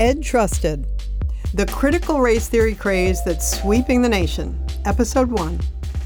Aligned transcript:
Ed 0.00 0.22
Trusted 0.22 0.86
The 1.52 1.66
Critical 1.66 2.22
Race 2.22 2.48
Theory 2.48 2.74
Craze 2.74 3.22
That's 3.22 3.60
Sweeping 3.60 4.00
the 4.00 4.08
Nation. 4.08 4.58
Episode 4.86 5.30
1 5.30 5.60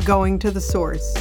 Going 0.04 0.36
to 0.40 0.50
the 0.50 0.60
Source. 0.60 1.14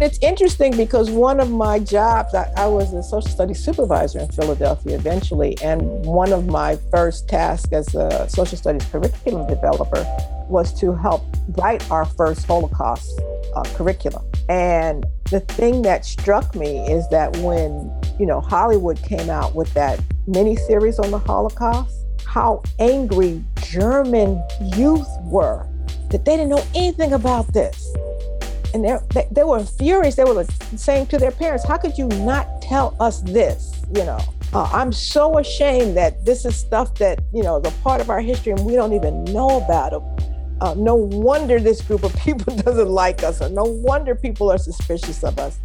It's 0.00 0.16
interesting 0.22 0.76
because 0.76 1.10
one 1.10 1.40
of 1.40 1.50
my 1.50 1.80
jobs, 1.80 2.34
I, 2.36 2.52
I, 2.56 2.68
was 2.68 2.92
a 2.92 3.02
social 3.02 3.28
studies 3.28 3.64
supervisor 3.64 4.20
in 4.20 4.28
Philadelphia 4.28 4.94
eventually, 4.94 5.58
and 5.60 5.82
one 6.04 6.32
of 6.32 6.46
my 6.46 6.76
first 6.92 7.28
tasks 7.28 7.72
as 7.72 7.92
a 7.96 8.28
social 8.28 8.56
studies 8.56 8.84
curriculum 8.84 9.48
developer 9.48 10.06
was 10.48 10.72
to 10.78 10.94
help 10.94 11.24
write 11.58 11.90
our 11.90 12.04
first 12.04 12.46
Holocaust 12.46 13.20
uh, 13.56 13.64
curriculum. 13.74 14.24
And 14.48 15.04
the 15.30 15.40
thing 15.40 15.82
that 15.82 16.04
struck 16.04 16.54
me 16.54 16.78
is 16.90 17.08
that 17.08 17.36
when, 17.38 17.92
you 18.18 18.26
know, 18.26 18.40
Hollywood 18.40 19.02
came 19.02 19.30
out 19.30 19.54
with 19.54 19.72
that 19.74 20.00
mini 20.26 20.56
series 20.56 20.98
on 20.98 21.10
the 21.10 21.18
Holocaust, 21.18 22.04
how 22.24 22.62
angry 22.78 23.44
German 23.62 24.42
youth 24.76 25.08
were 25.22 25.66
that 26.10 26.24
they 26.24 26.36
didn't 26.36 26.50
know 26.50 26.64
anything 26.74 27.12
about 27.12 27.52
this 27.52 27.92
and 28.76 28.84
they, 29.14 29.26
they 29.30 29.44
were 29.44 29.64
furious. 29.64 30.16
They 30.16 30.24
were 30.24 30.44
saying 30.76 31.06
to 31.06 31.18
their 31.18 31.30
parents, 31.30 31.66
How 31.66 31.78
could 31.78 31.96
you 31.96 32.08
not 32.08 32.60
tell 32.60 32.94
us 33.00 33.22
this? 33.22 33.72
You 33.94 34.04
know, 34.04 34.20
uh, 34.52 34.68
I'm 34.72 34.92
so 34.92 35.38
ashamed 35.38 35.96
that 35.96 36.24
this 36.24 36.44
is 36.44 36.56
stuff 36.56 36.94
that, 36.96 37.20
you 37.32 37.42
know, 37.42 37.56
is 37.56 37.72
a 37.72 37.76
part 37.82 38.00
of 38.00 38.10
our 38.10 38.20
history 38.20 38.52
and 38.52 38.64
we 38.66 38.74
don't 38.74 38.92
even 38.92 39.24
know 39.24 39.62
about 39.64 39.92
it. 39.94 40.02
Uh, 40.60 40.74
no 40.76 40.94
wonder 40.94 41.60
this 41.60 41.82
group 41.82 42.02
of 42.02 42.14
people 42.20 42.54
doesn't 42.56 42.88
like 42.88 43.22
us, 43.22 43.42
or 43.42 43.48
no 43.48 43.64
wonder 43.64 44.14
people 44.14 44.50
are 44.50 44.58
suspicious 44.58 45.22
of 45.22 45.38
us. 45.38 45.58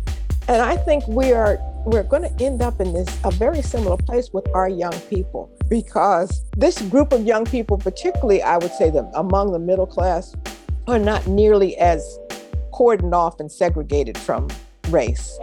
And 0.48 0.62
I 0.62 0.76
think 0.76 1.08
we 1.08 1.32
are 1.32 1.60
we're 1.86 2.04
going 2.04 2.22
to 2.22 2.44
end 2.44 2.62
up 2.62 2.80
in 2.80 2.94
this 2.94 3.20
a 3.24 3.32
very 3.32 3.62
similar 3.62 3.98
place 3.98 4.30
with 4.34 4.48
our 4.54 4.70
young 4.70 4.94
people 5.10 5.50
because 5.68 6.44
this 6.56 6.80
group 6.84 7.12
of 7.12 7.26
young 7.26 7.46
people, 7.46 7.78
particularly 7.78 8.44
I 8.44 8.58
would 8.58 8.72
say 8.74 8.90
them 8.90 9.10
among 9.16 9.52
the 9.52 9.60
middle 9.60 9.88
class, 9.88 10.36
are 10.88 11.00
not 11.00 11.26
nearly 11.26 11.78
as 11.78 12.20
cordoned 12.72 13.14
off 13.14 13.40
and 13.40 13.52
segregated 13.52 14.18
from 14.18 14.48
race. 14.90 15.38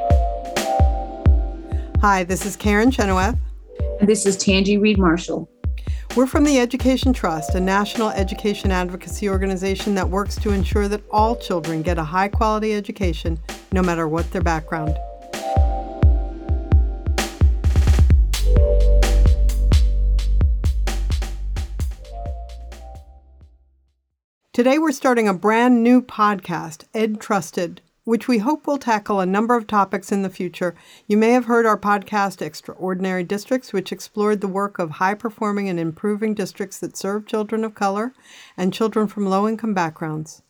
Hi, 2.01 2.25
this 2.25 2.47
is 2.47 2.55
Karen 2.55 2.91
Chenoweth. 2.91 3.37
And 3.99 4.09
this 4.09 4.27
is 4.27 4.37
Tanji 4.37 4.81
Reed 4.81 4.99
Marshall. 4.99 5.51
We're 6.17 6.27
from 6.27 6.45
the 6.45 6.59
Education 6.59 7.13
Trust, 7.13 7.55
a 7.55 7.61
national 7.61 8.09
education 8.11 8.73
advocacy 8.73 9.29
organization 9.29 9.95
that 9.95 10.09
works 10.09 10.35
to 10.37 10.51
ensure 10.51 10.89
that 10.89 11.03
all 11.11 11.37
children 11.37 11.83
get 11.83 11.99
a 11.99 12.03
high 12.03 12.29
quality 12.29 12.75
education, 12.75 13.39
no 13.73 13.83
matter 13.83 14.09
what 14.09 14.29
their 14.33 14.43
background. 14.43 14.97
Today 24.53 24.79
we're 24.79 24.91
starting 24.91 25.29
a 25.29 25.35
brand 25.35 25.85
new 25.85 26.03
podcast, 26.03 26.85
Ed 26.93 27.21
Trusted, 27.21 27.81
which 28.09 28.27
we 28.27 28.39
hope 28.39 28.67
will 28.67 28.79
tackle 28.79 29.21
a 29.21 29.27
number 29.27 29.55
of 29.55 29.67
topics 29.67 30.11
in 30.11 30.23
the 30.23 30.31
future. 30.31 30.75
You 31.07 31.19
may 31.19 31.33
have 31.33 31.45
heard 31.45 31.67
our 31.67 31.77
podcast, 31.77 32.41
Extraordinary 32.41 33.23
Districts, 33.23 33.71
which 33.71 33.93
explored 33.93 34.41
the 34.41 34.49
work 34.49 34.79
of 34.79 34.93
high 34.93 35.13
performing 35.13 35.69
and 35.69 35.79
improving 35.79 36.33
districts 36.33 36.79
that 36.79 36.97
serve 36.97 37.27
children 37.27 37.65
of 37.65 37.75
color 37.75 38.15
and 38.57 38.73
children 38.73 39.09
from 39.09 39.27
low 39.27 39.47
income 39.47 39.75
backgrounds. 39.75 40.41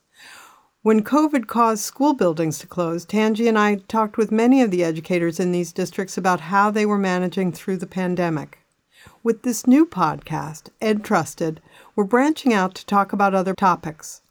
When 0.82 1.02
COVID 1.02 1.48
caused 1.48 1.82
school 1.82 2.14
buildings 2.14 2.60
to 2.60 2.68
close, 2.68 3.04
Tanji 3.04 3.48
and 3.48 3.58
I 3.58 3.74
talked 3.88 4.16
with 4.16 4.30
many 4.30 4.62
of 4.62 4.70
the 4.70 4.84
educators 4.84 5.40
in 5.40 5.50
these 5.50 5.72
districts 5.72 6.16
about 6.16 6.42
how 6.42 6.70
they 6.70 6.86
were 6.86 6.96
managing 6.96 7.50
through 7.50 7.78
the 7.78 7.88
pandemic. 7.88 8.60
With 9.24 9.42
this 9.42 9.66
new 9.66 9.84
podcast, 9.84 10.68
Ed 10.80 11.02
Trusted, 11.02 11.60
we're 11.96 12.04
branching 12.04 12.54
out 12.54 12.76
to 12.76 12.86
talk 12.86 13.12
about 13.12 13.34
other 13.34 13.54
topics. 13.54 14.22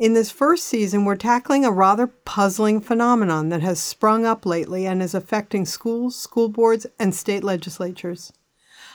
In 0.00 0.14
this 0.14 0.30
first 0.30 0.64
season, 0.64 1.04
we're 1.04 1.14
tackling 1.14 1.66
a 1.66 1.70
rather 1.70 2.06
puzzling 2.06 2.80
phenomenon 2.80 3.50
that 3.50 3.60
has 3.60 3.78
sprung 3.78 4.24
up 4.24 4.46
lately 4.46 4.86
and 4.86 5.02
is 5.02 5.14
affecting 5.14 5.66
schools, 5.66 6.16
school 6.16 6.48
boards, 6.48 6.86
and 6.98 7.14
state 7.14 7.44
legislatures. 7.44 8.32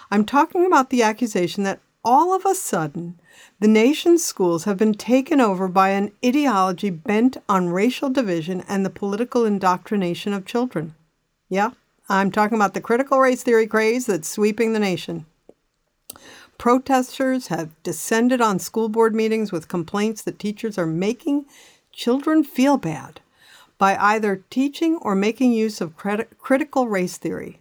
I'm 0.10 0.26
talking 0.26 0.66
about 0.66 0.90
the 0.90 1.04
accusation 1.04 1.64
that 1.64 1.80
all 2.04 2.34
of 2.34 2.44
a 2.44 2.56
sudden, 2.56 3.20
the 3.60 3.68
nation's 3.68 4.26
schools 4.26 4.64
have 4.64 4.78
been 4.78 4.96
taken 4.96 5.40
over 5.40 5.68
by 5.68 5.90
an 5.90 6.12
ideology 6.26 6.90
bent 6.90 7.38
on 7.48 7.70
racial 7.70 8.10
division 8.10 8.64
and 8.68 8.84
the 8.84 8.90
political 8.90 9.46
indoctrination 9.46 10.34
of 10.34 10.44
children. 10.44 10.96
Yeah, 11.50 11.74
I'm 12.10 12.32
talking 12.32 12.58
about 12.58 12.74
the 12.74 12.82
critical 12.82 13.20
race 13.20 13.44
theory 13.44 13.68
craze 13.68 14.08
that's 14.08 14.28
sweeping 14.28 14.74
the 14.74 14.80
nation. 14.80 15.28
Protesters 16.58 17.48
have 17.48 17.72
descended 17.84 18.42
on 18.42 18.60
school 18.60 18.90
board 18.90 19.14
meetings 19.14 19.52
with 19.52 19.68
complaints 19.68 20.22
that 20.24 20.40
teachers 20.40 20.78
are 20.78 20.88
making 20.88 21.46
children 21.92 22.44
feel 22.44 22.78
bad 22.78 23.22
by 23.78 23.96
either 23.98 24.44
teaching 24.50 24.98
or 25.02 25.16
making 25.16 25.52
use 25.52 25.82
of 25.82 25.96
crit- 25.96 26.38
critical 26.40 26.88
race 26.88 27.18
theory. 27.18 27.60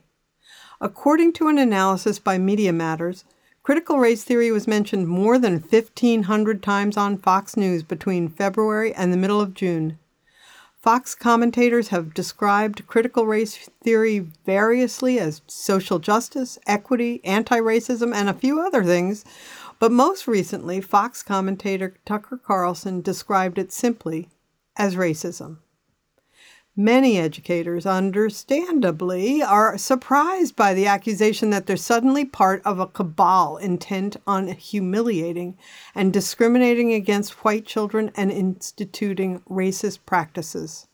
According 0.81 1.33
to 1.35 1.49
an 1.49 1.59
analysis 1.59 2.19
by 2.19 2.39
Media 2.39 2.73
Matters, 2.73 3.25
critical 3.63 3.99
race 3.99 4.23
theory 4.25 4.51
was 4.51 4.69
mentioned 4.69 5.09
more 5.09 5.39
than 5.39 5.61
1,500 5.61 6.63
times 6.63 6.97
on 6.97 7.19
Fox 7.19 7.57
News 7.57 7.83
between 7.83 8.29
February 8.29 8.95
and 8.95 9.13
the 9.13 9.17
middle 9.17 9.41
of 9.41 9.55
June. 9.55 9.99
Fox 10.85 11.15
commentators 11.15 11.89
have 11.89 12.13
described 12.13 12.87
critical 12.87 13.25
race 13.25 13.71
theory 13.83 14.19
variously 14.19 15.19
as 15.19 15.41
social 15.47 15.99
justice, 15.99 16.59
equity, 16.67 17.23
anti 17.25 17.59
racism, 17.59 18.15
and 18.15 18.29
a 18.29 18.35
few 18.35 18.61
other 18.61 18.85
things, 18.85 19.25
but 19.79 19.91
most 19.91 20.27
recently, 20.27 20.83
Fox 20.83 21.23
commentator 21.23 21.97
Tucker 22.05 22.37
Carlson 22.37 23.01
described 23.01 23.57
it 23.57 23.73
simply 23.73 24.29
as 24.77 24.95
racism. 24.95 25.57
Many 26.77 27.19
educators, 27.19 27.87
understandably, 27.87 29.41
are 29.41 29.79
surprised 29.79 30.57
by 30.57 30.75
the 30.75 30.87
accusation 30.87 31.51
that 31.51 31.67
they're 31.67 31.77
suddenly 31.77 32.25
part 32.25 32.63
of 32.65 32.81
a 32.81 32.89
cabal 32.89 33.59
intent 33.59 34.17
on 34.27 34.49
humiliating 34.49 35.57
and 35.95 36.13
discriminating 36.13 36.93
against 36.93 37.45
white 37.45 37.65
children 37.65 38.11
and 38.17 38.33
instituting 38.33 39.39
racist 39.49 40.01
practices. 40.05 40.89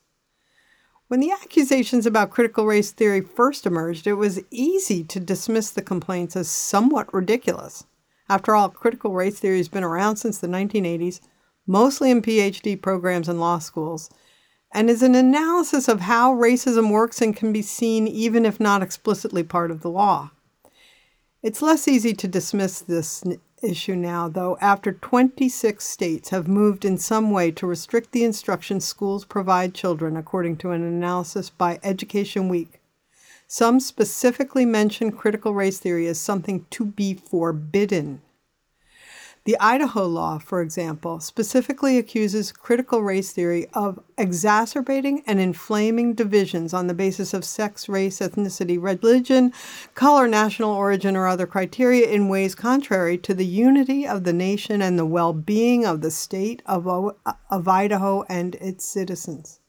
When 1.08 1.20
the 1.20 1.32
accusations 1.32 2.04
about 2.04 2.30
critical 2.30 2.66
race 2.66 2.90
theory 2.90 3.22
first 3.22 3.64
emerged, 3.64 4.06
it 4.06 4.14
was 4.14 4.44
easy 4.50 5.02
to 5.04 5.18
dismiss 5.18 5.70
the 5.70 5.80
complaints 5.80 6.36
as 6.36 6.50
somewhat 6.50 7.12
ridiculous. 7.14 7.86
After 8.28 8.54
all, 8.54 8.68
critical 8.68 9.14
race 9.14 9.38
theory 9.38 9.56
has 9.56 9.70
been 9.70 9.82
around 9.82 10.16
since 10.16 10.36
the 10.36 10.46
1980s, 10.46 11.20
mostly 11.66 12.10
in 12.10 12.20
PhD 12.20 12.80
programs 12.80 13.30
and 13.30 13.40
law 13.40 13.58
schools 13.58 14.10
and 14.72 14.88
is 14.88 15.02
an 15.02 15.14
analysis 15.14 15.88
of 15.88 16.00
how 16.00 16.34
racism 16.34 16.90
works 16.90 17.20
and 17.20 17.36
can 17.36 17.52
be 17.52 17.62
seen 17.62 18.06
even 18.06 18.46
if 18.46 18.60
not 18.60 18.82
explicitly 18.82 19.42
part 19.42 19.70
of 19.70 19.80
the 19.80 19.90
law. 19.90 20.30
It's 21.42 21.62
less 21.62 21.88
easy 21.88 22.12
to 22.14 22.28
dismiss 22.28 22.80
this 22.80 23.24
issue 23.62 23.96
now, 23.96 24.28
though, 24.28 24.58
after 24.60 24.92
26 24.92 25.84
states 25.84 26.30
have 26.30 26.46
moved 26.46 26.84
in 26.84 26.98
some 26.98 27.30
way 27.30 27.50
to 27.52 27.66
restrict 27.66 28.12
the 28.12 28.24
instruction 28.24 28.80
schools 28.80 29.24
provide 29.24 29.74
children, 29.74 30.16
according 30.16 30.56
to 30.58 30.70
an 30.70 30.82
analysis 30.82 31.50
by 31.50 31.80
Education 31.82 32.48
Week. 32.48 32.80
Some 33.46 33.80
specifically 33.80 34.64
mention 34.64 35.12
critical 35.12 35.54
race 35.54 35.78
theory 35.78 36.06
as 36.06 36.20
something 36.20 36.66
to 36.70 36.84
be 36.84 37.14
forbidden. 37.14 38.22
The 39.44 39.58
Idaho 39.58 40.04
law, 40.04 40.38
for 40.38 40.60
example, 40.60 41.18
specifically 41.18 41.96
accuses 41.96 42.52
critical 42.52 43.02
race 43.02 43.32
theory 43.32 43.68
of 43.72 43.98
exacerbating 44.18 45.22
and 45.26 45.40
inflaming 45.40 46.12
divisions 46.12 46.74
on 46.74 46.88
the 46.88 46.94
basis 46.94 47.32
of 47.32 47.46
sex, 47.46 47.88
race, 47.88 48.18
ethnicity, 48.18 48.80
religion, 48.80 49.54
color, 49.94 50.28
national 50.28 50.72
origin, 50.72 51.16
or 51.16 51.26
other 51.26 51.46
criteria 51.46 52.06
in 52.10 52.28
ways 52.28 52.54
contrary 52.54 53.16
to 53.16 53.32
the 53.32 53.46
unity 53.46 54.06
of 54.06 54.24
the 54.24 54.34
nation 54.34 54.82
and 54.82 54.98
the 54.98 55.06
well 55.06 55.32
being 55.32 55.86
of 55.86 56.02
the 56.02 56.10
state 56.10 56.60
of, 56.66 56.86
uh, 56.86 57.12
of 57.50 57.66
Idaho 57.66 58.24
and 58.28 58.56
its 58.56 58.84
citizens. 58.84 59.60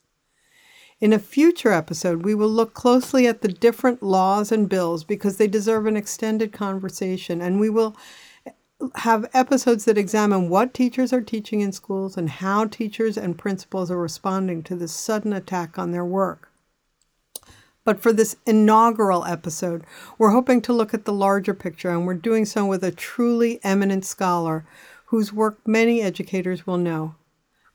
In 1.00 1.13
a 1.13 1.17
future 1.17 1.71
episode, 1.71 2.25
we 2.25 2.35
will 2.35 2.50
look 2.50 2.74
closely 2.74 3.25
at 3.25 3.41
the 3.41 3.47
different 3.47 4.03
laws 4.03 4.51
and 4.51 4.67
bills 4.67 5.06
because 5.06 5.38
they 5.38 5.47
deserve 5.47 5.85
an 5.85 5.95
extended 5.95 6.51
conversation, 6.51 7.41
and 7.41 7.57
we 7.57 7.69
will 7.69 7.95
have 8.95 9.29
episodes 9.33 9.85
that 9.85 9.97
examine 9.97 10.49
what 10.49 10.73
teachers 10.73 11.13
are 11.13 11.21
teaching 11.21 11.61
in 11.61 11.71
schools 11.71 12.17
and 12.17 12.29
how 12.29 12.65
teachers 12.65 13.17
and 13.17 13.37
principals 13.37 13.91
are 13.91 13.97
responding 13.97 14.63
to 14.63 14.75
this 14.75 14.91
sudden 14.91 15.33
attack 15.33 15.77
on 15.77 15.91
their 15.91 16.05
work. 16.05 16.51
But 17.83 17.99
for 17.99 18.13
this 18.13 18.35
inaugural 18.45 19.25
episode, 19.25 19.83
we're 20.17 20.31
hoping 20.31 20.61
to 20.63 20.73
look 20.73 20.93
at 20.93 21.05
the 21.05 21.13
larger 21.13 21.53
picture, 21.53 21.89
and 21.89 22.05
we're 22.05 22.13
doing 22.13 22.45
so 22.45 22.65
with 22.65 22.83
a 22.83 22.91
truly 22.91 23.59
eminent 23.63 24.05
scholar 24.05 24.65
whose 25.05 25.33
work 25.33 25.59
many 25.67 26.01
educators 26.01 26.67
will 26.67 26.77
know. 26.77 27.15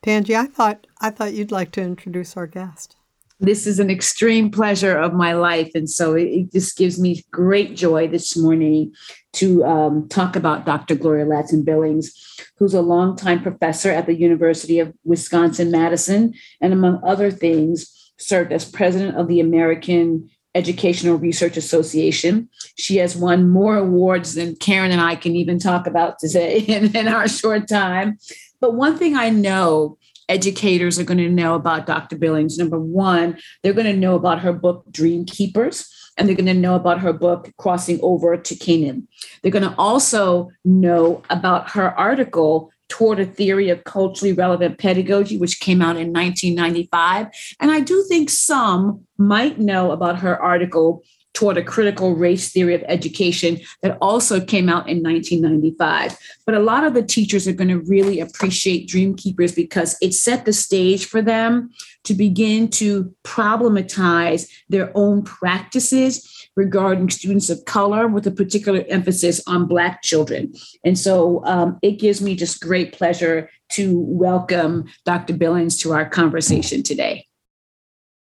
Tanji, 0.02 0.36
I 0.36 0.46
thought 0.46 0.86
I 1.00 1.10
thought 1.10 1.34
you'd 1.34 1.50
like 1.50 1.72
to 1.72 1.82
introduce 1.82 2.36
our 2.36 2.46
guest. 2.46 2.95
This 3.38 3.66
is 3.66 3.78
an 3.78 3.90
extreme 3.90 4.50
pleasure 4.50 4.96
of 4.96 5.12
my 5.12 5.34
life. 5.34 5.70
And 5.74 5.90
so 5.90 6.14
it, 6.14 6.24
it 6.24 6.52
just 6.52 6.76
gives 6.78 6.98
me 6.98 7.22
great 7.30 7.76
joy 7.76 8.08
this 8.08 8.36
morning 8.36 8.94
to 9.34 9.62
um, 9.64 10.08
talk 10.08 10.36
about 10.36 10.64
Dr. 10.64 10.94
Gloria 10.94 11.26
Ladson 11.26 11.62
Billings, 11.62 12.12
who's 12.56 12.72
a 12.72 12.80
longtime 12.80 13.42
professor 13.42 13.90
at 13.90 14.06
the 14.06 14.14
University 14.14 14.78
of 14.78 14.94
Wisconsin 15.04 15.70
Madison, 15.70 16.32
and 16.62 16.72
among 16.72 17.00
other 17.04 17.30
things, 17.30 17.92
served 18.18 18.52
as 18.52 18.64
president 18.64 19.18
of 19.18 19.28
the 19.28 19.40
American 19.40 20.30
Educational 20.54 21.18
Research 21.18 21.58
Association. 21.58 22.48
She 22.78 22.96
has 22.96 23.14
won 23.14 23.50
more 23.50 23.76
awards 23.76 24.34
than 24.34 24.56
Karen 24.56 24.90
and 24.90 25.02
I 25.02 25.14
can 25.14 25.36
even 25.36 25.58
talk 25.58 25.86
about 25.86 26.18
today 26.18 26.58
in, 26.68 26.96
in 26.96 27.08
our 27.08 27.28
short 27.28 27.68
time. 27.68 28.18
But 28.60 28.74
one 28.74 28.96
thing 28.96 29.16
I 29.16 29.28
know 29.28 29.98
educators 30.28 30.99
are 30.99 31.05
going 31.05 31.19
to 31.19 31.28
know 31.28 31.55
about 31.55 31.87
Dr. 31.87 32.17
Billings. 32.17 32.58
Number 32.58 32.78
one, 32.78 33.38
they're 33.62 33.73
going 33.73 33.87
to 33.87 33.96
know 33.96 34.14
about 34.14 34.40
her 34.40 34.52
book, 34.52 34.84
Dream 34.90 35.25
Keepers, 35.25 35.88
and 36.17 36.28
they're 36.28 36.37
going 36.37 36.46
to 36.46 36.55
know 36.55 36.75
about 36.75 37.00
her 37.00 37.12
book, 37.12 37.52
Crossing 37.58 38.00
Over 38.02 38.37
to 38.37 38.56
Canaan. 38.56 39.08
They're 39.43 39.52
going 39.52 39.69
to 39.69 39.75
also 39.78 40.50
know 40.64 41.23
about 41.31 41.70
her 41.70 41.90
article, 41.99 42.73
Toward 42.88 43.19
a 43.19 43.26
Theory 43.26 43.69
of 43.70 43.82
Culturally 43.82 44.32
Relevant 44.32 44.78
Pedagogy, 44.78 45.37
which 45.38 45.58
came 45.58 45.82
out 45.82 45.96
in 45.96 46.12
1995. 46.12 47.26
And 47.58 47.73
I 47.73 47.81
do 47.81 48.05
think 48.08 48.31
some 48.31 49.05
might 49.19 49.58
know 49.58 49.90
about 49.90 50.20
her 50.20 50.40
article, 50.40 51.02
toward 51.36 51.58
a 51.58 51.62
critical 51.62 52.14
race 52.14 52.50
theory 52.50 52.74
of 52.74 52.82
education 52.88 53.60
that 53.82 53.98
also 54.00 54.40
came 54.40 54.70
out 54.70 54.88
in 54.88 55.02
1995. 55.02 56.16
But 56.46 56.54
a 56.54 56.60
lot 56.60 56.82
of 56.82 56.94
the 56.94 57.02
teachers 57.02 57.46
are 57.46 57.52
going 57.52 57.68
to 57.68 57.80
really 57.80 58.20
appreciate 58.20 58.88
Dream 58.88 59.14
Keepers 59.14 59.52
because 59.52 59.98
it 60.00 60.14
set 60.14 60.46
the 60.46 60.54
stage 60.54 61.04
for 61.04 61.20
them 61.20 61.70
to 62.04 62.14
begin 62.14 62.68
to 62.70 63.14
problematize 63.22 64.50
their 64.70 64.90
own 64.94 65.24
practices 65.24 66.48
regarding 66.56 67.10
students 67.10 67.50
of 67.50 67.62
color 67.66 68.08
with 68.08 68.26
a 68.26 68.30
particular 68.30 68.82
emphasis 68.88 69.42
on 69.46 69.66
Black 69.66 70.02
children. 70.02 70.54
And 70.86 70.98
so 70.98 71.44
um, 71.44 71.78
it 71.82 71.98
gives 71.98 72.22
me 72.22 72.34
just 72.34 72.62
great 72.62 72.94
pleasure 72.94 73.50
to 73.72 74.00
welcome 74.00 74.86
Dr. 75.04 75.34
Billings 75.34 75.76
to 75.82 75.92
our 75.92 76.08
conversation 76.08 76.82
today. 76.82 77.26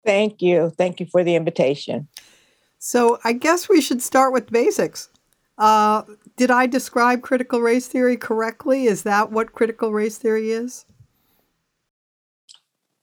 Thank 0.04 0.42
you. 0.42 0.72
Thank 0.76 1.00
you 1.00 1.06
for 1.06 1.24
the 1.24 1.36
invitation. 1.36 2.08
So 2.88 3.20
I 3.26 3.34
guess 3.34 3.68
we 3.68 3.82
should 3.82 4.02
start 4.02 4.32
with 4.32 4.50
basics. 4.50 5.10
Uh, 5.58 6.04
did 6.38 6.50
I 6.50 6.68
describe 6.68 7.22
critical 7.22 7.60
race 7.60 7.86
theory 7.86 8.16
correctly? 8.16 8.86
Is 8.86 9.04
that 9.04 9.30
what 9.30 9.52
critical 9.52 9.92
race 9.92 10.18
theory 10.18 10.52
is? 10.52 10.86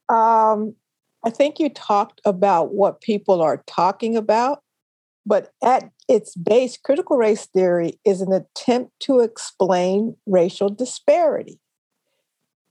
Um, 0.09 0.75
I 1.23 1.29
think 1.29 1.59
you 1.59 1.69
talked 1.69 2.23
about 2.25 2.73
what 2.73 3.03
people 3.03 3.43
are 3.43 3.63
talking 3.67 4.17
about, 4.17 4.63
but 5.27 5.53
at 5.63 5.91
its 6.09 6.35
base, 6.35 6.79
critical 6.79 7.19
race 7.19 7.45
theory 7.45 8.01
is 8.07 8.23
an 8.23 8.33
attempt 8.33 8.99
to 9.01 9.21
explain 9.21 10.17
racial 10.25 10.71
disparity. 10.71 11.61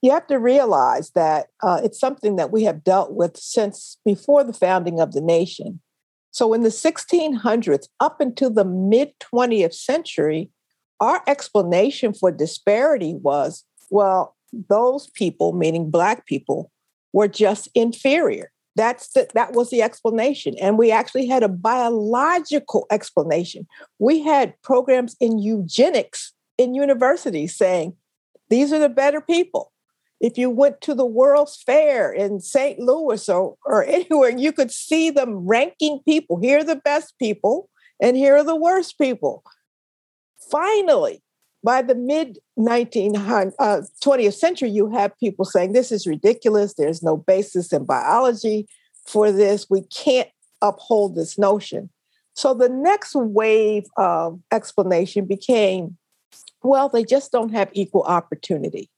You 0.01 0.09
have 0.09 0.25
to 0.27 0.39
realize 0.39 1.11
that 1.11 1.49
uh, 1.61 1.79
it's 1.83 1.99
something 1.99 2.37
that 2.37 2.51
we 2.51 2.63
have 2.63 2.83
dealt 2.83 3.11
with 3.13 3.37
since 3.37 3.99
before 4.03 4.43
the 4.43 4.51
founding 4.51 4.99
of 4.99 5.11
the 5.11 5.21
nation. 5.21 5.79
So 6.33 6.53
in 6.53 6.63
the 6.63 6.69
1600s, 6.69 7.87
up 7.99 8.19
until 8.19 8.49
the 8.49 8.65
mid 8.65 9.13
20th 9.19 9.75
century, 9.75 10.49
our 10.99 11.21
explanation 11.27 12.13
for 12.13 12.31
disparity 12.31 13.13
was 13.13 13.63
well, 13.89 14.35
those 14.69 15.07
people, 15.11 15.53
meaning 15.53 15.91
Black 15.91 16.25
people, 16.25 16.71
were 17.11 17.27
just 17.27 17.69
inferior. 17.75 18.51
That's 18.75 19.09
the, 19.09 19.27
that 19.35 19.53
was 19.53 19.69
the 19.69 19.83
explanation. 19.83 20.55
And 20.59 20.79
we 20.79 20.91
actually 20.91 21.27
had 21.27 21.43
a 21.43 21.47
biological 21.47 22.87
explanation. 22.89 23.67
We 23.99 24.23
had 24.23 24.59
programs 24.63 25.15
in 25.19 25.37
eugenics 25.37 26.33
in 26.57 26.73
universities 26.73 27.55
saying, 27.55 27.95
these 28.49 28.73
are 28.73 28.79
the 28.79 28.89
better 28.89 29.21
people 29.21 29.72
if 30.23 30.37
you 30.37 30.49
went 30.49 30.79
to 30.79 30.95
the 30.95 31.05
World's 31.05 31.61
Fair 31.61 32.09
in 32.09 32.39
St. 32.39 32.79
Louis 32.79 33.27
or, 33.27 33.57
or 33.65 33.83
anywhere, 33.87 34.29
you 34.29 34.53
could 34.53 34.71
see 34.71 35.09
them 35.09 35.45
ranking 35.45 35.99
people. 36.07 36.39
Here 36.39 36.59
are 36.59 36.63
the 36.63 36.77
best 36.77 37.13
people, 37.19 37.69
and 38.01 38.15
here 38.15 38.37
are 38.37 38.43
the 38.43 38.55
worst 38.55 38.97
people. 38.97 39.43
Finally, 40.49 41.21
by 41.61 41.81
the 41.81 41.93
mid 41.93 42.39
19th, 42.57 43.53
uh, 43.59 43.81
20th 44.01 44.33
century, 44.33 44.69
you 44.69 44.89
have 44.91 45.17
people 45.19 45.43
saying 45.43 45.73
this 45.73 45.91
is 45.91 46.07
ridiculous. 46.07 46.73
There's 46.73 47.03
no 47.03 47.17
basis 47.17 47.73
in 47.73 47.83
biology 47.83 48.67
for 49.05 49.29
this. 49.29 49.69
We 49.69 49.81
can't 49.83 50.29
uphold 50.61 51.15
this 51.15 51.37
notion. 51.37 51.89
So 52.33 52.53
the 52.53 52.69
next 52.69 53.13
wave 53.13 53.83
of 53.97 54.39
explanation 54.51 55.25
became 55.25 55.97
well, 56.63 56.87
they 56.87 57.03
just 57.03 57.33
don't 57.33 57.51
have 57.51 57.69
equal 57.73 58.03
opportunity. 58.03 58.89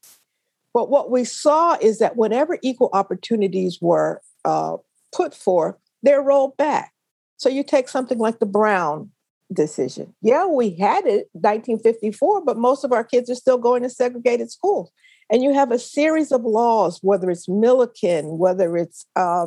But 0.76 0.90
what 0.90 1.10
we 1.10 1.24
saw 1.24 1.78
is 1.80 2.00
that 2.00 2.18
whenever 2.18 2.58
equal 2.62 2.90
opportunities 2.92 3.78
were 3.80 4.20
uh, 4.44 4.76
put 5.10 5.34
forth, 5.34 5.74
they're 6.02 6.20
rolled 6.20 6.58
back. 6.58 6.92
So 7.38 7.48
you 7.48 7.64
take 7.64 7.88
something 7.88 8.18
like 8.18 8.40
the 8.40 8.44
Brown 8.44 9.10
decision. 9.50 10.14
Yeah, 10.20 10.44
we 10.44 10.76
had 10.76 11.06
it 11.06 11.30
1954, 11.32 12.44
but 12.44 12.58
most 12.58 12.84
of 12.84 12.92
our 12.92 13.04
kids 13.04 13.30
are 13.30 13.34
still 13.34 13.56
going 13.56 13.84
to 13.84 13.88
segregated 13.88 14.50
schools. 14.50 14.90
And 15.30 15.42
you 15.42 15.54
have 15.54 15.72
a 15.72 15.78
series 15.78 16.30
of 16.30 16.44
laws, 16.44 16.98
whether 17.00 17.30
it's 17.30 17.48
Milliken, 17.48 18.36
whether 18.36 18.76
it's 18.76 19.06
uh, 19.16 19.46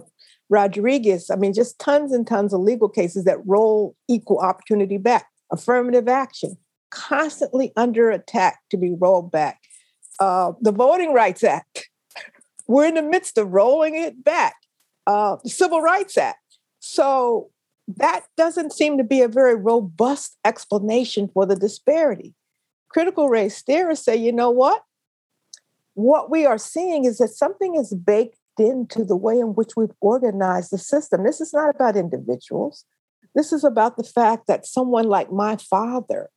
Rodriguez, 0.49 1.29
I 1.29 1.35
mean, 1.35 1.53
just 1.53 1.77
tons 1.77 2.11
and 2.11 2.25
tons 2.25 2.55
of 2.55 2.61
legal 2.61 2.89
cases 2.89 3.25
that 3.25 3.45
roll 3.45 3.95
equal 4.07 4.39
opportunity 4.39 4.97
back. 4.97 5.27
Affirmative 5.51 6.07
action, 6.07 6.57
constantly 6.89 7.71
under 7.75 8.09
attack 8.09 8.61
to 8.71 8.77
be 8.77 8.95
rolled 8.99 9.31
back 9.31 9.59
uh, 10.19 10.53
the 10.61 10.71
Voting 10.71 11.13
Rights 11.13 11.43
Act. 11.43 11.89
We're 12.67 12.87
in 12.87 12.95
the 12.95 13.01
midst 13.01 13.37
of 13.37 13.51
rolling 13.51 13.95
it 13.95 14.23
back. 14.23 14.55
Uh, 15.07 15.37
the 15.43 15.49
Civil 15.49 15.81
Rights 15.81 16.17
Act. 16.17 16.57
So 16.79 17.49
that 17.97 18.25
doesn't 18.37 18.73
seem 18.73 18.97
to 18.97 19.03
be 19.03 19.21
a 19.21 19.27
very 19.27 19.55
robust 19.55 20.37
explanation 20.45 21.29
for 21.33 21.45
the 21.45 21.55
disparity. 21.55 22.35
Critical 22.89 23.29
race 23.29 23.61
theorists 23.61 24.05
say, 24.05 24.15
you 24.15 24.31
know 24.31 24.51
what? 24.51 24.83
What 25.95 26.29
we 26.29 26.45
are 26.45 26.57
seeing 26.57 27.05
is 27.05 27.17
that 27.17 27.29
something 27.29 27.75
is 27.75 27.93
baked 27.93 28.37
into 28.57 29.03
the 29.03 29.15
way 29.15 29.39
in 29.39 29.55
which 29.55 29.75
we've 29.75 29.89
organized 30.01 30.71
the 30.71 30.77
system. 30.77 31.23
This 31.23 31.41
is 31.41 31.53
not 31.53 31.73
about 31.73 31.95
individuals. 31.95 32.85
This 33.35 33.51
is 33.51 33.63
about 33.63 33.97
the 33.97 34.03
fact 34.03 34.47
that 34.47 34.65
someone 34.65 35.05
like 35.05 35.31
my 35.31 35.55
father 35.55 36.29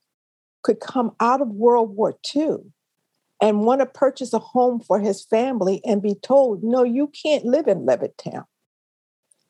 could 0.63 0.81
come 0.81 1.15
out 1.21 1.41
of 1.41 1.49
World 1.49 1.97
War 1.97 2.15
II 2.35 2.59
and 3.43 3.65
want 3.65 3.81
to 3.81 3.87
purchase 3.87 4.33
a 4.33 4.39
home 4.39 4.79
for 4.79 5.01
his 5.01 5.25
family 5.25 5.83
and 5.85 6.01
be 6.01 6.15
told, 6.15 6.63
no, 6.63 6.85
you 6.85 7.09
can't 7.09 7.45
live 7.45 7.67
in 7.67 7.85
Levittown. 7.85 8.45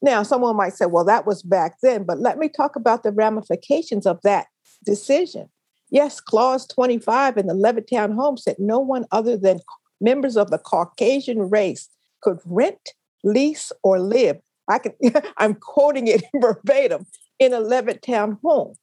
Now, 0.00 0.22
someone 0.22 0.56
might 0.56 0.72
say, 0.72 0.86
well, 0.86 1.04
that 1.04 1.26
was 1.26 1.42
back 1.42 1.76
then, 1.82 2.04
but 2.04 2.18
let 2.18 2.38
me 2.38 2.48
talk 2.48 2.74
about 2.74 3.02
the 3.02 3.12
ramifications 3.12 4.06
of 4.06 4.20
that 4.22 4.46
decision. 4.84 5.50
Yes, 5.90 6.20
Clause 6.20 6.66
25 6.66 7.36
in 7.36 7.46
the 7.46 7.54
Levittown 7.54 8.14
home 8.14 8.38
said 8.38 8.56
no 8.58 8.80
one 8.80 9.04
other 9.12 9.36
than 9.36 9.60
members 10.00 10.38
of 10.38 10.50
the 10.50 10.58
Caucasian 10.58 11.50
race 11.50 11.90
could 12.22 12.38
rent, 12.46 12.94
lease, 13.22 13.72
or 13.82 14.00
live. 14.00 14.38
I 14.68 14.78
can, 14.78 14.94
I'm 15.36 15.54
quoting 15.54 16.08
it 16.08 16.24
verbatim 16.40 17.06
in 17.38 17.52
a 17.52 17.60
Levittown 17.60 18.38
home. 18.42 18.74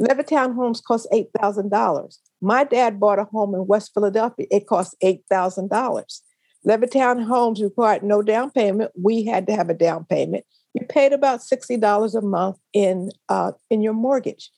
Levittown 0.00 0.54
homes 0.54 0.80
cost 0.80 1.06
$8,000. 1.12 2.18
My 2.40 2.64
dad 2.64 3.00
bought 3.00 3.18
a 3.18 3.24
home 3.24 3.54
in 3.54 3.66
West 3.66 3.92
Philadelphia. 3.94 4.46
It 4.50 4.66
cost 4.66 4.96
$8,000. 5.02 6.20
Levittown 6.66 7.24
homes 7.24 7.62
required 7.62 8.02
no 8.02 8.22
down 8.22 8.50
payment. 8.50 8.90
We 9.00 9.24
had 9.24 9.46
to 9.46 9.54
have 9.54 9.70
a 9.70 9.74
down 9.74 10.04
payment. 10.04 10.44
You 10.74 10.84
paid 10.86 11.12
about 11.12 11.40
$60 11.40 12.14
a 12.14 12.20
month 12.20 12.58
in, 12.72 13.10
uh, 13.28 13.52
in 13.70 13.82
your 13.82 13.94
mortgage. 13.94 14.50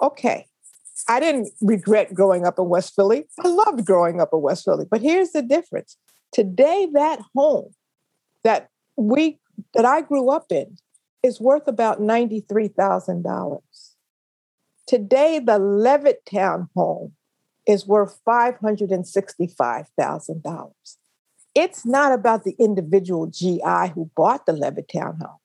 Okay. 0.00 0.46
I 1.08 1.20
didn't 1.20 1.50
regret 1.60 2.14
growing 2.14 2.46
up 2.46 2.58
in 2.58 2.68
West 2.68 2.94
Philly. 2.94 3.26
I 3.40 3.48
loved 3.48 3.84
growing 3.84 4.20
up 4.20 4.30
in 4.32 4.40
West 4.40 4.64
Philly. 4.64 4.86
But 4.90 5.02
here's 5.02 5.32
the 5.32 5.42
difference. 5.42 5.96
Today, 6.32 6.88
that 6.92 7.20
home 7.34 7.72
that 8.44 8.68
we 8.96 9.38
that 9.74 9.84
I 9.84 10.02
grew 10.02 10.30
up 10.30 10.46
in 10.50 10.76
is 11.22 11.40
worth 11.40 11.66
about 11.66 12.00
$93,000. 12.00 13.60
Today, 14.86 15.38
the 15.38 15.58
Levittown 15.58 16.68
home 16.74 17.12
is 17.66 17.86
worth 17.86 18.20
$565,000. 18.26 20.72
It's 21.54 21.86
not 21.86 22.12
about 22.12 22.44
the 22.44 22.54
individual 22.58 23.26
GI 23.26 23.92
who 23.94 24.10
bought 24.14 24.46
the 24.46 24.52
Levittown 24.52 25.20
home. 25.20 25.38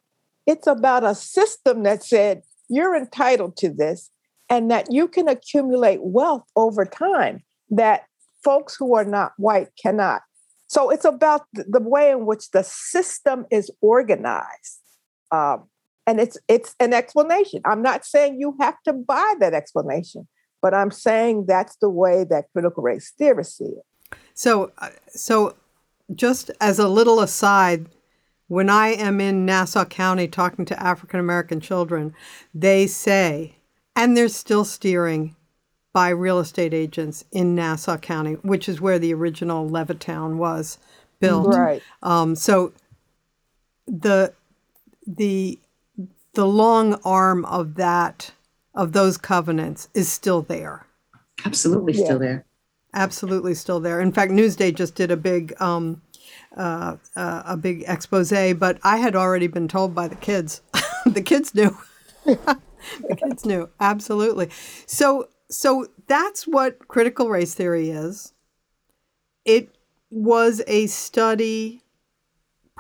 It's 0.46 0.68
about 0.68 1.04
a 1.04 1.16
system 1.16 1.84
that 1.84 2.04
said 2.04 2.44
you're 2.70 2.96
entitled 2.96 3.58
to 3.58 3.70
this 3.70 4.12
and 4.50 4.70
that 4.70 4.92
you 4.92 5.08
can 5.08 5.28
accumulate 5.28 6.00
wealth 6.04 6.44
over 6.56 6.86
time 6.86 7.44
that 7.70 8.04
folks 8.44 8.76
who 8.76 8.94
are 8.94 9.06
not 9.06 9.34
white 9.38 9.70
cannot. 9.82 10.22
So 10.68 10.90
it's 10.90 11.06
about 11.06 11.44
the 11.54 11.82
way 11.82 12.12
in 12.12 12.26
which 12.26 12.52
the 12.52 12.64
system 12.64 13.46
is 13.50 13.72
organized 13.82 14.80
Um, 15.32 15.70
and 16.12 16.20
it's 16.20 16.38
it's 16.50 16.76
an 16.82 16.94
explanation. 16.94 17.62
I'm 17.64 17.82
not 17.82 18.06
saying 18.06 18.38
you 18.38 18.56
have 18.60 18.76
to 18.84 18.92
buy 18.92 19.36
that 19.40 19.54
explanation, 19.54 20.28
but 20.62 20.74
I'm 20.74 20.92
saying 20.92 21.46
that's 21.48 21.78
the 21.78 21.90
way 21.90 22.26
that 22.30 22.46
critical 22.52 22.84
race 22.84 23.14
theorists 23.18 23.58
see 23.58 23.64
it. 23.64 24.18
So, 24.34 24.74
uh, 24.80 24.90
so 25.08 25.56
just 26.14 26.52
as 26.60 26.80
a 26.80 26.90
little 26.90 27.22
aside, 27.22 27.88
when 28.50 28.70
I 28.70 28.90
am 28.90 29.22
in 29.22 29.46
Nassau 29.46 29.86
County 29.86 30.28
talking 30.28 30.66
to 30.66 30.84
African 30.84 31.22
American 31.22 31.62
children, 31.62 32.14
they 32.54 32.88
say, 32.88 33.56
and 33.96 34.18
they're 34.18 34.28
still 34.28 34.66
steering 34.66 35.38
by 35.94 36.10
real 36.10 36.40
estate 36.40 36.74
agents 36.74 37.24
in 37.32 37.56
Nassau 37.56 37.96
County, 37.98 38.34
which 38.34 38.68
is 38.68 38.82
where 38.82 39.00
the 39.00 39.14
original 39.14 39.70
Levittown 39.70 40.36
was 40.36 40.78
built. 41.22 41.56
Right. 41.56 41.82
Um, 42.04 42.36
so 42.36 42.74
the 43.88 44.34
the 45.08 45.58
the 46.34 46.48
long 46.48 46.96
arm 47.04 47.46
of 47.46 47.76
that 47.76 48.32
of 48.74 48.94
those 48.94 49.18
covenants 49.18 49.90
is 49.94 50.10
still 50.10 50.42
there. 50.42 50.88
Absolutely 51.46 51.94
Yeah. 51.94 52.06
still 52.06 52.20
there. 52.20 52.46
Absolutely 52.94 53.54
still 53.54 53.80
there. 53.80 54.02
In 54.02 54.12
fact, 54.12 54.32
Newsday 54.32 54.74
just 54.74 54.96
did 54.96 55.12
a 55.12 55.18
big 55.18 55.54
um, 55.62 56.02
uh, 56.56 56.98
uh, 57.16 57.44
a 57.46 57.58
big 57.58 57.84
expose, 57.88 58.32
but 58.54 58.80
I 58.84 58.98
had 58.98 59.16
already 59.16 59.48
been 59.48 59.68
told 59.68 59.96
by 59.96 60.08
the 60.08 60.16
kids. 60.16 60.62
the 61.06 61.22
kids 61.22 61.56
knew. 61.56 61.78
the 62.26 63.16
kids 63.16 63.46
knew 63.46 63.70
absolutely. 63.80 64.50
So 64.86 65.30
so 65.50 65.88
that's 66.08 66.48
what 66.48 66.88
critical 66.88 67.30
race 67.30 67.54
theory 67.54 67.90
is. 67.90 68.34
It 69.46 69.76
was 70.10 70.62
a 70.68 70.88
study 70.88 71.84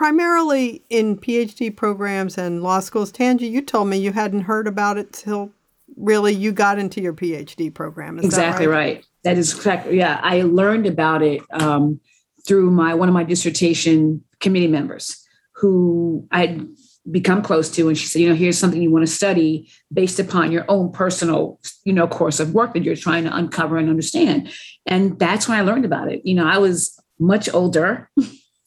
primarily 0.01 0.83
in 0.89 1.15
PhD 1.15 1.75
programs 1.75 2.35
and 2.35 2.63
law 2.63 2.79
schools. 2.79 3.11
Tanji, 3.11 3.47
you 3.51 3.61
told 3.61 3.87
me 3.87 3.99
you 3.99 4.11
hadn't 4.11 4.41
heard 4.41 4.65
about 4.65 4.97
it 4.97 5.13
till 5.13 5.51
really 5.95 6.33
you 6.33 6.51
got 6.51 6.79
into 6.79 6.99
your 6.99 7.13
PhD 7.13 7.71
program. 7.71 8.17
Is 8.17 8.23
that 8.23 8.27
exactly 8.29 8.65
right? 8.65 9.05
That 9.23 9.37
is 9.37 9.53
correct. 9.53 9.91
Yeah, 9.93 10.19
I 10.23 10.41
learned 10.41 10.87
about 10.87 11.21
it 11.21 11.43
um, 11.51 11.99
through 12.47 12.71
my 12.71 12.95
one 12.95 13.09
of 13.09 13.13
my 13.13 13.23
dissertation 13.23 14.23
committee 14.39 14.67
members 14.67 15.23
who 15.51 16.27
I'd 16.31 16.65
become 17.11 17.43
close 17.43 17.69
to, 17.75 17.87
and 17.87 17.95
she 17.95 18.07
said, 18.07 18.23
you 18.23 18.29
know, 18.29 18.35
here's 18.35 18.57
something 18.57 18.81
you 18.81 18.89
want 18.89 19.05
to 19.05 19.13
study 19.13 19.69
based 19.93 20.19
upon 20.19 20.51
your 20.51 20.65
own 20.67 20.91
personal, 20.91 21.59
you 21.83 21.93
know, 21.93 22.07
course 22.07 22.39
of 22.39 22.55
work 22.55 22.73
that 22.73 22.83
you're 22.83 22.95
trying 22.95 23.25
to 23.25 23.35
uncover 23.35 23.77
and 23.77 23.87
understand. 23.87 24.51
And 24.87 25.19
that's 25.19 25.47
when 25.47 25.59
I 25.59 25.61
learned 25.61 25.85
about 25.85 26.11
it. 26.11 26.25
You 26.25 26.33
know, 26.33 26.47
I 26.47 26.57
was 26.57 26.99
much 27.19 27.53
older. 27.53 28.09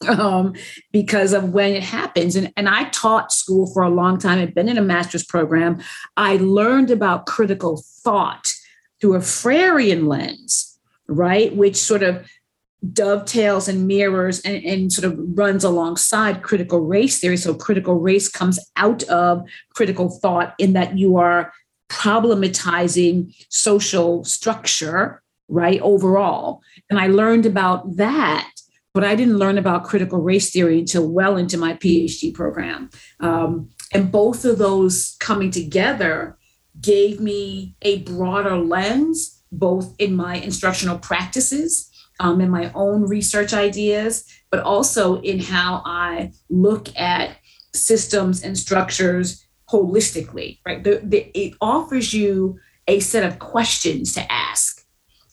um, 0.07 0.53
because 0.91 1.33
of 1.33 1.53
when 1.53 1.73
it 1.73 1.83
happens. 1.83 2.35
And, 2.35 2.51
and 2.57 2.69
I 2.69 2.89
taught 2.89 3.31
school 3.31 3.71
for 3.73 3.83
a 3.83 3.89
long 3.89 4.17
time. 4.17 4.39
I'd 4.39 4.55
been 4.55 4.69
in 4.69 4.77
a 4.77 4.81
master's 4.81 5.25
program. 5.25 5.81
I 6.17 6.37
learned 6.37 6.91
about 6.91 7.25
critical 7.25 7.83
thought 8.03 8.53
through 9.01 9.15
a 9.15 9.19
Freirean 9.19 10.07
lens, 10.07 10.77
right? 11.07 11.55
Which 11.55 11.77
sort 11.77 12.03
of 12.03 12.27
dovetails 12.93 13.67
and 13.67 13.87
mirrors 13.87 14.41
and, 14.41 14.63
and 14.63 14.91
sort 14.93 15.11
of 15.11 15.19
runs 15.37 15.63
alongside 15.63 16.43
critical 16.43 16.79
race 16.79 17.19
theory. 17.19 17.37
So 17.37 17.53
critical 17.53 17.95
race 17.95 18.29
comes 18.29 18.59
out 18.75 19.03
of 19.03 19.43
critical 19.73 20.09
thought 20.09 20.53
in 20.59 20.73
that 20.73 20.97
you 20.97 21.17
are 21.17 21.51
problematizing 21.89 23.33
social 23.49 24.23
structure, 24.23 25.21
right? 25.47 25.79
Overall. 25.81 26.61
And 26.89 26.99
I 26.99 27.07
learned 27.07 27.45
about 27.45 27.95
that 27.97 28.54
but 28.95 29.03
I 29.03 29.13
didn't 29.13 29.37
learn 29.37 29.57
about 29.57 29.83
critical 29.83 30.21
race 30.21 30.51
theory 30.51 30.79
until 30.79 31.11
well 31.11 31.35
into 31.35 31.57
my 31.57 31.73
PhD 31.73 32.33
program. 32.33 32.89
Um, 33.19 33.69
and 33.93 34.09
both 34.09 34.45
of 34.45 34.57
those 34.57 35.17
coming 35.19 35.51
together 35.51 36.37
gave 36.79 37.19
me 37.19 37.75
a 37.81 38.03
broader 38.03 38.55
lens, 38.55 39.43
both 39.51 39.93
in 39.99 40.15
my 40.15 40.37
instructional 40.37 40.97
practices, 40.97 41.91
um, 42.21 42.39
in 42.39 42.49
my 42.49 42.71
own 42.73 43.03
research 43.03 43.51
ideas, 43.53 44.25
but 44.49 44.61
also 44.61 45.19
in 45.21 45.39
how 45.41 45.83
I 45.85 46.31
look 46.49 46.87
at 46.97 47.35
systems 47.73 48.43
and 48.43 48.57
structures 48.57 49.45
holistically, 49.69 50.59
right? 50.65 50.81
The, 50.81 51.01
the, 51.03 51.37
it 51.37 51.55
offers 51.59 52.13
you 52.13 52.59
a 52.87 53.01
set 53.01 53.25
of 53.25 53.39
questions 53.39 54.13
to 54.13 54.31
ask, 54.31 54.85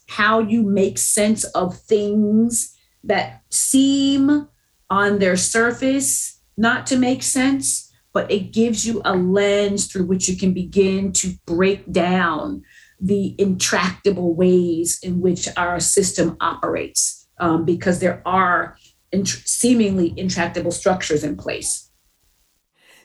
how 0.09 0.41
you 0.41 0.65
make 0.65 0.99
sense 0.99 1.45
of 1.45 1.79
things 1.79 2.72
that 3.05 3.43
seem 3.51 4.49
on 4.91 5.19
their 5.19 5.37
surface 5.37 6.41
not 6.57 6.87
to 6.87 6.97
make 6.97 7.23
sense, 7.23 7.93
but 8.13 8.31
it 8.31 8.53
gives 8.53 8.87
you 8.87 9.01
a 9.05 9.17
lens 9.17 9.87
through 9.87 10.05
which 10.05 10.29
you 10.29 10.37
can 10.37 10.53
begin 10.53 11.13
to 11.13 11.35
break 11.47 11.91
down 11.91 12.63
the 13.01 13.35
intractable 13.39 14.35
ways 14.35 15.01
in 15.03 15.21
which 15.21 15.49
our 15.57 15.81
system 15.81 16.37
operates, 16.41 17.27
um, 17.39 17.65
because 17.65 17.99
there 17.99 18.23
are 18.25 18.77
int- 19.11 19.29
seemingly 19.29 20.15
intractable 20.17 20.71
structures 20.71 21.25
in 21.25 21.37
place. 21.37 21.91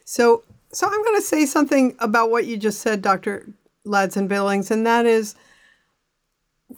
So, 0.05 0.43
so 0.71 0.87
I'm 0.87 1.03
going 1.03 1.15
to 1.15 1.25
say 1.25 1.45
something 1.45 1.95
about 1.99 2.29
what 2.29 2.45
you 2.45 2.57
just 2.57 2.81
said, 2.81 3.01
Dr. 3.01 3.51
Ladson 3.85 4.27
Billings, 4.27 4.69
and 4.69 4.85
that 4.85 5.05
is 5.05 5.35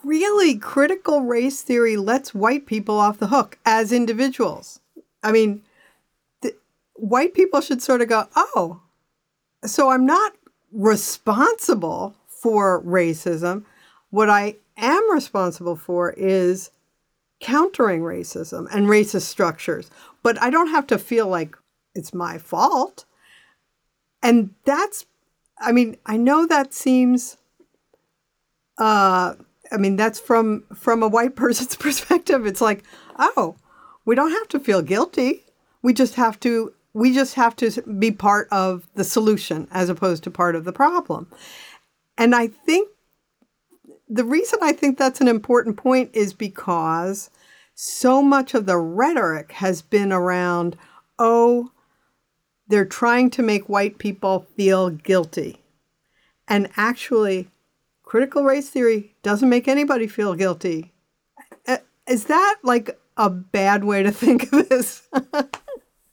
really 0.04 0.58
critical 0.58 1.22
race 1.22 1.62
theory 1.62 1.98
lets 1.98 2.34
white 2.34 2.66
people 2.66 2.98
off 2.98 3.20
the 3.20 3.28
hook 3.28 3.58
as 3.66 3.92
individuals. 3.92 4.80
I 5.24 5.32
mean, 5.32 5.64
the, 6.42 6.56
white 6.94 7.34
people 7.34 7.62
should 7.62 7.82
sort 7.82 8.02
of 8.02 8.10
go, 8.10 8.28
oh, 8.36 8.82
so 9.66 9.90
I'm 9.90 10.06
not 10.06 10.34
responsible 10.72 12.16
for 12.28 12.82
racism. 12.84 13.66
What 14.12 14.30
I 14.30 14.56
am 14.78 15.12
responsible 15.12 15.76
for 15.76 16.12
is 16.12 16.72
countering 17.40 18.02
racism 18.02 18.68
and 18.74 18.88
racist 18.88 19.24
structures, 19.24 19.90
but 20.24 20.42
I 20.42 20.50
don't 20.50 20.70
have 20.70 20.88
to 20.88 20.98
feel 20.98 21.28
like 21.28 21.56
it's 21.96 22.14
my 22.14 22.38
fault. 22.38 23.06
And 24.22 24.54
that's, 24.66 25.06
I 25.60 25.72
mean, 25.72 25.98
I 26.06 26.18
know 26.18 26.46
that 26.46 26.74
seems, 26.74 27.38
uh, 28.78 29.36
I 29.72 29.78
mean, 29.78 29.96
that's 29.96 30.20
from 30.20 30.64
from 30.74 31.04
a 31.04 31.08
white 31.08 31.36
person's 31.44 31.76
perspective. 31.76 32.46
It's 32.46 32.62
like, 32.62 32.84
oh, 33.18 33.56
we 34.06 34.16
don't 34.16 34.32
have 34.32 34.48
to 34.50 34.60
feel 34.60 34.82
guilty. 34.82 35.44
We 35.82 35.94
just 35.94 36.16
have 36.16 36.40
to 36.42 36.74
we 36.94 37.14
just 37.14 37.36
have 37.36 37.56
to 37.58 37.82
be 37.84 38.12
part 38.12 38.48
of 38.52 38.88
the 38.96 39.04
solution 39.04 39.68
as 39.72 39.90
opposed 39.90 40.24
to 40.24 40.32
part 40.32 40.56
of 40.56 40.66
the 40.66 40.74
problem. 40.74 41.28
And 42.18 42.36
I 42.36 42.48
think 42.48 42.90
the 44.08 44.26
reason 44.26 44.60
I 44.62 44.72
think 44.72 44.98
that's 44.98 45.22
an 45.22 45.28
important 45.28 45.78
point 45.78 46.10
is 46.14 46.34
because 46.34 47.30
so 47.76 48.22
much 48.22 48.54
of 48.54 48.66
the 48.66 48.78
rhetoric 48.78 49.52
has 49.54 49.82
been 49.82 50.12
around, 50.12 50.76
oh, 51.20 51.72
they're 52.68 52.86
trying 52.86 53.30
to 53.32 53.44
make 53.44 53.70
white 53.70 54.00
people 54.00 54.48
feel 54.58 54.90
guilty. 54.90 55.62
And 56.48 56.70
actually, 56.76 57.50
critical 58.10 58.44
race 58.44 58.68
theory 58.68 59.16
doesn't 59.22 59.50
make 59.50 59.68
anybody 59.68 60.08
feel 60.08 60.34
guilty. 60.34 60.92
Uh, 61.68 61.78
Is 62.08 62.26
that 62.26 62.56
like 62.64 63.00
a 63.18 63.30
bad 63.30 63.84
way 63.84 64.02
to 64.02 64.12
think 64.24 64.52
of 64.52 64.68
this? 64.68 65.08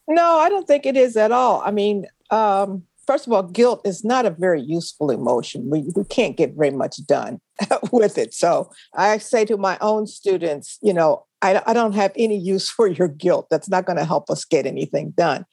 No, 0.07 0.39
I 0.39 0.51
don't 0.51 0.67
think 0.69 0.85
it 0.85 0.97
is 0.97 1.17
at 1.17 1.33
all. 1.33 1.63
I 1.65 1.71
mean, 1.71 2.07
um, 2.31 2.83
first 3.07 3.27
of 3.27 3.33
all, 3.33 3.43
guilt 3.43 3.81
is 3.87 4.05
not 4.05 4.27
a 4.27 4.31
very 4.31 4.61
useful 4.61 5.11
emotion. 5.11 5.71
We, 5.71 5.91
we 5.97 6.05
can't 6.05 6.37
get 6.37 6.53
very 6.55 6.71
much 6.71 6.99
done 7.07 7.41
with 7.93 8.19
it. 8.19 8.35
So 8.35 8.71
I 8.95 9.17
say 9.17 9.47
to 9.47 9.57
my 9.57 9.79
own 9.81 10.07
students, 10.07 10.79
you 10.83 10.93
know, 10.93 11.25
I, 11.41 11.63
I 11.67 11.73
don't 11.73 11.95
have 11.95 12.13
any 12.15 12.37
use 12.37 12.69
for 12.69 12.87
your 12.87 13.09
guilt. 13.09 13.47
That's 13.51 13.71
not 13.71 13.87
going 13.87 13.97
to 13.97 14.05
help 14.05 14.29
us 14.29 14.45
get 14.45 14.67
anything 14.67 15.15
done. 15.17 15.47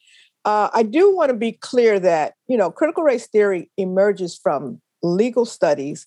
Uh, 0.43 0.69
I 0.73 0.83
do 0.83 1.15
want 1.15 1.29
to 1.29 1.37
be 1.37 1.53
clear 1.53 2.01
that, 2.01 2.33
you 2.47 2.57
know, 2.57 2.69
critical 2.69 3.03
race 3.03 3.27
theory 3.27 3.71
emerges 3.77 4.37
from 4.37 4.81
legal 5.01 5.45
studies 5.45 6.05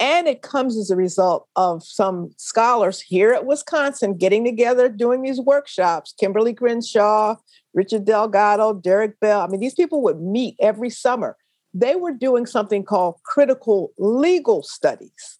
and 0.00 0.28
it 0.28 0.42
comes 0.42 0.76
as 0.76 0.90
a 0.90 0.96
result 0.96 1.48
of 1.56 1.82
some 1.84 2.30
scholars 2.36 3.00
here 3.00 3.32
at 3.32 3.46
Wisconsin 3.46 4.16
getting 4.16 4.44
together, 4.44 4.88
doing 4.88 5.22
these 5.22 5.40
workshops. 5.40 6.14
Kimberly 6.18 6.54
Crenshaw, 6.54 7.36
Richard 7.74 8.04
Delgado, 8.04 8.74
Derek 8.74 9.18
Bell. 9.20 9.40
I 9.40 9.48
mean, 9.48 9.60
these 9.60 9.74
people 9.74 10.02
would 10.02 10.20
meet 10.20 10.56
every 10.60 10.90
summer. 10.90 11.36
They 11.74 11.96
were 11.96 12.12
doing 12.12 12.46
something 12.46 12.84
called 12.84 13.16
critical 13.24 13.92
legal 13.98 14.62
studies 14.62 15.38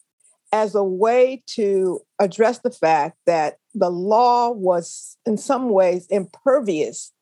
as 0.52 0.74
a 0.74 0.84
way 0.84 1.42
to 1.46 2.00
address 2.18 2.58
the 2.60 2.70
fact 2.70 3.18
that 3.26 3.58
the 3.74 3.90
law 3.90 4.50
was, 4.50 5.16
in 5.24 5.36
some 5.36 5.68
ways, 5.68 6.06
impervious 6.10 7.12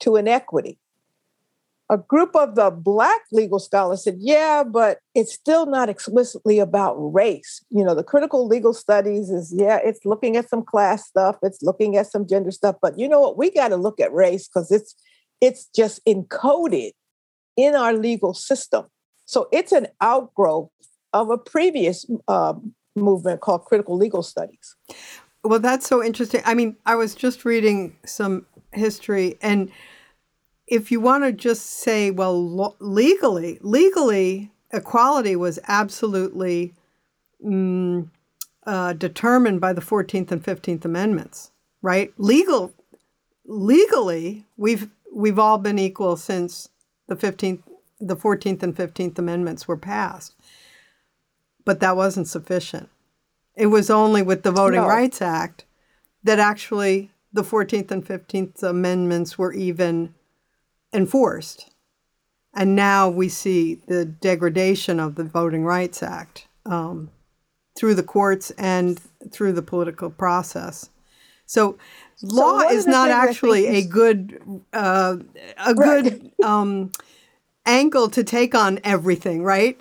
to 0.00 0.16
inequity 0.16 0.78
a 1.90 1.98
group 1.98 2.34
of 2.34 2.54
the 2.54 2.70
black 2.70 3.20
legal 3.32 3.58
scholars 3.58 4.04
said 4.04 4.16
yeah 4.18 4.62
but 4.62 4.98
it's 5.14 5.34
still 5.34 5.66
not 5.66 5.88
explicitly 5.88 6.58
about 6.58 6.94
race 6.96 7.64
you 7.70 7.84
know 7.84 7.94
the 7.94 8.04
critical 8.04 8.46
legal 8.46 8.72
studies 8.72 9.28
is 9.28 9.52
yeah 9.54 9.78
it's 9.84 10.06
looking 10.06 10.36
at 10.36 10.48
some 10.48 10.62
class 10.62 11.06
stuff 11.06 11.36
it's 11.42 11.62
looking 11.62 11.96
at 11.96 12.06
some 12.06 12.26
gender 12.26 12.50
stuff 12.50 12.76
but 12.80 12.98
you 12.98 13.08
know 13.08 13.20
what 13.20 13.36
we 13.36 13.50
got 13.50 13.68
to 13.68 13.76
look 13.76 14.00
at 14.00 14.12
race 14.12 14.48
because 14.48 14.70
it's 14.70 14.94
it's 15.40 15.66
just 15.74 16.04
encoded 16.06 16.92
in 17.56 17.74
our 17.74 17.92
legal 17.92 18.34
system. 18.34 18.86
So 19.26 19.48
it's 19.52 19.72
an 19.72 19.88
outgrowth 20.00 20.70
of 21.12 21.30
a 21.30 21.38
previous 21.38 22.06
uh, 22.28 22.54
movement 22.96 23.40
called 23.40 23.64
critical 23.64 23.96
legal 23.96 24.22
studies. 24.22 24.76
Well, 25.42 25.58
that's 25.58 25.86
so 25.86 26.02
interesting. 26.02 26.42
I 26.44 26.54
mean, 26.54 26.76
I 26.86 26.96
was 26.96 27.14
just 27.14 27.44
reading 27.44 27.96
some 28.04 28.46
history, 28.72 29.38
and 29.40 29.70
if 30.70 30.92
you 30.92 31.00
want 31.00 31.24
to 31.24 31.32
just 31.32 31.66
say, 31.66 32.12
well, 32.12 32.40
lo- 32.40 32.76
legally, 32.78 33.58
legally, 33.60 34.52
equality 34.72 35.34
was 35.34 35.58
absolutely 35.66 36.74
mm, 37.44 38.08
uh, 38.64 38.92
determined 38.92 39.60
by 39.60 39.72
the 39.72 39.80
Fourteenth 39.80 40.30
and 40.30 40.42
Fifteenth 40.42 40.84
Amendments, 40.84 41.50
right? 41.82 42.14
Legal, 42.16 42.72
legally, 43.44 44.46
we've 44.56 44.88
we've 45.12 45.40
all 45.40 45.58
been 45.58 45.78
equal 45.78 46.16
since 46.16 46.68
the 47.08 47.16
fifteenth, 47.16 47.62
the 48.00 48.16
Fourteenth 48.16 48.62
and 48.62 48.76
Fifteenth 48.76 49.18
Amendments 49.18 49.66
were 49.66 49.76
passed, 49.76 50.36
but 51.64 51.80
that 51.80 51.96
wasn't 51.96 52.28
sufficient. 52.28 52.88
It 53.56 53.66
was 53.66 53.90
only 53.90 54.22
with 54.22 54.44
the 54.44 54.52
Voting 54.52 54.82
no. 54.82 54.86
Rights 54.86 55.20
Act 55.20 55.64
that 56.22 56.38
actually 56.38 57.10
the 57.32 57.42
14th 57.42 57.90
and 57.90 58.04
15th 58.04 58.62
Amendments 58.62 59.38
were 59.38 59.52
even 59.52 60.14
enforced. 60.92 61.70
And 62.54 62.74
now 62.74 63.08
we 63.08 63.28
see 63.28 63.76
the 63.86 64.04
degradation 64.04 64.98
of 64.98 65.14
the 65.14 65.24
Voting 65.24 65.64
Rights 65.64 66.02
Act 66.02 66.48
um, 66.66 67.10
through 67.78 67.94
the 67.94 68.02
courts 68.02 68.50
and 68.52 69.00
through 69.30 69.52
the 69.52 69.62
political 69.62 70.10
process. 70.10 70.90
So, 71.46 71.78
so 72.16 72.26
law 72.26 72.60
is 72.60 72.86
not 72.86 73.10
actually 73.10 73.66
a 73.66 73.86
good 73.86 74.62
uh, 74.72 75.16
a 75.58 75.74
right. 75.74 76.04
good 76.04 76.32
um, 76.44 76.92
angle 77.66 78.08
to 78.10 78.24
take 78.24 78.54
on 78.54 78.80
everything, 78.84 79.42
right? 79.42 79.80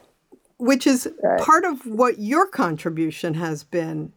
Which 0.57 0.85
is 0.85 1.07
right. 1.23 1.39
part 1.41 1.65
of 1.65 1.85
what 1.85 2.19
your 2.19 2.47
contribution 2.47 3.33
has 3.35 3.63
been 3.63 4.13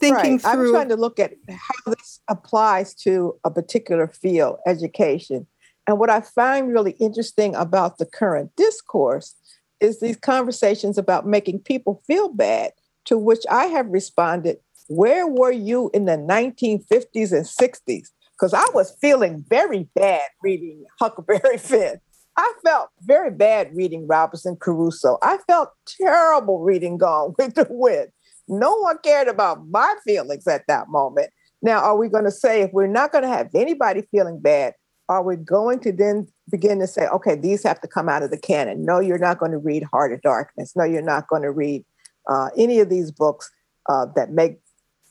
thinking 0.00 0.32
right. 0.32 0.42
through. 0.42 0.68
I'm 0.68 0.72
trying 0.72 0.88
to 0.90 0.96
look 0.96 1.18
at 1.18 1.34
how 1.48 1.92
this 1.92 2.15
applies 2.28 2.94
to 2.94 3.38
a 3.44 3.50
particular 3.50 4.06
field, 4.06 4.58
education. 4.66 5.46
And 5.86 5.98
what 5.98 6.10
I 6.10 6.20
find 6.20 6.72
really 6.72 6.92
interesting 6.92 7.54
about 7.54 7.98
the 7.98 8.06
current 8.06 8.54
discourse 8.56 9.34
is 9.80 10.00
these 10.00 10.16
conversations 10.16 10.98
about 10.98 11.26
making 11.26 11.60
people 11.60 12.02
feel 12.06 12.28
bad, 12.28 12.72
to 13.04 13.16
which 13.18 13.44
I 13.50 13.66
have 13.66 13.86
responded, 13.88 14.58
Where 14.88 15.26
were 15.26 15.52
you 15.52 15.90
in 15.94 16.06
the 16.06 16.16
1950s 16.16 17.32
and 17.32 17.46
60s? 17.46 18.08
Because 18.32 18.52
I 18.52 18.64
was 18.74 18.96
feeling 19.00 19.44
very 19.48 19.88
bad 19.94 20.22
reading 20.42 20.84
Huckleberry 21.00 21.58
Finn. 21.58 22.00
I 22.36 22.52
felt 22.62 22.90
very 23.00 23.30
bad 23.30 23.74
reading 23.74 24.06
Robinson 24.06 24.56
Crusoe. 24.56 25.18
I 25.22 25.38
felt 25.46 25.70
terrible 25.86 26.60
reading 26.60 26.98
Gone 26.98 27.34
with 27.38 27.54
the 27.54 27.66
Wind. 27.70 28.08
No 28.48 28.76
one 28.76 28.98
cared 29.02 29.28
about 29.28 29.66
my 29.68 29.94
feelings 30.04 30.46
at 30.46 30.66
that 30.68 30.88
moment. 30.88 31.30
Now, 31.62 31.80
are 31.80 31.96
we 31.96 32.08
going 32.08 32.24
to 32.24 32.30
say 32.30 32.62
if 32.62 32.72
we're 32.72 32.86
not 32.86 33.12
going 33.12 33.22
to 33.22 33.28
have 33.28 33.48
anybody 33.54 34.02
feeling 34.10 34.38
bad, 34.40 34.74
are 35.08 35.22
we 35.22 35.36
going 35.36 35.80
to 35.80 35.92
then 35.92 36.28
begin 36.50 36.80
to 36.80 36.86
say, 36.86 37.06
okay, 37.08 37.36
these 37.36 37.62
have 37.62 37.80
to 37.80 37.88
come 37.88 38.08
out 38.08 38.22
of 38.22 38.30
the 38.30 38.38
canon? 38.38 38.84
No, 38.84 39.00
you're 39.00 39.18
not 39.18 39.38
going 39.38 39.52
to 39.52 39.58
read 39.58 39.84
Heart 39.84 40.12
of 40.12 40.22
Darkness. 40.22 40.74
No, 40.74 40.84
you're 40.84 41.02
not 41.02 41.28
going 41.28 41.42
to 41.42 41.50
read 41.50 41.84
uh, 42.28 42.50
any 42.56 42.80
of 42.80 42.88
these 42.88 43.10
books 43.10 43.50
uh, 43.88 44.06
that 44.16 44.32
make 44.32 44.58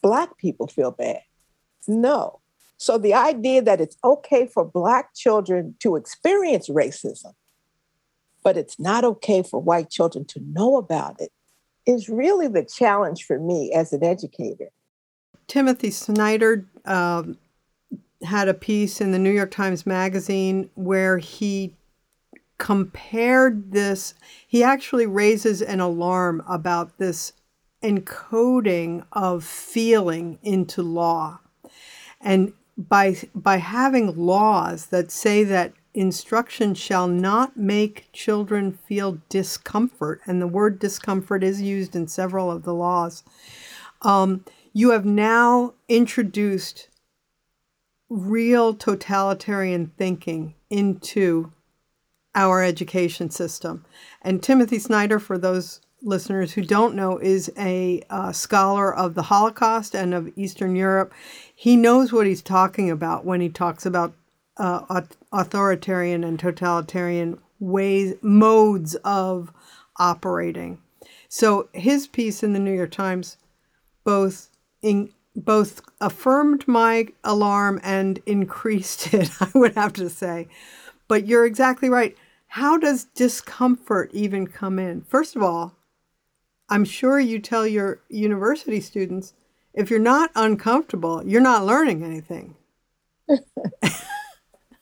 Black 0.02 0.38
people 0.38 0.68
feel 0.68 0.92
bad. 0.92 1.22
No. 1.88 2.42
So 2.78 2.98
the 2.98 3.14
idea 3.14 3.62
that 3.62 3.80
it's 3.80 3.98
okay 4.04 4.48
for 4.48 4.66
Black 4.66 5.16
children 5.16 5.76
to 5.80 5.96
experience 5.96 6.68
racism, 6.70 7.34
but 8.44 8.58
it's 8.58 8.80
not 8.80 9.04
okay 9.06 9.42
for 9.42 9.60
white 9.60 9.90
children 9.90 10.26
to 10.26 10.42
know 10.42 10.76
about 10.78 11.20
it 11.20 11.32
is 11.86 12.10
really 12.10 12.48
the 12.48 12.66
challenge 12.66 13.24
for 13.24 13.40
me 13.40 13.72
as 13.72 13.94
an 13.94 14.04
educator. 14.04 14.70
Timothy 15.48 15.92
Snyder 15.92 16.66
um, 16.86 17.38
had 18.24 18.48
a 18.48 18.54
piece 18.54 19.02
in 19.02 19.12
the 19.12 19.20
New 19.20 19.32
York 19.32 19.52
Times 19.52 19.86
Magazine 19.86 20.70
where 20.76 21.18
he 21.18 21.76
compared 22.58 23.72
this, 23.72 24.14
he 24.48 24.64
actually 24.64 25.06
raises 25.06 25.62
an 25.62 25.80
alarm 25.80 26.44
about 26.48 26.98
this 26.98 27.34
encoding 27.84 29.06
of 29.12 29.44
feeling 29.44 30.40
into 30.42 30.82
law. 30.82 31.40
And 32.22 32.54
by 32.78 33.18
by 33.34 33.58
having 33.58 34.18
laws 34.18 34.88
that 34.88 35.12
say 35.12 35.44
that 35.44 35.74
instruction 35.94 36.74
shall 36.74 37.08
not 37.08 37.56
make 37.56 38.10
children 38.12 38.74
feel 38.74 39.20
discomfort, 39.30 40.22
and 40.26 40.42
the 40.42 40.48
word 40.48 40.80
discomfort 40.80 41.44
is 41.44 41.62
used 41.62 41.96
in 41.96 42.08
several 42.08 42.52
of 42.52 42.64
the 42.64 42.74
laws. 42.74 43.24
Um, 44.02 44.44
you 44.78 44.90
have 44.90 45.06
now 45.06 45.74
introduced 45.88 46.90
real 48.10 48.74
totalitarian 48.74 49.90
thinking 49.98 50.54
into 50.70 51.50
our 52.36 52.62
education 52.62 53.30
system. 53.30 53.86
And 54.22 54.44
Timothy 54.44 54.78
Snyder, 54.78 55.18
for 55.18 55.38
those 55.38 55.80
listeners 56.02 56.52
who 56.52 56.62
don't 56.62 56.94
know, 56.94 57.18
is 57.18 57.50
a 57.58 58.04
uh, 58.10 58.34
scholar 58.34 58.94
of 58.94 59.14
the 59.16 59.22
Holocaust 59.22 59.96
and 59.96 60.14
of 60.14 60.30
Eastern 60.38 60.76
Europe. 60.76 61.14
He 61.56 61.78
knows 61.78 62.12
what 62.12 62.28
he's 62.28 62.42
talking 62.42 62.92
about 62.92 63.24
when 63.24 63.40
he 63.40 63.48
talks 63.48 63.86
about 63.86 64.14
uh, 64.58 65.04
authoritarian 65.32 66.26
and 66.26 66.38
totalitarian 66.38 67.40
ways 67.62 68.16
modes 68.22 68.96
of 69.06 69.54
operating. 70.00 70.80
So 71.30 71.70
his 71.72 72.08
piece 72.08 72.44
in 72.44 72.52
the 72.52 72.60
New 72.60 72.74
York 72.74 72.92
Times 72.92 73.38
both 74.04 74.50
in, 74.86 75.12
both 75.36 75.82
affirmed 76.00 76.68
my 76.68 77.08
alarm 77.24 77.80
and 77.84 78.20
increased 78.26 79.14
it, 79.14 79.30
I 79.42 79.50
would 79.56 79.76
have 79.76 79.94
to 79.94 80.10
say. 80.10 80.48
But 81.08 81.28
you're 81.28 81.46
exactly 81.46 81.90
right. 81.90 82.16
How 82.48 82.78
does 82.78 83.06
discomfort 83.06 84.10
even 84.14 84.48
come 84.48 84.80
in? 84.80 85.02
First 85.02 85.36
of 85.36 85.44
all, 85.44 85.74
I'm 86.70 86.86
sure 86.86 87.20
you 87.20 87.40
tell 87.40 87.68
your 87.68 88.00
university 88.10 88.80
students 88.80 89.34
if 89.74 89.90
you're 89.90 90.00
not 90.00 90.32
uncomfortable, 90.36 91.22
you're 91.28 91.42
not 91.42 91.66
learning 91.66 92.02
anything. 92.04 92.56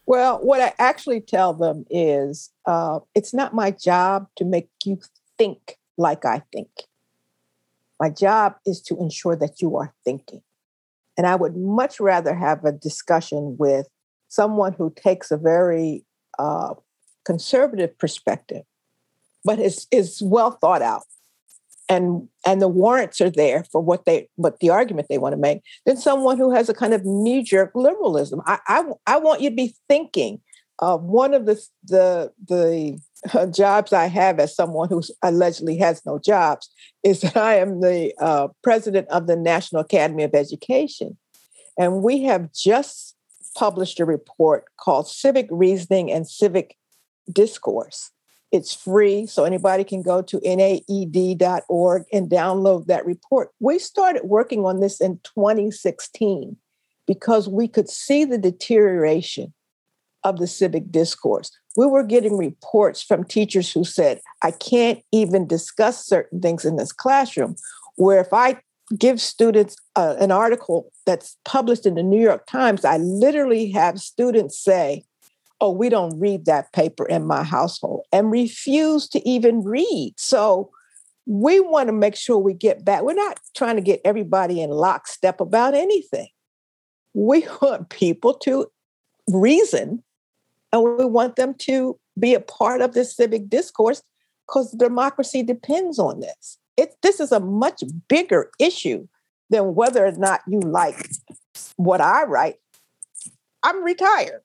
Well, 0.06 0.40
what 0.40 0.62
I 0.62 0.74
actually 0.80 1.22
tell 1.22 1.54
them 1.54 1.86
is 1.90 2.52
uh, 2.66 3.00
it's 3.16 3.34
not 3.34 3.54
my 3.54 3.72
job 3.72 4.28
to 4.36 4.46
make 4.46 4.70
you 4.84 5.00
think 5.38 5.78
like 5.98 6.26
I 6.26 6.44
think. 6.52 6.70
My 8.04 8.10
job 8.10 8.56
is 8.66 8.82
to 8.88 8.98
ensure 8.98 9.38
that 9.38 9.62
you 9.62 9.78
are 9.78 9.94
thinking. 10.04 10.42
And 11.18 11.26
I 11.26 11.38
would 11.38 11.56
much 11.56 12.02
rather 12.02 12.36
have 12.36 12.66
a 12.66 12.74
discussion 12.74 13.56
with 13.58 13.88
someone 14.28 14.74
who 14.74 14.94
takes 14.94 15.32
a 15.32 15.38
very 15.38 16.04
uh, 16.38 16.74
conservative 17.24 17.98
perspective, 17.98 18.64
but 19.46 19.58
is, 19.58 19.88
is 19.90 20.22
well 20.22 20.52
thought 20.52 20.82
out. 20.82 21.04
And 21.88 22.28
and 22.46 22.62
the 22.62 22.68
warrants 22.68 23.22
are 23.22 23.30
there 23.30 23.64
for 23.72 23.80
what 23.80 24.04
they 24.04 24.28
what 24.36 24.60
the 24.60 24.70
argument 24.70 25.08
they 25.10 25.18
want 25.18 25.32
to 25.32 25.40
make. 25.40 25.62
Than 25.86 25.96
someone 25.96 26.38
who 26.38 26.52
has 26.52 26.68
a 26.68 26.74
kind 26.74 26.94
of 26.94 27.06
knee-jerk 27.06 27.72
liberalism 27.74 28.42
i 28.46 28.58
i, 28.68 28.84
I 29.06 29.18
want 29.18 29.42
you 29.42 29.50
to 29.50 29.56
be 29.56 29.76
thinking 29.88 30.40
uh, 30.80 30.98
one 30.98 31.34
of 31.34 31.46
the 31.46 31.62
the 31.84 32.32
the 32.48 33.00
uh, 33.34 33.46
jobs 33.48 33.94
i 33.94 34.06
have 34.06 34.40
as 34.40 34.56
someone 34.56 34.90
who 34.90 35.02
allegedly 35.22 35.78
has 35.78 36.06
no 36.06 36.20
jobs 36.20 36.70
is 37.04 37.22
that 37.22 37.38
i 37.38 37.56
am 37.56 37.82
the 37.82 38.14
uh, 38.20 38.48
president 38.64 39.08
of 39.10 39.28
the 39.28 39.36
national 39.36 39.82
academy 39.82 40.24
of 40.24 40.34
education 40.34 41.18
and 41.78 42.04
we 42.04 42.24
have 42.24 42.52
just 42.54 43.16
published 43.56 44.00
a 44.00 44.06
report 44.06 44.66
called 44.78 45.08
civic 45.08 45.48
reasoning 45.52 46.12
and 46.12 46.28
civic 46.28 46.78
discourse 47.32 48.12
it's 48.54 48.72
free, 48.72 49.26
so 49.26 49.46
anybody 49.46 49.84
can 49.84 50.04
go 50.04 50.22
to 50.22 50.40
naed.org 50.46 52.04
and 52.14 52.30
download 52.30 52.86
that 52.86 53.04
report. 53.04 53.50
We 53.60 53.80
started 53.80 54.26
working 54.26 54.64
on 54.64 54.80
this 54.80 55.02
in 55.02 55.20
2016 55.24 56.56
because 57.08 57.50
we 57.50 57.68
could 57.68 57.90
see 57.90 58.26
the 58.26 58.38
deterioration 58.38 59.56
of 60.24 60.38
the 60.38 60.48
civic 60.48 60.92
discourse. 60.92 61.52
We 61.76 61.86
were 61.86 62.04
getting 62.04 62.38
reports 62.38 63.02
from 63.02 63.24
teachers 63.24 63.72
who 63.72 63.84
said, 63.84 64.22
I 64.42 64.52
can't 64.52 65.02
even 65.12 65.48
discuss 65.48 66.06
certain 66.06 66.40
things 66.40 66.66
in 66.66 66.76
this 66.76 66.92
classroom. 66.92 67.56
Where 67.96 68.22
if 68.22 68.34
I 68.34 68.60
give 68.98 69.22
students 69.22 69.76
uh, 69.96 70.16
an 70.20 70.32
article 70.32 70.92
that's 71.06 71.38
published 71.46 71.86
in 71.86 71.96
the 71.96 72.04
New 72.04 72.22
York 72.22 72.46
Times, 72.48 72.86
I 72.86 72.98
literally 72.98 73.72
have 73.72 74.00
students 74.00 74.60
say, 74.60 75.04
oh, 75.62 75.72
we 75.72 75.90
don't 75.90 76.20
read 76.20 76.46
that 76.46 76.72
paper 76.74 77.06
in 77.06 77.26
my 77.26 77.44
household 77.44 78.06
and 78.12 78.32
refuse 78.32 79.08
to 79.10 79.28
even 79.28 79.64
read. 79.64 80.14
So 80.18 80.72
we 81.26 81.60
want 81.60 81.88
to 81.88 81.94
make 81.94 82.16
sure 82.16 82.38
we 82.38 82.54
get 82.54 82.84
back. 82.84 83.04
We're 83.04 83.14
not 83.14 83.40
trying 83.56 83.78
to 83.78 83.82
get 83.82 84.02
everybody 84.04 84.62
in 84.62 84.70
lockstep 84.70 85.40
about 85.40 85.74
anything. 85.74 86.28
We 87.14 87.48
want 87.62 87.90
people 87.90 88.34
to 88.40 88.68
reason 89.30 90.04
and 90.74 90.98
we 90.98 91.06
want 91.06 91.36
them 91.36 91.54
to 91.54 91.98
be 92.20 92.34
a 92.34 92.40
part 92.40 92.82
of 92.82 92.94
this 92.94 93.16
civic 93.16 93.48
discourse 93.48 94.02
because 94.48 94.72
democracy 94.72 95.44
depends 95.44 96.00
on 96.00 96.20
this. 96.20 96.58
It, 96.76 96.96
this 97.04 97.20
is 97.20 97.32
a 97.32 97.40
much 97.40 97.84
bigger 98.10 98.50
issue 98.60 99.08
than 99.52 99.76
whether 99.76 100.04
or 100.04 100.12
not 100.14 100.42
you 100.48 100.60
like 100.60 101.10
what 101.76 102.02
I 102.02 102.24
write. 102.24 102.56
I'm 103.62 103.84
retired. 103.84 104.42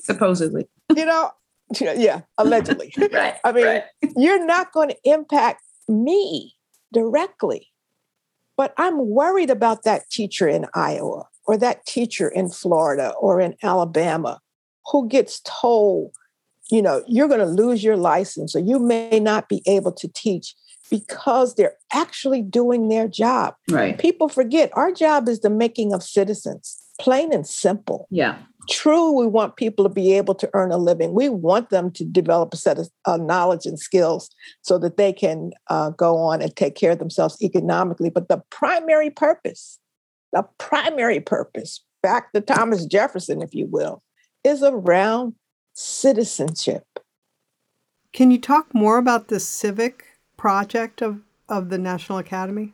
Supposedly. 0.00 0.68
You 0.94 1.06
know, 1.06 1.30
yeah, 1.80 2.20
allegedly. 2.36 2.92
right. 3.12 3.36
I 3.42 3.52
mean, 3.52 3.66
right. 3.66 3.84
you're 4.16 4.44
not 4.44 4.72
going 4.72 4.90
to 4.90 4.98
impact 5.04 5.62
me 5.88 6.54
directly, 6.92 7.68
but 8.58 8.74
I'm 8.76 9.08
worried 9.08 9.50
about 9.50 9.84
that 9.84 10.10
teacher 10.10 10.46
in 10.46 10.66
Iowa 10.74 11.28
or 11.46 11.56
that 11.56 11.86
teacher 11.86 12.28
in 12.28 12.50
Florida 12.50 13.14
or 13.18 13.40
in 13.40 13.56
Alabama 13.62 14.40
who 14.90 15.08
gets 15.08 15.40
told, 15.44 16.14
you 16.70 16.82
know, 16.82 17.02
you're 17.06 17.28
going 17.28 17.40
to 17.40 17.46
lose 17.46 17.82
your 17.82 17.96
license 17.96 18.54
or 18.54 18.60
you 18.60 18.78
may 18.78 19.20
not 19.20 19.48
be 19.48 19.62
able 19.66 19.92
to 19.92 20.08
teach 20.08 20.54
because 20.90 21.54
they're 21.54 21.76
actually 21.92 22.42
doing 22.42 22.88
their 22.88 23.08
job. 23.08 23.54
Right. 23.70 23.98
People 23.98 24.28
forget 24.28 24.70
our 24.74 24.92
job 24.92 25.28
is 25.28 25.40
the 25.40 25.50
making 25.50 25.92
of 25.92 26.02
citizens, 26.02 26.80
plain 27.00 27.32
and 27.32 27.46
simple. 27.46 28.06
Yeah. 28.10 28.38
True, 28.68 29.12
we 29.12 29.28
want 29.28 29.56
people 29.56 29.84
to 29.84 29.88
be 29.88 30.14
able 30.14 30.34
to 30.36 30.50
earn 30.52 30.72
a 30.72 30.76
living. 30.76 31.12
We 31.14 31.28
want 31.28 31.70
them 31.70 31.92
to 31.92 32.04
develop 32.04 32.52
a 32.52 32.56
set 32.56 32.78
of 32.78 32.90
uh, 33.04 33.16
knowledge 33.16 33.64
and 33.64 33.78
skills 33.78 34.28
so 34.62 34.76
that 34.78 34.96
they 34.96 35.12
can 35.12 35.52
uh, 35.68 35.90
go 35.90 36.16
on 36.16 36.42
and 36.42 36.54
take 36.56 36.74
care 36.74 36.90
of 36.92 36.98
themselves 36.98 37.40
economically. 37.40 38.10
But 38.10 38.28
the 38.28 38.42
primary 38.50 39.10
purpose, 39.10 39.78
the 40.32 40.44
primary 40.58 41.20
purpose, 41.20 41.84
back 42.02 42.32
to 42.32 42.40
Thomas 42.40 42.86
Jefferson, 42.86 43.40
if 43.40 43.54
you 43.54 43.66
will, 43.66 44.02
is 44.46 44.62
around 44.62 45.34
citizenship. 45.74 46.84
Can 48.12 48.30
you 48.30 48.40
talk 48.40 48.72
more 48.72 48.96
about 48.96 49.28
the 49.28 49.40
civic 49.40 50.04
project 50.36 51.02
of, 51.02 51.20
of 51.48 51.68
the 51.68 51.78
National 51.78 52.18
Academy? 52.18 52.72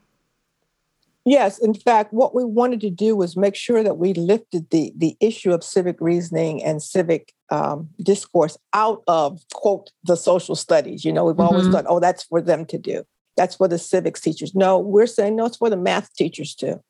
Yes, 1.25 1.59
in 1.59 1.73
fact, 1.73 2.13
what 2.13 2.35
we 2.35 2.45
wanted 2.45 2.81
to 2.83 2.91
do 2.91 3.17
was 3.17 3.37
make 3.37 3.55
sure 3.55 3.83
that 3.83 3.97
we 3.97 4.13
lifted 4.13 4.69
the 4.71 4.93
the 4.97 5.17
issue 5.21 5.53
of 5.53 5.63
civic 5.63 5.97
reasoning 6.01 6.63
and 6.65 6.83
civic 6.83 7.33
um, 7.49 7.89
discourse 8.03 8.59
out 8.73 9.05
of 9.07 9.41
quote 9.53 9.93
the 10.03 10.17
social 10.17 10.57
studies. 10.57 11.05
You 11.05 11.13
know, 11.13 11.25
we've 11.25 11.37
mm-hmm. 11.37 11.55
always 11.55 11.69
thought, 11.69 11.85
oh, 11.89 12.01
that's 12.01 12.25
for 12.25 12.41
them 12.41 12.67
to 12.67 12.79
do. 12.79 13.05
That's 13.37 13.55
for 13.55 13.69
the 13.69 13.79
civics 13.79 14.21
teachers. 14.21 14.53
No, 14.55 14.81
we're 14.81 15.07
saying 15.07 15.37
no, 15.37 15.47
it's 15.47 15.57
for 15.57 15.71
the 15.71 15.77
math 15.77 16.13
teachers 16.17 16.57
too. 16.57 16.83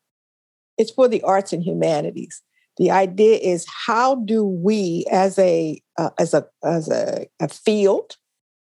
It's 0.78 0.90
for 0.90 1.08
the 1.08 1.22
arts 1.22 1.52
and 1.52 1.62
humanities. 1.62 2.42
The 2.78 2.90
idea 2.90 3.36
is 3.36 3.66
how 3.68 4.16
do 4.16 4.44
we, 4.44 5.04
as 5.10 5.38
a 5.38 5.80
uh, 5.98 6.10
as 6.18 6.32
a 6.32 6.46
as 6.64 6.88
a, 6.88 7.26
a 7.40 7.48
field 7.48 8.16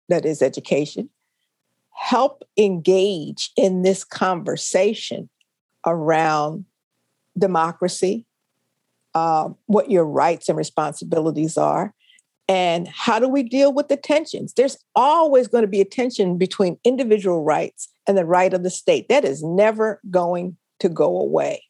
that 0.09 0.25
is 0.25 0.43
education, 0.43 1.11
help 1.95 2.43
engage 2.57 3.51
in 3.57 3.83
this 3.83 4.05
conversation 4.05 5.29
around 5.87 6.65
democracy, 7.39 8.27
uh, 9.15 9.51
what 9.67 9.91
your 9.91 10.05
rights 10.05 10.49
and 10.49 10.57
responsibilities 10.57 11.59
are, 11.59 11.95
and 12.49 12.89
how 12.89 13.19
do 13.19 13.29
we 13.29 13.43
deal 13.43 13.73
with 13.73 13.89
the 13.89 13.97
tensions? 13.97 14.55
There's 14.55 14.79
always 14.97 15.47
going 15.47 15.63
to 15.63 15.69
be 15.69 15.81
a 15.81 15.85
tension 15.85 16.39
between 16.39 16.79
individual 16.85 17.45
rights 17.45 17.89
and 18.09 18.17
the 18.17 18.25
right 18.25 18.53
of 18.53 18.63
the 18.63 18.71
state. 18.71 19.09
That 19.09 19.25
is 19.25 19.43
never 19.43 20.01
going 20.11 20.57
to 20.81 20.89
go 20.89 21.21
away. 21.21 21.63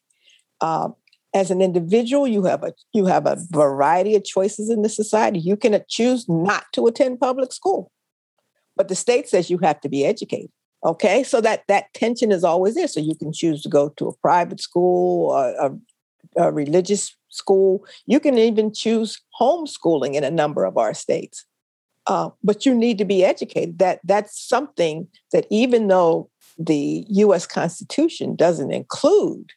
Um, 0.61 0.95
as 1.35 1.51
an 1.51 1.63
individual, 1.63 2.27
you 2.27 2.45
have 2.45 2.63
a 2.63 2.73
you 2.93 3.07
have 3.07 3.27
a 3.27 3.37
variety 3.51 4.17
of 4.17 4.25
choices 4.25 4.69
in 4.69 4.83
the 4.83 4.89
society. 4.89 5.39
You 5.39 5.57
can 5.57 5.81
choose 5.89 6.29
not 6.29 6.65
to 6.73 6.87
attend 6.87 7.21
public 7.21 7.53
school, 7.53 7.91
but 8.77 8.89
the 8.89 8.95
state 8.95 9.29
says 9.29 9.51
you 9.51 9.59
have 9.59 9.81
to 9.83 9.89
be 9.89 10.05
educated. 10.05 10.51
Okay, 10.85 11.23
so 11.23 11.41
that 11.43 11.65
that 11.69 11.93
tension 11.95 12.33
is 12.33 12.43
always 12.43 12.75
there. 12.75 12.89
So 12.89 13.01
you 13.01 13.15
can 13.15 13.33
choose 13.33 13.63
to 13.63 13.69
go 13.69 13.91
to 13.91 14.09
a 14.09 14.17
private 14.17 14.61
school, 14.61 15.33
a, 15.35 15.73
a, 16.37 16.53
religious 16.53 17.15
school. 17.29 17.85
You 18.07 18.19
can 18.19 18.39
even 18.39 18.73
choose 18.73 19.21
homeschooling 19.41 20.15
in 20.15 20.25
a 20.25 20.31
number 20.31 20.65
of 20.65 20.79
our 20.79 20.95
states. 20.95 21.45
Uh, 22.07 22.31
but 22.43 22.65
you 22.65 22.75
need 22.75 22.99
to 22.99 23.05
be 23.05 23.25
educated. 23.25 23.79
That 23.79 24.01
that's 24.05 24.41
something 24.41 25.07
that 25.33 25.47
even 25.51 25.89
though 25.89 26.31
the 26.59 27.05
U.S. 27.09 27.47
Constitution 27.47 28.35
doesn't 28.35 28.73
include, 28.73 29.53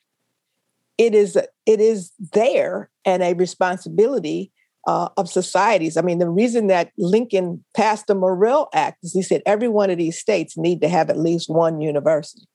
it 0.98 1.16
is 1.16 1.36
it 1.36 1.80
is 1.80 2.12
there 2.34 2.90
and 3.06 3.24
a 3.24 3.34
responsibility 3.34 4.52
uh, 4.88 5.10
of 5.18 5.30
societies. 5.30 5.98
I 5.98 6.02
mean, 6.02 6.20
the 6.20 6.30
reason 6.30 6.68
that 6.68 6.92
Lincoln 6.98 7.64
passed 7.76 8.08
the 8.08 8.16
Morrill 8.16 8.68
Act 8.74 9.00
is 9.04 9.14
he 9.14 9.22
said 9.22 9.42
every 9.46 9.68
one 9.68 9.90
of 9.90 9.98
these 9.98 10.20
states 10.20 10.58
need 10.58 10.82
to 10.82 10.90
have 10.90 11.10
at 11.10 11.18
least 11.18 11.50
one 11.50 11.82
university. 11.82 12.46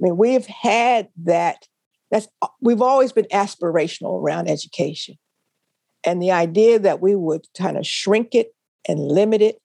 I 0.00 0.04
mean, 0.04 0.16
we've 0.16 0.46
had 0.46 1.08
that. 1.24 1.66
That's 2.10 2.28
we've 2.60 2.82
always 2.82 3.12
been 3.12 3.26
aspirational 3.32 4.20
around 4.20 4.48
education, 4.48 5.16
and 6.06 6.22
the 6.22 6.32
idea 6.32 6.78
that 6.78 7.00
we 7.00 7.14
would 7.14 7.46
kind 7.56 7.76
of 7.76 7.86
shrink 7.86 8.34
it 8.34 8.54
and 8.88 8.98
limit 8.98 9.42
it. 9.42 9.58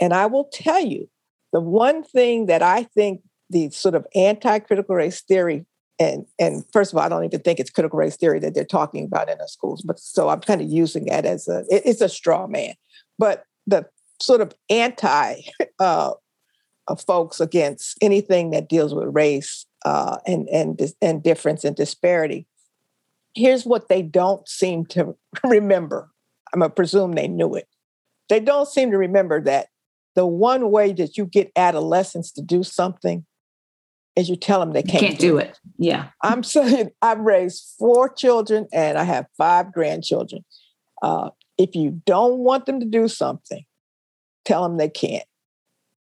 And 0.00 0.12
I 0.12 0.26
will 0.26 0.48
tell 0.52 0.80
you, 0.80 1.08
the 1.52 1.60
one 1.60 2.02
thing 2.02 2.46
that 2.46 2.62
I 2.62 2.84
think 2.84 3.20
the 3.50 3.70
sort 3.70 3.94
of 3.94 4.06
anti-critical 4.14 4.94
race 4.94 5.20
theory 5.20 5.66
and 6.02 6.26
and 6.38 6.64
first 6.72 6.92
of 6.92 6.98
all, 6.98 7.04
I 7.04 7.08
don't 7.08 7.24
even 7.24 7.40
think 7.40 7.60
it's 7.60 7.70
critical 7.70 7.98
race 7.98 8.16
theory 8.16 8.40
that 8.40 8.54
they're 8.54 8.64
talking 8.64 9.04
about 9.04 9.30
in 9.30 9.38
the 9.38 9.46
schools. 9.48 9.82
But 9.82 9.98
so 9.98 10.28
I'm 10.28 10.40
kind 10.40 10.60
of 10.60 10.68
using 10.68 11.06
that 11.06 11.24
as 11.24 11.48
a 11.48 11.60
it, 11.70 11.82
it's 11.84 12.00
a 12.00 12.08
straw 12.08 12.46
man. 12.46 12.74
But 13.18 13.44
the 13.66 13.86
sort 14.20 14.40
of 14.40 14.52
anti 14.68 15.36
uh, 15.78 16.12
folks 17.06 17.40
against 17.40 17.96
anything 18.00 18.50
that 18.50 18.68
deals 18.68 18.94
with 18.94 19.14
race 19.14 19.66
uh, 19.84 20.18
and 20.26 20.48
and 20.48 20.80
and 21.00 21.22
difference 21.22 21.64
and 21.64 21.76
disparity. 21.76 22.46
Here's 23.34 23.64
what 23.64 23.88
they 23.88 24.02
don't 24.02 24.46
seem 24.48 24.84
to 24.86 25.16
remember. 25.44 26.10
I'm 26.52 26.60
gonna 26.60 26.70
presume 26.70 27.12
they 27.12 27.28
knew 27.28 27.54
it. 27.54 27.68
They 28.28 28.40
don't 28.40 28.68
seem 28.68 28.90
to 28.90 28.98
remember 28.98 29.40
that 29.42 29.68
the 30.14 30.26
one 30.26 30.70
way 30.70 30.92
that 30.92 31.16
you 31.16 31.26
get 31.26 31.52
adolescents 31.56 32.32
to 32.32 32.42
do 32.42 32.62
something 32.62 33.24
as 34.16 34.28
you 34.28 34.36
tell 34.36 34.60
them 34.60 34.72
they 34.72 34.82
can't, 34.82 35.04
can't 35.04 35.18
do, 35.18 35.32
do 35.32 35.38
it. 35.38 35.50
it. 35.50 35.58
Yeah. 35.78 36.08
I'm 36.22 36.42
saying 36.42 36.90
I've 37.00 37.20
raised 37.20 37.74
four 37.78 38.08
children 38.08 38.66
and 38.72 38.98
I 38.98 39.04
have 39.04 39.26
five 39.36 39.72
grandchildren. 39.72 40.44
Uh, 41.00 41.30
if 41.58 41.74
you 41.74 42.02
don't 42.06 42.38
want 42.38 42.66
them 42.66 42.80
to 42.80 42.86
do 42.86 43.08
something, 43.08 43.64
tell 44.44 44.62
them 44.62 44.76
they 44.76 44.88
can't. 44.88 45.24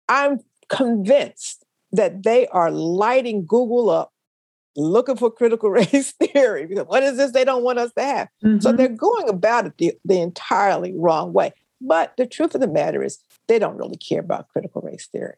I'm 0.09 0.41
convinced 0.69 1.65
that 1.93 2.23
they 2.23 2.47
are 2.49 2.71
lighting 2.71 3.47
Google 3.47 3.91
up 3.91 4.13
looking 4.77 5.17
for 5.17 5.31
critical 5.31 5.71
race 5.71 6.13
theory. 6.13 6.67
Because 6.67 6.87
what 6.87 7.03
is 7.03 7.17
this 7.17 7.33
they 7.33 7.45
don't 7.45 7.63
want 7.63 7.79
us 7.79 7.93
to 7.97 8.03
have? 8.03 8.29
Mm-hmm. 8.45 8.61
So 8.61 8.73
they're 8.73 8.89
going 8.89 9.29
about 9.29 9.67
it 9.67 9.79
the, 9.79 9.93
the 10.05 10.21
entirely 10.21 10.93
wrong 10.97 11.33
way. 11.33 11.53
But 11.81 12.17
the 12.17 12.27
truth 12.27 12.55
of 12.55 12.61
the 12.61 12.69
matter 12.69 13.03
is, 13.03 13.19
they 13.47 13.59
don't 13.59 13.77
really 13.77 13.97
care 13.97 14.21
about 14.21 14.49
critical 14.49 14.81
race 14.81 15.07
theory. 15.07 15.35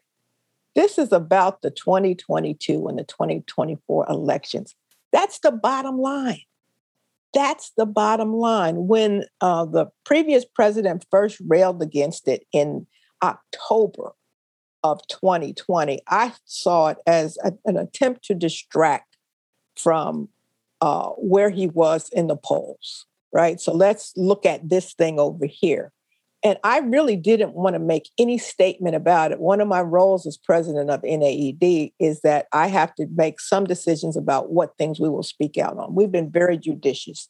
This 0.77 0.99
is 0.99 1.11
about 1.11 1.63
the 1.63 1.71
2022 1.71 2.87
and 2.87 2.99
the 2.99 3.03
2024 3.03 4.05
elections. 4.07 4.75
That's 5.11 5.39
the 5.39 5.51
bottom 5.51 5.97
line. 5.97 6.43
That's 7.33 7.71
the 7.75 7.87
bottom 7.87 8.31
line. 8.31 8.85
When 8.85 9.25
uh, 9.41 9.65
the 9.65 9.87
previous 10.05 10.45
president 10.45 11.03
first 11.09 11.41
railed 11.47 11.81
against 11.81 12.27
it 12.27 12.45
in 12.53 12.85
October 13.23 14.11
of 14.83 15.01
2020, 15.07 15.99
I 16.07 16.33
saw 16.45 16.89
it 16.89 16.99
as 17.07 17.39
a, 17.43 17.53
an 17.65 17.75
attempt 17.75 18.23
to 18.25 18.35
distract 18.35 19.17
from 19.75 20.29
uh, 20.81 21.09
where 21.17 21.49
he 21.49 21.65
was 21.65 22.07
in 22.09 22.27
the 22.27 22.37
polls, 22.37 23.07
right? 23.33 23.59
So 23.59 23.73
let's 23.73 24.13
look 24.15 24.45
at 24.45 24.69
this 24.69 24.93
thing 24.93 25.19
over 25.19 25.47
here. 25.47 25.91
And 26.43 26.57
I 26.63 26.79
really 26.79 27.15
didn't 27.15 27.55
want 27.55 27.73
to 27.73 27.79
make 27.79 28.09
any 28.17 28.37
statement 28.37 28.95
about 28.95 29.31
it. 29.31 29.39
One 29.39 29.59
of 29.59 29.67
my 29.67 29.81
roles 29.81 30.27
as 30.27 30.37
president 30.37 30.89
of 30.89 31.01
NAED 31.03 31.93
is 31.99 32.21
that 32.21 32.47
I 32.53 32.67
have 32.67 32.93
to 32.95 33.07
make 33.15 33.39
some 33.39 33.65
decisions 33.65 34.15
about 34.15 34.51
what 34.51 34.77
things 34.77 34.99
we 34.99 35.09
will 35.09 35.23
speak 35.23 35.57
out 35.57 35.77
on. 35.77 35.95
We've 35.95 36.11
been 36.11 36.29
very 36.29 36.57
judicious. 36.57 37.27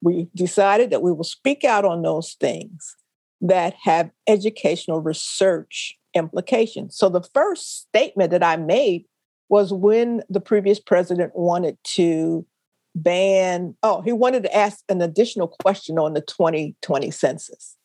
We 0.00 0.28
decided 0.34 0.90
that 0.90 1.02
we 1.02 1.12
will 1.12 1.24
speak 1.24 1.64
out 1.64 1.84
on 1.84 2.02
those 2.02 2.36
things 2.40 2.94
that 3.40 3.74
have 3.82 4.10
educational 4.28 5.00
research 5.00 5.98
implications. 6.14 6.96
So 6.96 7.08
the 7.08 7.26
first 7.34 7.80
statement 7.80 8.30
that 8.30 8.44
I 8.44 8.56
made 8.56 9.06
was 9.48 9.72
when 9.72 10.22
the 10.28 10.40
previous 10.40 10.78
president 10.80 11.32
wanted 11.34 11.78
to 11.94 12.46
ban, 12.94 13.76
oh, 13.82 14.02
he 14.02 14.12
wanted 14.12 14.44
to 14.44 14.56
ask 14.56 14.82
an 14.88 15.02
additional 15.02 15.48
question 15.48 15.98
on 15.98 16.14
the 16.14 16.22
2020 16.22 17.10
census. 17.10 17.76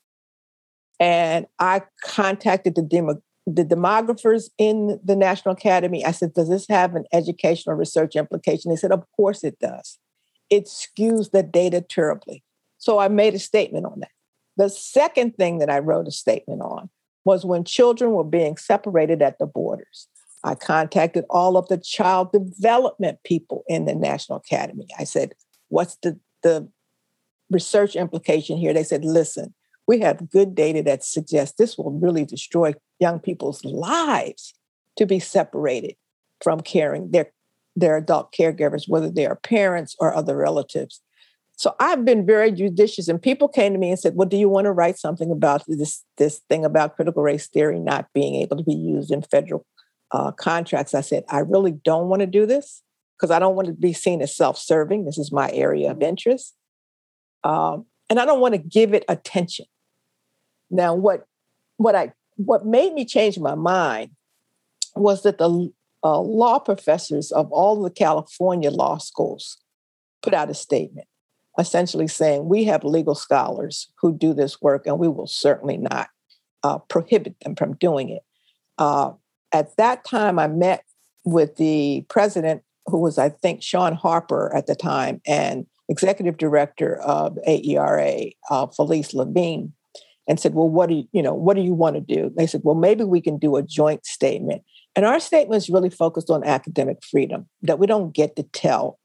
And 1.01 1.47
I 1.57 1.81
contacted 2.03 2.75
the, 2.75 2.83
demo, 2.83 3.19
the 3.47 3.65
demographers 3.65 4.51
in 4.59 4.99
the 5.03 5.15
National 5.15 5.53
Academy. 5.53 6.05
I 6.05 6.11
said, 6.11 6.35
Does 6.35 6.47
this 6.47 6.67
have 6.69 6.95
an 6.95 7.05
educational 7.11 7.75
research 7.75 8.15
implication? 8.15 8.69
They 8.69 8.77
said, 8.77 8.91
Of 8.91 9.03
course 9.17 9.43
it 9.43 9.57
does. 9.59 9.97
It 10.51 10.65
skews 10.65 11.31
the 11.31 11.41
data 11.41 11.81
terribly. 11.81 12.43
So 12.77 12.99
I 12.99 13.07
made 13.07 13.33
a 13.33 13.39
statement 13.39 13.87
on 13.87 14.01
that. 14.01 14.11
The 14.57 14.69
second 14.69 15.37
thing 15.37 15.57
that 15.57 15.71
I 15.71 15.79
wrote 15.79 16.07
a 16.07 16.11
statement 16.11 16.61
on 16.61 16.91
was 17.25 17.45
when 17.45 17.63
children 17.63 18.11
were 18.11 18.23
being 18.23 18.55
separated 18.55 19.23
at 19.23 19.39
the 19.39 19.47
borders. 19.47 20.07
I 20.43 20.53
contacted 20.53 21.25
all 21.31 21.57
of 21.57 21.67
the 21.67 21.77
child 21.79 22.31
development 22.31 23.19
people 23.23 23.63
in 23.67 23.85
the 23.85 23.95
National 23.95 24.37
Academy. 24.37 24.87
I 24.99 25.05
said, 25.05 25.33
What's 25.69 25.95
the, 26.03 26.19
the 26.43 26.69
research 27.49 27.95
implication 27.95 28.57
here? 28.57 28.71
They 28.71 28.83
said, 28.83 29.03
Listen, 29.03 29.55
we 29.87 29.99
have 29.99 30.29
good 30.29 30.55
data 30.55 30.83
that 30.83 31.03
suggests 31.03 31.57
this 31.57 31.77
will 31.77 31.91
really 31.91 32.25
destroy 32.25 32.73
young 32.99 33.19
people's 33.19 33.63
lives 33.65 34.53
to 34.97 35.05
be 35.05 35.19
separated 35.19 35.95
from 36.41 36.59
caring 36.61 37.11
their, 37.11 37.31
their 37.75 37.97
adult 37.97 38.33
caregivers, 38.33 38.87
whether 38.87 39.09
they 39.09 39.25
are 39.25 39.35
parents 39.35 39.95
or 39.99 40.13
other 40.13 40.35
relatives. 40.37 41.01
So 41.57 41.75
I've 41.79 42.03
been 42.03 42.25
very 42.25 42.51
judicious, 42.51 43.07
and 43.07 43.21
people 43.21 43.47
came 43.47 43.73
to 43.73 43.77
me 43.79 43.91
and 43.91 43.99
said, 43.99 44.15
"Well, 44.15 44.27
do 44.27 44.35
you 44.35 44.49
want 44.49 44.65
to 44.65 44.71
write 44.71 44.97
something 44.97 45.29
about 45.29 45.63
this 45.67 46.03
this 46.17 46.39
thing 46.49 46.65
about 46.65 46.95
critical 46.95 47.21
race 47.21 47.47
theory 47.47 47.79
not 47.79 48.07
being 48.15 48.33
able 48.35 48.57
to 48.57 48.63
be 48.63 48.73
used 48.73 49.11
in 49.11 49.21
federal 49.21 49.63
uh, 50.09 50.31
contracts?" 50.31 50.95
I 50.95 51.01
said, 51.01 51.23
"I 51.29 51.39
really 51.39 51.73
don't 51.73 52.07
want 52.07 52.21
to 52.21 52.25
do 52.25 52.47
this 52.47 52.81
because 53.15 53.29
I 53.29 53.37
don't 53.37 53.55
want 53.55 53.67
to 53.67 53.73
be 53.73 53.93
seen 53.93 54.23
as 54.23 54.35
self-serving. 54.35 55.05
This 55.05 55.19
is 55.19 55.31
my 55.31 55.51
area 55.51 55.91
of 55.91 56.01
interest, 56.01 56.55
um, 57.43 57.85
and 58.11 58.19
I 58.19 58.25
don't 58.25 58.41
want 58.41 58.53
to 58.53 58.59
give 58.59 58.93
it 58.93 59.05
attention." 59.07 59.65
Now, 60.69 60.93
what 60.93 61.25
what 61.77 61.95
I 61.95 62.11
what 62.35 62.65
made 62.65 62.93
me 62.93 63.05
change 63.05 63.39
my 63.39 63.55
mind 63.55 64.11
was 64.95 65.23
that 65.23 65.37
the 65.37 65.71
uh, 66.03 66.19
law 66.19 66.59
professors 66.59 67.31
of 67.31 67.51
all 67.51 67.81
the 67.81 67.89
California 67.89 68.69
law 68.69 68.97
schools 68.97 69.57
put 70.21 70.33
out 70.33 70.49
a 70.49 70.53
statement 70.53 71.07
essentially 71.59 72.07
saying 72.07 72.47
we 72.47 72.63
have 72.63 72.83
legal 72.83 73.15
scholars 73.15 73.91
who 73.99 74.13
do 74.13 74.33
this 74.33 74.61
work 74.61 74.85
and 74.85 74.99
we 74.99 75.07
will 75.07 75.27
certainly 75.27 75.77
not 75.77 76.09
uh, 76.63 76.77
prohibit 76.77 77.39
them 77.41 77.55
from 77.55 77.75
doing 77.75 78.09
it. 78.09 78.23
Uh, 78.77 79.11
at 79.51 79.75
that 79.77 80.05
time, 80.05 80.39
I 80.39 80.47
met 80.47 80.83
with 81.25 81.57
the 81.57 82.05
president, 82.09 82.63
who 82.85 82.99
was, 82.99 83.17
I 83.17 83.29
think, 83.29 83.61
Shaun 83.61 83.93
Harper 83.93 84.53
at 84.55 84.67
the 84.67 84.75
time, 84.75 85.21
and 85.27 85.67
executive 85.91 86.37
director 86.37 86.99
of 87.01 87.37
AERA, 87.47 88.31
uh, 88.49 88.67
Felice 88.67 89.13
Levine, 89.13 89.73
and 90.27 90.39
said, 90.39 90.55
"Well, 90.55 90.69
what 90.69 90.89
do 90.89 90.95
you, 90.95 91.03
you 91.11 91.21
know? 91.21 91.33
What 91.33 91.55
do 91.55 91.61
you 91.61 91.73
want 91.73 91.95
to 91.95 92.01
do?" 92.01 92.31
They 92.35 92.47
said, 92.47 92.61
"Well, 92.63 92.75
maybe 92.75 93.03
we 93.03 93.21
can 93.21 93.37
do 93.37 93.57
a 93.57 93.63
joint 93.63 94.05
statement." 94.05 94.63
And 94.95 95.05
our 95.05 95.19
statement 95.19 95.61
is 95.61 95.69
really 95.69 95.89
focused 95.89 96.29
on 96.29 96.43
academic 96.43 97.03
freedom, 97.03 97.47
that 97.61 97.79
we 97.79 97.87
don't 97.87 98.13
get 98.13 98.35
to 98.37 98.43
tell 98.43 98.99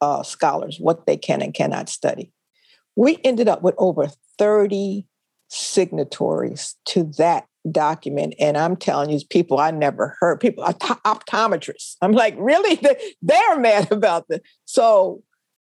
uh, 0.00 0.22
scholars 0.22 0.78
what 0.80 1.06
they 1.06 1.16
can 1.16 1.42
and 1.42 1.54
cannot 1.54 1.88
study. 1.88 2.32
We 2.96 3.18
ended 3.24 3.48
up 3.48 3.62
with 3.62 3.74
over 3.78 4.08
30 4.38 5.06
signatories 5.48 6.76
to 6.86 7.04
that 7.18 7.46
document. 7.70 8.34
And 8.40 8.56
I'm 8.56 8.76
telling 8.76 9.10
you, 9.10 9.20
people 9.30 9.60
I 9.60 9.70
never 9.70 10.16
heard, 10.18 10.40
people, 10.40 10.64
optometrists. 10.64 11.96
I'm 12.02 12.12
like, 12.12 12.34
really? 12.38 12.80
They're 13.22 13.58
mad 13.58 13.92
about 13.92 14.28
this. 14.28 14.40
So, 14.64 15.22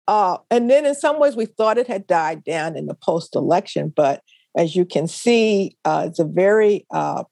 uh, 0.09 0.38
and 0.51 0.69
then 0.69 0.85
in 0.85 0.95
some 0.95 1.19
ways, 1.19 1.37
we 1.37 1.47
thought 1.47 1.79
it 1.79 1.87
had 1.87 2.07
died 2.07 2.45
down 2.45 2.77
in 2.77 2.87
the 2.87 2.95
post 2.95 3.37
election. 3.37 3.93
But 3.95 4.23
as 4.57 4.75
you 4.75 4.85
can 4.85 5.07
see, 5.07 5.77
uh, 5.85 6.07
it's 6.09 6.19
a 6.19 6.25
very 6.25 6.87
uh, 6.91 7.25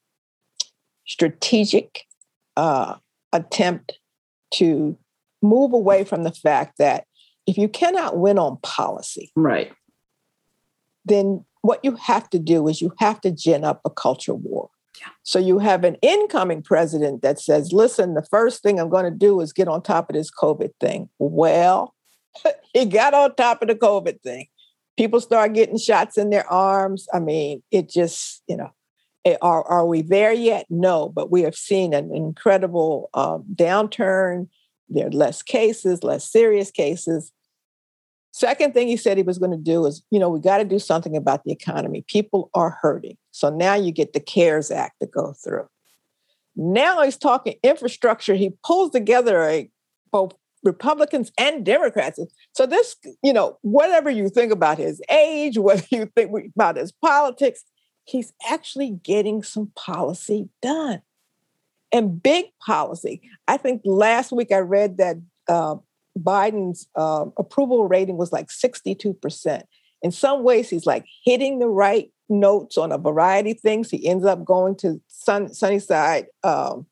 strategic 1.07 2.03
uh, 2.57 2.97
attempt 3.33 3.99
to 4.55 4.97
move 5.43 5.73
away 5.73 6.05
from 6.05 6.25
the 6.25 6.33
fact 6.33 6.79
that 6.79 7.05
if 7.47 7.57
you 7.57 7.69
cannot 7.69 8.19
win 8.19 8.39
on 8.39 8.59
policy, 8.63 9.33
right, 9.35 9.73
then 11.05 11.45
what 11.63 11.81
you 11.83 11.97
have 11.97 12.29
to 12.31 12.39
do 12.39 12.69
is 12.69 12.81
you 12.81 12.93
have 12.99 13.21
to 13.23 13.31
gin 13.31 13.65
up 13.65 13.81
a 13.85 13.91
culture 13.91 14.35
war. 14.35 14.71
Yeah. 15.01 15.09
So 15.23 15.39
you 15.39 15.59
have 15.59 15.85
an 15.85 15.97
incoming 16.03 16.63
president 16.63 17.23
that 17.23 17.41
says, 17.41 17.73
listen, 17.73 18.15
the 18.15 18.27
first 18.31 18.63
thing 18.63 18.79
I'm 18.79 18.91
going 18.91 19.05
to 19.05 19.11
do 19.11 19.41
is 19.41 19.53
get 19.53 19.69
on 19.69 19.83
top 19.83 20.11
of 20.11 20.15
this 20.15 20.31
COVID 20.31 20.71
thing. 20.81 21.09
Well, 21.19 21.95
he 22.75 22.85
got 22.85 23.15
on 23.15 23.35
top 23.35 23.63
of 23.63 23.69
the 23.69 23.75
COVID 23.75 24.21
thing. 24.23 24.47
People 24.97 25.21
start 25.21 25.55
getting 25.55 25.79
shots 25.79 26.19
in 26.19 26.31
their 26.31 26.47
arms. 26.47 27.07
I 27.13 27.21
mean, 27.21 27.63
it 27.71 27.89
just, 27.89 28.43
you 28.47 28.57
know, 28.57 28.71
eh, 29.25 29.37
are, 29.41 29.65
are 29.65 29.87
we 29.87 30.03
there 30.03 30.33
yet? 30.33 30.67
No, 30.69 31.09
but 31.09 31.31
we 31.31 31.43
have 31.43 31.55
seen 31.55 31.95
an 31.95 32.15
incredible 32.15 33.09
um, 33.15 33.45
downturn 33.55 34.49
there 34.91 35.07
are 35.07 35.11
less 35.11 35.43
cases, 35.43 36.03
less 36.03 36.31
serious 36.31 36.71
cases. 36.71 37.33
Second 38.33 38.75
thing 38.75 38.89
he 38.89 38.97
said 38.97 39.17
he 39.17 39.23
was 39.23 39.39
going 39.39 39.51
to 39.53 39.57
do 39.57 39.87
is, 39.87 40.03
you 40.11 40.19
know, 40.19 40.29
we 40.29 40.41
got 40.41 40.59
to 40.59 40.65
do 40.65 40.79
something 40.79 41.17
about 41.17 41.45
the 41.45 41.53
economy. 41.53 42.05
People 42.07 42.51
are 42.55 42.79
hurting. 42.83 43.17
So 43.31 43.51
now 43.51 43.75
you 43.75 43.93
get 43.93 44.13
the 44.13 44.21
CARES 44.21 44.71
Act 44.71 45.01
to 45.01 45.07
go 45.07 45.33
through. 45.33 45.69
Now 46.57 47.03
he's 47.03 47.17
talking 47.17 47.55
infrastructure. 47.63 48.35
He 48.35 48.53
pulls 48.65 48.91
together 48.91 49.43
a 49.43 49.71
both 50.13 50.33
Republicans 50.63 51.33
and 51.39 51.65
Democrats. 51.65 52.19
So 52.53 52.67
this, 52.67 52.97
you 53.23 53.33
know, 53.33 53.59
whatever 53.63 54.11
you 54.11 54.29
think 54.29 54.53
about 54.53 54.79
his 54.79 55.01
age, 55.11 55.59
whether 55.59 55.85
you 55.91 56.07
think 56.15 56.31
about 56.55 56.77
his 56.77 56.93
politics, 56.93 57.65
he's 58.05 58.33
actually 58.49 58.99
getting 59.03 59.43
some 59.43 59.71
policy 59.77 60.49
done 60.63 61.03
and 61.93 62.23
big 62.23 62.47
policy. 62.65 63.21
I 63.49 63.57
think 63.57 63.83
last 63.85 64.33
week 64.33 64.53
I 64.53 64.59
read 64.59 64.99
that 64.99 65.17
uh, 65.49 65.77
Biden's 66.19 66.89
uh, 66.95 67.27
approval 67.37 67.89
rating 67.89 68.17
was 68.17 68.33
like 68.33 68.49
62%. 68.49 69.63
In 70.03 70.13
some 70.13 70.43
ways, 70.43 70.71
he's 70.71 70.87
like 70.87 71.05
hitting 71.25 71.59
the 71.59 71.69
right 71.69 72.11
notes 72.29 72.79
on 72.79 72.93
a 72.93 72.99
variety 72.99 73.53
of 73.53 73.61
things. 73.61 73.91
He 73.91 74.07
ends 74.07 74.25
up 74.25 74.45
going 74.45 74.77
to 74.77 75.01
sun, 75.09 75.53
Sunnyside, 75.53 76.27
um, 76.43 76.87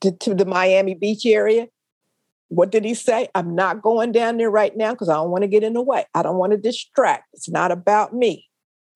to, 0.00 0.12
to 0.12 0.34
the 0.34 0.44
Miami 0.44 0.94
Beach 0.94 1.26
area. 1.26 1.66
What 2.50 2.72
did 2.72 2.84
he 2.84 2.94
say? 2.94 3.28
I'm 3.34 3.54
not 3.54 3.80
going 3.80 4.10
down 4.10 4.36
there 4.36 4.50
right 4.50 4.76
now 4.76 4.90
because 4.90 5.08
I 5.08 5.14
don't 5.14 5.30
want 5.30 5.42
to 5.42 5.48
get 5.48 5.62
in 5.62 5.72
the 5.72 5.82
way. 5.82 6.04
I 6.14 6.22
don't 6.22 6.36
want 6.36 6.50
to 6.50 6.58
distract. 6.58 7.28
It's 7.32 7.48
not 7.48 7.70
about 7.70 8.12
me. 8.12 8.48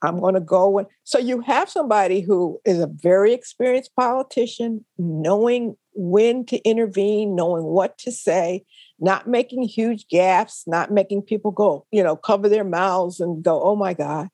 I'm 0.02 0.20
going 0.20 0.34
to 0.34 0.40
go. 0.40 0.78
And 0.78 0.88
so 1.04 1.18
you 1.18 1.40
have 1.40 1.70
somebody 1.70 2.20
who 2.20 2.60
is 2.64 2.80
a 2.80 2.88
very 2.88 3.32
experienced 3.32 3.94
politician, 3.94 4.84
knowing 4.98 5.76
when 5.94 6.44
to 6.46 6.58
intervene, 6.68 7.36
knowing 7.36 7.62
what 7.62 7.96
to 7.98 8.10
say, 8.10 8.64
not 8.98 9.28
making 9.28 9.62
huge 9.62 10.06
gaffes, 10.12 10.64
not 10.66 10.90
making 10.90 11.22
people 11.22 11.52
go, 11.52 11.86
you 11.92 12.02
know, 12.02 12.16
cover 12.16 12.48
their 12.48 12.64
mouths 12.64 13.20
and 13.20 13.42
go, 13.42 13.62
"Oh 13.62 13.76
my 13.76 13.94
God." 13.94 14.28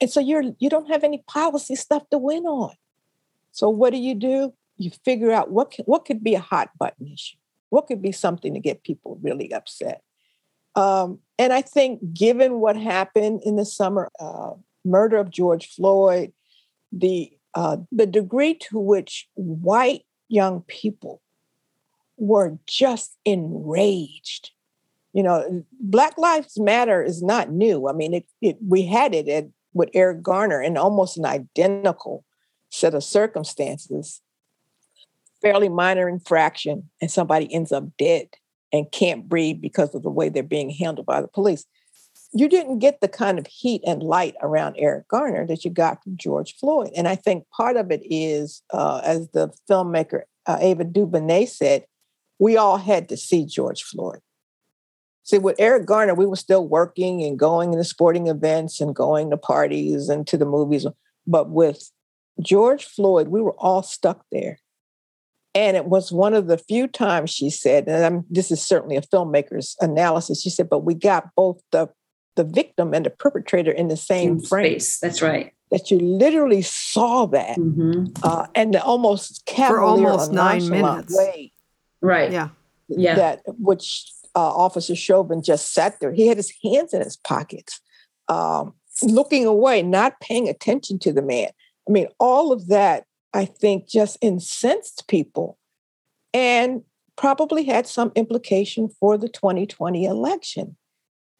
And 0.00 0.10
so 0.10 0.18
you're 0.18 0.42
you 0.58 0.68
don't 0.68 0.90
have 0.90 1.04
any 1.04 1.22
policy 1.26 1.76
stuff 1.76 2.02
to 2.10 2.18
win 2.18 2.44
on. 2.46 2.74
So 3.52 3.70
what 3.70 3.90
do 3.90 3.98
you 3.98 4.14
do? 4.14 4.52
You 4.76 4.90
figure 5.04 5.30
out 5.30 5.50
what 5.50 5.70
can, 5.70 5.84
what 5.84 6.04
could 6.04 6.24
be 6.24 6.34
a 6.34 6.40
hot 6.40 6.70
button 6.78 7.06
issue. 7.06 7.36
What 7.70 7.86
could 7.86 8.02
be 8.02 8.12
something 8.12 8.54
to 8.54 8.60
get 8.60 8.84
people 8.84 9.18
really 9.22 9.52
upset? 9.52 10.02
Um, 10.76 11.20
and 11.38 11.52
I 11.52 11.62
think, 11.62 12.00
given 12.12 12.60
what 12.60 12.76
happened 12.76 13.42
in 13.44 13.56
the 13.56 13.64
summer, 13.64 14.10
uh, 14.20 14.52
murder 14.84 15.16
of 15.16 15.30
George 15.30 15.68
Floyd, 15.74 16.32
the 16.92 17.32
uh, 17.54 17.78
the 17.90 18.06
degree 18.06 18.54
to 18.54 18.78
which 18.78 19.28
white 19.34 20.04
young 20.28 20.62
people 20.62 21.20
were 22.16 22.58
just 22.66 23.16
enraged. 23.24 24.50
You 25.12 25.24
know, 25.24 25.64
Black 25.80 26.16
Lives 26.16 26.60
Matter 26.60 27.02
is 27.02 27.22
not 27.22 27.50
new. 27.50 27.88
I 27.88 27.92
mean, 27.92 28.14
it, 28.14 28.26
it 28.40 28.58
we 28.64 28.86
had 28.86 29.14
it 29.14 29.28
at, 29.28 29.46
with 29.72 29.90
Eric 29.94 30.22
Garner 30.22 30.62
in 30.62 30.76
almost 30.76 31.16
an 31.16 31.26
identical 31.26 32.24
set 32.70 32.94
of 32.94 33.02
circumstances, 33.02 34.20
fairly 35.42 35.68
minor 35.68 36.08
infraction, 36.08 36.90
and 37.00 37.10
somebody 37.10 37.52
ends 37.52 37.72
up 37.72 37.84
dead 37.98 38.28
and 38.72 38.90
can't 38.92 39.28
breathe 39.28 39.60
because 39.60 39.94
of 39.94 40.02
the 40.02 40.10
way 40.10 40.28
they're 40.28 40.42
being 40.42 40.70
handled 40.70 41.06
by 41.06 41.20
the 41.20 41.28
police 41.28 41.66
you 42.32 42.48
didn't 42.48 42.78
get 42.78 43.00
the 43.00 43.08
kind 43.08 43.38
of 43.38 43.46
heat 43.46 43.82
and 43.84 44.02
light 44.02 44.34
around 44.40 44.76
Eric 44.78 45.08
Garner 45.08 45.46
that 45.46 45.64
you 45.64 45.70
got 45.70 46.02
from 46.02 46.16
George 46.16 46.54
Floyd. 46.56 46.90
And 46.96 47.08
I 47.08 47.16
think 47.16 47.44
part 47.50 47.76
of 47.76 47.90
it 47.90 48.02
is, 48.04 48.62
uh, 48.72 49.00
as 49.04 49.28
the 49.30 49.50
filmmaker 49.68 50.22
uh, 50.46 50.58
Ava 50.60 50.84
DuVernay 50.84 51.46
said, 51.46 51.84
we 52.38 52.56
all 52.56 52.76
had 52.76 53.08
to 53.08 53.16
see 53.16 53.44
George 53.44 53.82
Floyd. 53.82 54.20
See, 55.24 55.38
with 55.38 55.56
Eric 55.58 55.86
Garner, 55.86 56.14
we 56.14 56.26
were 56.26 56.36
still 56.36 56.66
working 56.66 57.22
and 57.22 57.38
going 57.38 57.72
to 57.72 57.84
sporting 57.84 58.28
events 58.28 58.80
and 58.80 58.94
going 58.94 59.30
to 59.30 59.36
parties 59.36 60.08
and 60.08 60.26
to 60.28 60.36
the 60.36 60.46
movies. 60.46 60.86
But 61.26 61.50
with 61.50 61.90
George 62.40 62.84
Floyd, 62.84 63.28
we 63.28 63.42
were 63.42 63.54
all 63.58 63.82
stuck 63.82 64.24
there. 64.32 64.58
And 65.54 65.76
it 65.76 65.86
was 65.86 66.12
one 66.12 66.34
of 66.34 66.46
the 66.46 66.58
few 66.58 66.86
times 66.86 67.30
she 67.30 67.50
said, 67.50 67.88
and 67.88 68.04
I'm, 68.04 68.24
this 68.30 68.50
is 68.50 68.62
certainly 68.62 68.96
a 68.96 69.02
filmmaker's 69.02 69.76
analysis, 69.80 70.42
she 70.42 70.50
said, 70.50 70.68
but 70.68 70.80
we 70.80 70.94
got 70.94 71.34
both 71.34 71.60
the 71.72 71.88
the 72.36 72.44
victim 72.44 72.94
and 72.94 73.04
the 73.04 73.10
perpetrator 73.10 73.72
in 73.72 73.88
the 73.88 73.96
same 73.96 74.30
in 74.30 74.40
frame. 74.40 74.78
Space. 74.78 75.00
That's 75.00 75.20
right. 75.20 75.52
That 75.72 75.90
you 75.90 75.98
literally 75.98 76.62
saw 76.62 77.26
that, 77.26 77.58
mm-hmm. 77.58 78.04
uh, 78.22 78.46
and 78.54 78.74
the 78.74 78.82
almost 78.82 79.48
for 79.50 79.80
almost 79.80 80.32
nine 80.32 80.68
minutes. 80.68 81.16
Way 81.16 81.52
right. 82.00 82.30
Yeah. 82.30 82.48
Yeah. 82.88 83.14
That 83.14 83.42
which 83.46 84.10
uh, 84.34 84.38
Officer 84.38 84.94
Chauvin 84.94 85.42
just 85.42 85.72
sat 85.72 86.00
there. 86.00 86.12
He 86.12 86.28
had 86.28 86.36
his 86.36 86.52
hands 86.62 86.94
in 86.94 87.02
his 87.02 87.16
pockets. 87.16 87.80
Um, 88.28 88.74
looking 89.02 89.46
away, 89.46 89.82
not 89.82 90.20
paying 90.20 90.48
attention 90.48 90.98
to 91.00 91.12
the 91.12 91.22
man. 91.22 91.48
I 91.88 91.92
mean, 91.92 92.08
all 92.18 92.52
of 92.52 92.68
that, 92.68 93.04
I 93.32 93.44
think, 93.44 93.88
just 93.88 94.18
incensed 94.20 95.06
people 95.08 95.58
and 96.32 96.82
probably 97.16 97.64
had 97.64 97.86
some 97.86 98.12
implication 98.14 98.88
for 98.88 99.18
the 99.18 99.28
2020 99.28 100.04
election. 100.04 100.76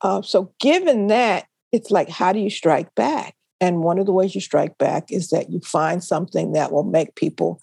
Uh, 0.03 0.23
so, 0.23 0.53
given 0.61 1.09
that, 1.09 1.47
it's 1.73 1.91
like, 1.91 2.09
how 2.09 2.33
do 2.33 2.39
you 2.39 2.51
strike 2.51 2.95
back? 2.95 3.35
And 3.61 3.83
one 3.83 3.99
of 3.99 4.07
the 4.07 4.13
ways 4.13 4.35
you 4.35 4.41
strike 4.41 4.79
back 4.79 5.13
is 5.13 5.31
that 5.31 5.51
you 5.51 5.61
find 5.61 6.03
something 6.03 6.53
that 6.53 6.73
will 6.73 6.85
make 6.85 7.15
people 7.15 7.61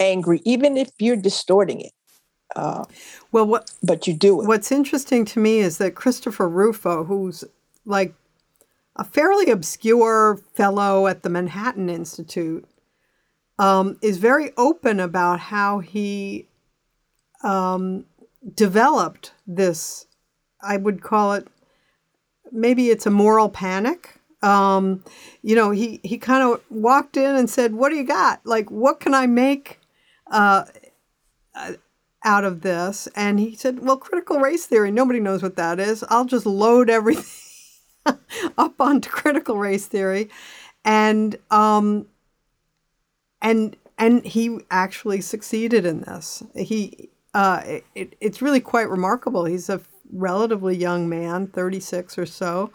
angry, 0.00 0.40
even 0.44 0.76
if 0.76 0.90
you're 0.98 1.16
distorting 1.16 1.80
it. 1.80 1.92
Uh, 2.54 2.84
well, 3.32 3.46
what? 3.46 3.70
But 3.82 4.06
you 4.06 4.14
do 4.14 4.40
it. 4.40 4.46
What's 4.46 4.70
interesting 4.70 5.24
to 5.26 5.40
me 5.40 5.58
is 5.58 5.78
that 5.78 5.96
Christopher 5.96 6.48
Rufo, 6.48 7.04
who's 7.04 7.42
like 7.84 8.14
a 8.96 9.04
fairly 9.04 9.50
obscure 9.50 10.40
fellow 10.54 11.08
at 11.08 11.22
the 11.22 11.30
Manhattan 11.30 11.90
Institute, 11.90 12.64
um, 13.58 13.98
is 14.02 14.18
very 14.18 14.52
open 14.56 15.00
about 15.00 15.40
how 15.40 15.80
he 15.80 16.48
um, 17.42 18.06
developed 18.54 19.32
this. 19.46 20.06
I 20.62 20.76
would 20.76 21.02
call 21.02 21.34
it 21.34 21.48
maybe 22.50 22.90
it's 22.90 23.06
a 23.06 23.10
moral 23.10 23.48
panic. 23.48 24.14
Um, 24.42 25.04
you 25.42 25.54
know, 25.54 25.70
he 25.70 26.00
he 26.02 26.18
kind 26.18 26.42
of 26.42 26.62
walked 26.70 27.16
in 27.16 27.34
and 27.34 27.48
said, 27.48 27.74
"What 27.74 27.90
do 27.90 27.96
you 27.96 28.04
got? 28.04 28.44
Like, 28.44 28.70
what 28.70 29.00
can 29.00 29.14
I 29.14 29.26
make 29.26 29.80
uh, 30.30 30.64
out 32.24 32.44
of 32.44 32.60
this?" 32.60 33.08
And 33.16 33.40
he 33.40 33.54
said, 33.56 33.80
"Well, 33.80 33.96
critical 33.96 34.38
race 34.40 34.66
theory. 34.66 34.90
Nobody 34.90 35.20
knows 35.20 35.42
what 35.42 35.56
that 35.56 35.80
is. 35.80 36.04
I'll 36.08 36.26
just 36.26 36.46
load 36.46 36.90
everything." 36.90 37.24
up 38.58 38.80
onto 38.80 39.08
critical 39.08 39.56
race 39.56 39.86
theory, 39.86 40.28
and 40.84 41.36
um, 41.50 42.06
and 43.44 43.76
and 43.96 44.24
he 44.24 44.58
actually 44.72 45.20
succeeded 45.20 45.86
in 45.86 46.00
this. 46.00 46.42
He 46.56 47.10
uh, 47.32 47.62
it, 47.94 48.16
it's 48.20 48.42
really 48.42 48.60
quite 48.60 48.88
remarkable. 48.88 49.44
He's 49.44 49.68
a 49.68 49.80
relatively 50.12 50.76
young 50.76 51.08
man, 51.08 51.46
thirty 51.46 51.80
six 51.80 52.18
or 52.18 52.26
so, 52.26 52.72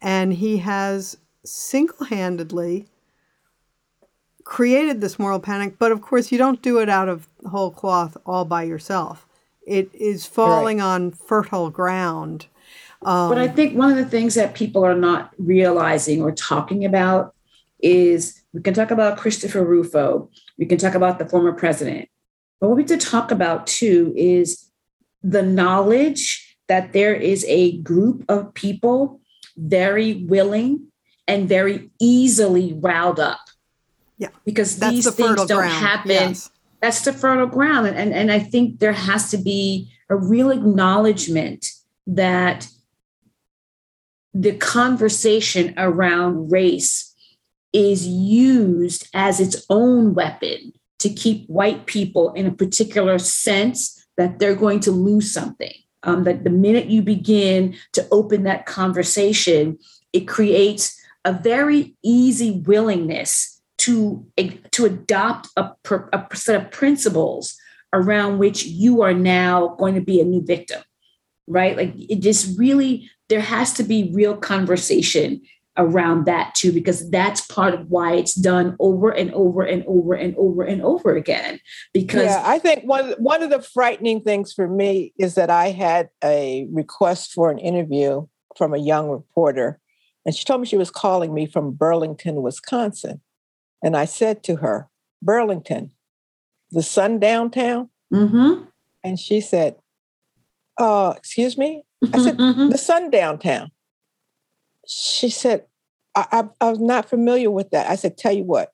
and 0.00 0.32
he 0.32 0.58
has 0.58 1.18
single 1.44 2.06
handedly 2.06 2.86
created 4.44 5.00
this 5.00 5.18
moral 5.18 5.40
panic. 5.40 5.78
But 5.78 5.92
of 5.92 6.00
course, 6.00 6.32
you 6.32 6.38
don't 6.38 6.62
do 6.62 6.78
it 6.78 6.88
out 6.88 7.08
of 7.08 7.28
whole 7.46 7.70
cloth 7.70 8.16
all 8.24 8.46
by 8.46 8.62
yourself. 8.62 9.26
It 9.66 9.94
is 9.94 10.26
falling 10.26 10.78
right. 10.78 10.84
on 10.84 11.10
fertile 11.10 11.70
ground 11.70 12.46
um, 13.04 13.28
but 13.28 13.38
I 13.38 13.48
think 13.48 13.76
one 13.76 13.90
of 13.90 13.96
the 13.96 14.06
things 14.06 14.34
that 14.34 14.54
people 14.54 14.84
are 14.84 14.96
not 14.96 15.30
realizing 15.38 16.22
or 16.22 16.32
talking 16.32 16.84
about 16.84 17.34
is 17.80 18.42
we 18.54 18.62
can 18.62 18.72
talk 18.72 18.92
about 18.92 19.18
Christopher 19.18 19.64
Rufo, 19.64 20.30
we 20.56 20.64
can 20.64 20.78
talk 20.78 20.94
about 20.94 21.18
the 21.18 21.28
former 21.28 21.52
president, 21.52 22.08
but 22.60 22.68
what 22.68 22.76
we 22.76 22.82
have 22.82 22.98
to 23.00 23.06
talk 23.06 23.30
about 23.30 23.66
too 23.66 24.14
is 24.16 24.70
the 25.22 25.42
knowledge 25.42 26.56
that 26.68 26.92
there 26.92 27.14
is 27.14 27.44
a 27.48 27.78
group 27.78 28.24
of 28.28 28.54
people 28.54 29.20
very 29.56 30.24
willing 30.24 30.86
and 31.26 31.48
very 31.48 31.90
easily 32.00 32.72
riled 32.74 33.20
up. 33.20 33.40
Yeah. 34.18 34.28
Because 34.44 34.78
That's 34.78 34.94
these 34.94 35.04
the 35.04 35.12
things 35.12 35.44
don't 35.46 35.58
ground. 35.58 35.72
happen. 35.72 36.10
Yes. 36.10 36.50
That's 36.80 37.02
the 37.02 37.12
fertile 37.12 37.46
ground. 37.46 37.88
And, 37.88 38.12
and 38.12 38.30
I 38.30 38.38
think 38.38 38.78
there 38.78 38.92
has 38.92 39.30
to 39.30 39.38
be 39.38 39.92
a 40.08 40.16
real 40.16 40.50
acknowledgement 40.50 41.66
that 42.06 42.68
the 44.32 44.52
conversation 44.56 45.74
around 45.76 46.52
race 46.52 47.13
is 47.74 48.06
used 48.06 49.08
as 49.12 49.40
its 49.40 49.66
own 49.68 50.14
weapon 50.14 50.72
to 51.00 51.10
keep 51.10 51.46
white 51.48 51.84
people 51.84 52.32
in 52.32 52.46
a 52.46 52.52
particular 52.52 53.18
sense 53.18 54.06
that 54.16 54.38
they're 54.38 54.54
going 54.54 54.80
to 54.80 54.92
lose 54.92 55.34
something. 55.34 55.72
Um, 56.04 56.24
that 56.24 56.44
the 56.44 56.50
minute 56.50 56.86
you 56.86 57.02
begin 57.02 57.76
to 57.94 58.06
open 58.10 58.44
that 58.44 58.66
conversation, 58.66 59.78
it 60.12 60.28
creates 60.28 61.00
a 61.24 61.32
very 61.32 61.96
easy 62.02 62.62
willingness 62.66 63.60
to, 63.78 64.26
to 64.70 64.84
adopt 64.84 65.48
a, 65.56 65.70
a 66.12 66.26
set 66.34 66.62
of 66.62 66.70
principles 66.70 67.56
around 67.92 68.38
which 68.38 68.64
you 68.66 69.02
are 69.02 69.14
now 69.14 69.68
going 69.78 69.94
to 69.94 70.00
be 70.00 70.20
a 70.20 70.24
new 70.24 70.44
victim, 70.44 70.82
right? 71.46 71.76
Like 71.76 71.94
it 71.96 72.20
just 72.20 72.58
really 72.58 73.10
there 73.28 73.40
has 73.40 73.72
to 73.74 73.82
be 73.82 74.12
real 74.12 74.36
conversation 74.36 75.40
around 75.76 76.24
that 76.26 76.54
too 76.54 76.70
because 76.70 77.10
that's 77.10 77.40
part 77.46 77.74
of 77.74 77.88
why 77.88 78.14
it's 78.14 78.34
done 78.34 78.76
over 78.78 79.10
and 79.10 79.32
over 79.32 79.62
and 79.62 79.84
over 79.86 80.14
and 80.14 80.34
over 80.36 80.62
and 80.62 80.80
over 80.82 81.16
again 81.16 81.58
because 81.92 82.26
yeah 82.26 82.42
i 82.44 82.58
think 82.58 82.84
one 82.84 83.12
one 83.18 83.42
of 83.42 83.50
the 83.50 83.60
frightening 83.60 84.20
things 84.20 84.52
for 84.52 84.68
me 84.68 85.12
is 85.18 85.34
that 85.34 85.50
i 85.50 85.70
had 85.70 86.08
a 86.22 86.66
request 86.70 87.32
for 87.32 87.50
an 87.50 87.58
interview 87.58 88.24
from 88.56 88.72
a 88.72 88.78
young 88.78 89.08
reporter 89.08 89.80
and 90.24 90.34
she 90.34 90.44
told 90.44 90.60
me 90.60 90.66
she 90.66 90.76
was 90.76 90.90
calling 90.90 91.34
me 91.34 91.44
from 91.44 91.72
burlington 91.72 92.40
wisconsin 92.42 93.20
and 93.82 93.96
i 93.96 94.04
said 94.04 94.44
to 94.44 94.56
her 94.56 94.88
burlington 95.20 95.90
the 96.70 96.82
sundown 96.82 97.50
town 97.50 97.90
mm-hmm. 98.12 98.62
and 99.02 99.18
she 99.18 99.40
said 99.40 99.74
uh 100.78 101.14
excuse 101.16 101.58
me 101.58 101.82
I 102.12 102.18
said, 102.18 102.38
mm-hmm. 102.38 102.68
the 102.68 102.78
sundown 102.78 103.38
town. 103.38 103.70
She 104.86 105.30
said, 105.30 105.64
I, 106.14 106.44
I, 106.60 106.70
was 106.70 106.78
not 106.78 107.08
familiar 107.08 107.50
with 107.50 107.70
that. 107.70 107.90
I 107.90 107.96
said, 107.96 108.16
tell 108.16 108.32
you 108.32 108.44
what, 108.44 108.72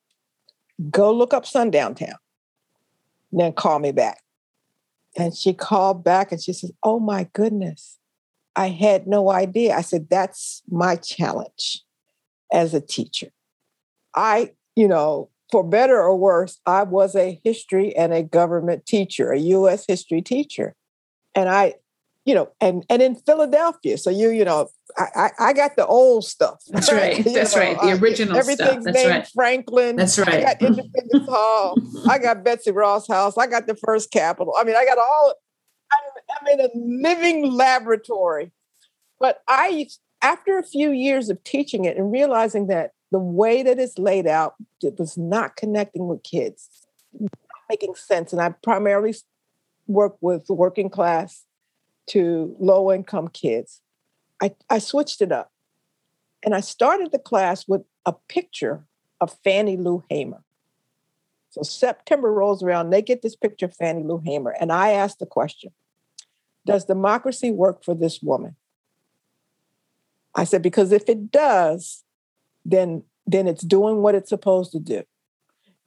go 0.91 1.13
look 1.13 1.33
up 1.33 1.47
sundown 1.47 1.95
town. 1.95 2.17
then 3.33 3.53
call 3.53 3.79
me 3.79 3.93
back. 3.93 4.23
And 5.17 5.37
she 5.37 5.53
called 5.53 6.05
back 6.05 6.31
and 6.33 6.41
she 6.41 6.53
says, 6.53 6.73
Oh 6.83 7.01
my 7.01 7.29
goodness, 7.33 7.99
I 8.55 8.69
had 8.69 9.07
no 9.07 9.31
idea. 9.31 9.75
I 9.75 9.81
said, 9.81 10.09
That's 10.09 10.63
my 10.71 10.97
challenge 10.97 11.83
as 12.53 12.75
a 12.75 12.81
teacher. 12.81 13.29
I, 14.15 14.53
you 14.77 14.89
know, 14.89 15.31
for 15.51 15.65
better 15.65 16.01
or 16.01 16.17
worse, 16.17 16.61
I 16.65 16.85
was 16.85 17.17
a 17.17 17.41
history 17.45 17.95
and 17.97 18.13
a 18.13 18.23
government 18.23 18.87
teacher, 18.87 19.33
a 19.33 19.39
US 19.39 19.85
history 19.87 20.23
teacher. 20.23 20.77
And 21.35 21.49
I 21.49 21.75
you 22.31 22.37
know, 22.37 22.49
and 22.61 22.87
and 22.89 23.03
in 23.03 23.17
Philadelphia. 23.17 23.99
So 23.99 24.09
you, 24.09 24.31
you 24.31 24.45
know, 24.45 24.69
I 24.97 25.31
I, 25.37 25.53
got 25.53 25.75
the 25.75 25.85
old 25.85 26.25
stuff. 26.25 26.63
That's 26.69 26.93
right. 26.93 27.25
That's 27.25 27.57
know, 27.57 27.61
right. 27.61 27.77
The 27.81 27.91
uh, 27.91 27.97
original 27.97 28.37
everything's 28.37 28.85
stuff. 28.85 28.95
named 28.95 29.11
right. 29.11 29.29
Franklin. 29.35 29.97
That's 29.97 30.17
right. 30.17 30.29
I 30.29 30.43
got 30.43 30.63
Independence 30.63 31.27
Hall. 31.29 31.77
I 32.09 32.19
got 32.19 32.45
Betsy 32.45 32.71
Ross 32.71 33.09
House. 33.09 33.37
I 33.37 33.49
got 33.49 33.67
the 33.67 33.75
first 33.75 34.13
Capitol. 34.13 34.55
I 34.57 34.63
mean, 34.63 34.77
I 34.77 34.85
got 34.85 34.97
all. 34.99 35.35
I'm, 35.93 36.23
I'm 36.41 36.61
in 36.61 36.67
a 36.67 36.71
living 36.77 37.53
laboratory. 37.53 38.53
But 39.19 39.43
I, 39.49 39.89
after 40.23 40.57
a 40.57 40.63
few 40.63 40.93
years 40.93 41.31
of 41.31 41.43
teaching 41.43 41.85
it 41.85 41.97
and 41.97 42.13
realizing 42.13 42.69
that 42.69 42.93
the 43.11 43.19
way 43.19 43.65
that 43.65 43.81
it's 43.81 43.99
laid 43.99 44.29
out, 44.29 44.55
it 44.85 45.01
was 45.01 45.19
not 45.19 45.57
connecting 45.57 46.07
with 46.07 46.23
kids, 46.23 46.69
making 47.69 47.97
sense. 47.97 48.33
And 48.33 48.41
I 48.41 48.51
primarily 48.63 49.17
work 49.89 50.17
with 50.21 50.45
working 50.49 50.91
class 50.91 51.45
to 52.09 52.57
low 52.59 52.93
income 52.93 53.29
kids. 53.29 53.81
I, 54.43 54.55
I 54.69 54.79
switched 54.79 55.21
it 55.21 55.33
up 55.33 55.53
and 56.43 56.55
I 56.55 56.61
started 56.61 57.13
the 57.13 57.19
class 57.19 57.69
with 57.69 57.83
a 58.07 58.15
picture 58.29 58.85
of 59.21 59.37
Fannie 59.45 59.77
Lou 59.77 60.03
Hamer. 60.09 60.43
So 61.51 61.63
September 61.63 62.33
rolls 62.33 62.63
around, 62.63 62.91
they 62.91 63.03
get 63.03 63.23
this 63.23 63.37
picture 63.37 63.67
of 63.67 63.75
Fannie 63.75 64.05
Lou 64.05 64.23
Hamer, 64.25 64.55
and 64.61 64.73
I 64.73 64.93
asked 64.93 65.19
the 65.19 65.27
question 65.27 65.73
Does 66.65 66.85
democracy 66.85 67.51
work 67.51 67.85
for 67.85 67.95
this 67.95 68.23
woman? 68.23 68.57
I 70.35 70.45
said, 70.45 70.63
because 70.63 70.93
if 70.93 71.09
it 71.09 71.33
does, 71.33 72.05
then, 72.65 73.03
then 73.27 73.49
it's 73.49 73.65
doing 73.65 73.97
what 73.97 74.15
it's 74.15 74.29
supposed 74.29 74.71
to 74.73 74.79
do. 74.79 75.03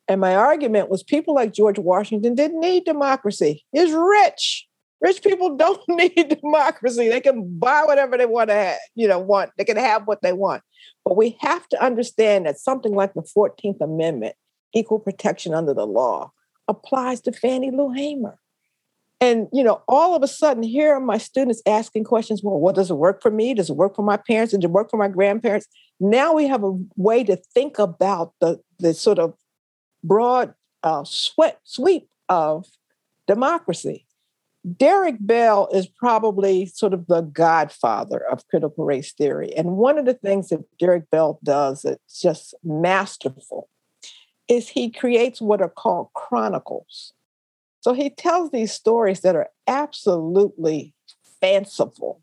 And 0.07 0.19
my 0.19 0.35
argument 0.35 0.89
was 0.89 1.01
people 1.01 1.33
like 1.33 1.53
George 1.53 1.79
Washington 1.79 2.35
didn't 2.35 2.59
need 2.59 2.83
democracy. 2.83 3.63
He's 3.71 3.93
rich. 3.93 4.67
Rich 5.03 5.21
people 5.21 5.57
don't 5.57 5.81
need 5.87 6.39
democracy. 6.41 7.09
They 7.09 7.21
can 7.21 7.59
buy 7.59 7.83
whatever 7.85 8.17
they 8.17 8.25
want 8.25 8.49
to 8.49 8.55
have, 8.55 8.77
you 8.95 9.07
know, 9.07 9.19
want. 9.19 9.51
They 9.57 9.65
can 9.65 9.77
have 9.77 10.07
what 10.07 10.21
they 10.21 10.33
want. 10.33 10.63
But 11.05 11.17
we 11.17 11.37
have 11.41 11.67
to 11.69 11.83
understand 11.83 12.45
that 12.45 12.57
something 12.57 12.95
like 12.95 13.13
the 13.13 13.27
14th 13.37 13.81
Amendment, 13.81 14.35
equal 14.73 14.99
protection 14.99 15.53
under 15.53 15.73
the 15.73 15.85
law, 15.85 16.31
applies 16.69 17.19
to 17.21 17.33
Fannie 17.33 17.71
Lou 17.71 17.91
Hamer. 17.91 18.39
And 19.19 19.47
you 19.53 19.63
know, 19.63 19.81
all 19.87 20.15
of 20.15 20.23
a 20.23 20.27
sudden, 20.27 20.63
here 20.63 20.93
are 20.93 20.99
my 20.99 21.17
students 21.17 21.61
asking 21.65 22.05
questions. 22.05 22.41
Well, 22.43 22.59
what 22.59 22.75
does 22.75 22.89
it 22.89 22.95
work 22.95 23.21
for 23.21 23.31
me? 23.31 23.53
Does 23.53 23.69
it 23.69 23.75
work 23.75 23.95
for 23.95 24.01
my 24.01 24.17
parents? 24.17 24.53
Does 24.53 24.63
it 24.63 24.71
work 24.71 24.89
for 24.89 24.97
my 24.97 25.07
grandparents? 25.07 25.67
Now 25.99 26.33
we 26.33 26.47
have 26.47 26.63
a 26.63 26.77
way 26.95 27.23
to 27.25 27.37
think 27.53 27.79
about 27.79 28.33
the 28.41 28.59
the 28.79 28.93
sort 28.93 29.19
of 29.19 29.33
broad 30.03 30.53
uh, 30.81 31.03
sweat 31.05 31.59
sweep 31.63 32.09
of 32.27 32.65
democracy. 33.27 34.05
Derek 34.77 35.17
Bell 35.19 35.67
is 35.73 35.87
probably 35.87 36.65
sort 36.65 36.93
of 36.93 37.07
the 37.07 37.21
godfather 37.21 38.19
of 38.31 38.47
critical 38.47 38.85
race 38.85 39.11
theory. 39.11 39.53
And 39.55 39.75
one 39.75 39.97
of 39.97 40.05
the 40.05 40.13
things 40.13 40.49
that 40.49 40.63
Derek 40.77 41.09
Bell 41.09 41.39
does 41.43 41.81
that's 41.81 42.21
just 42.21 42.53
masterful 42.63 43.67
is 44.47 44.69
he 44.69 44.89
creates 44.89 45.41
what 45.41 45.61
are 45.61 45.69
called 45.69 46.09
chronicles. 46.13 47.13
So 47.81 47.93
he 47.93 48.09
tells 48.09 48.51
these 48.51 48.71
stories 48.71 49.19
that 49.21 49.35
are 49.35 49.49
absolutely 49.67 50.93
fanciful, 51.41 52.21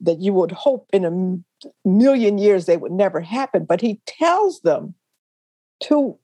that 0.00 0.20
you 0.20 0.32
would 0.32 0.52
hope 0.52 0.88
in 0.92 1.04
a 1.04 1.68
million 1.88 2.38
years 2.38 2.66
they 2.66 2.76
would 2.76 2.92
never 2.92 3.20
happen, 3.20 3.64
but 3.64 3.80
he 3.80 4.00
tells 4.06 4.60
them 4.60 4.94
to 5.84 6.16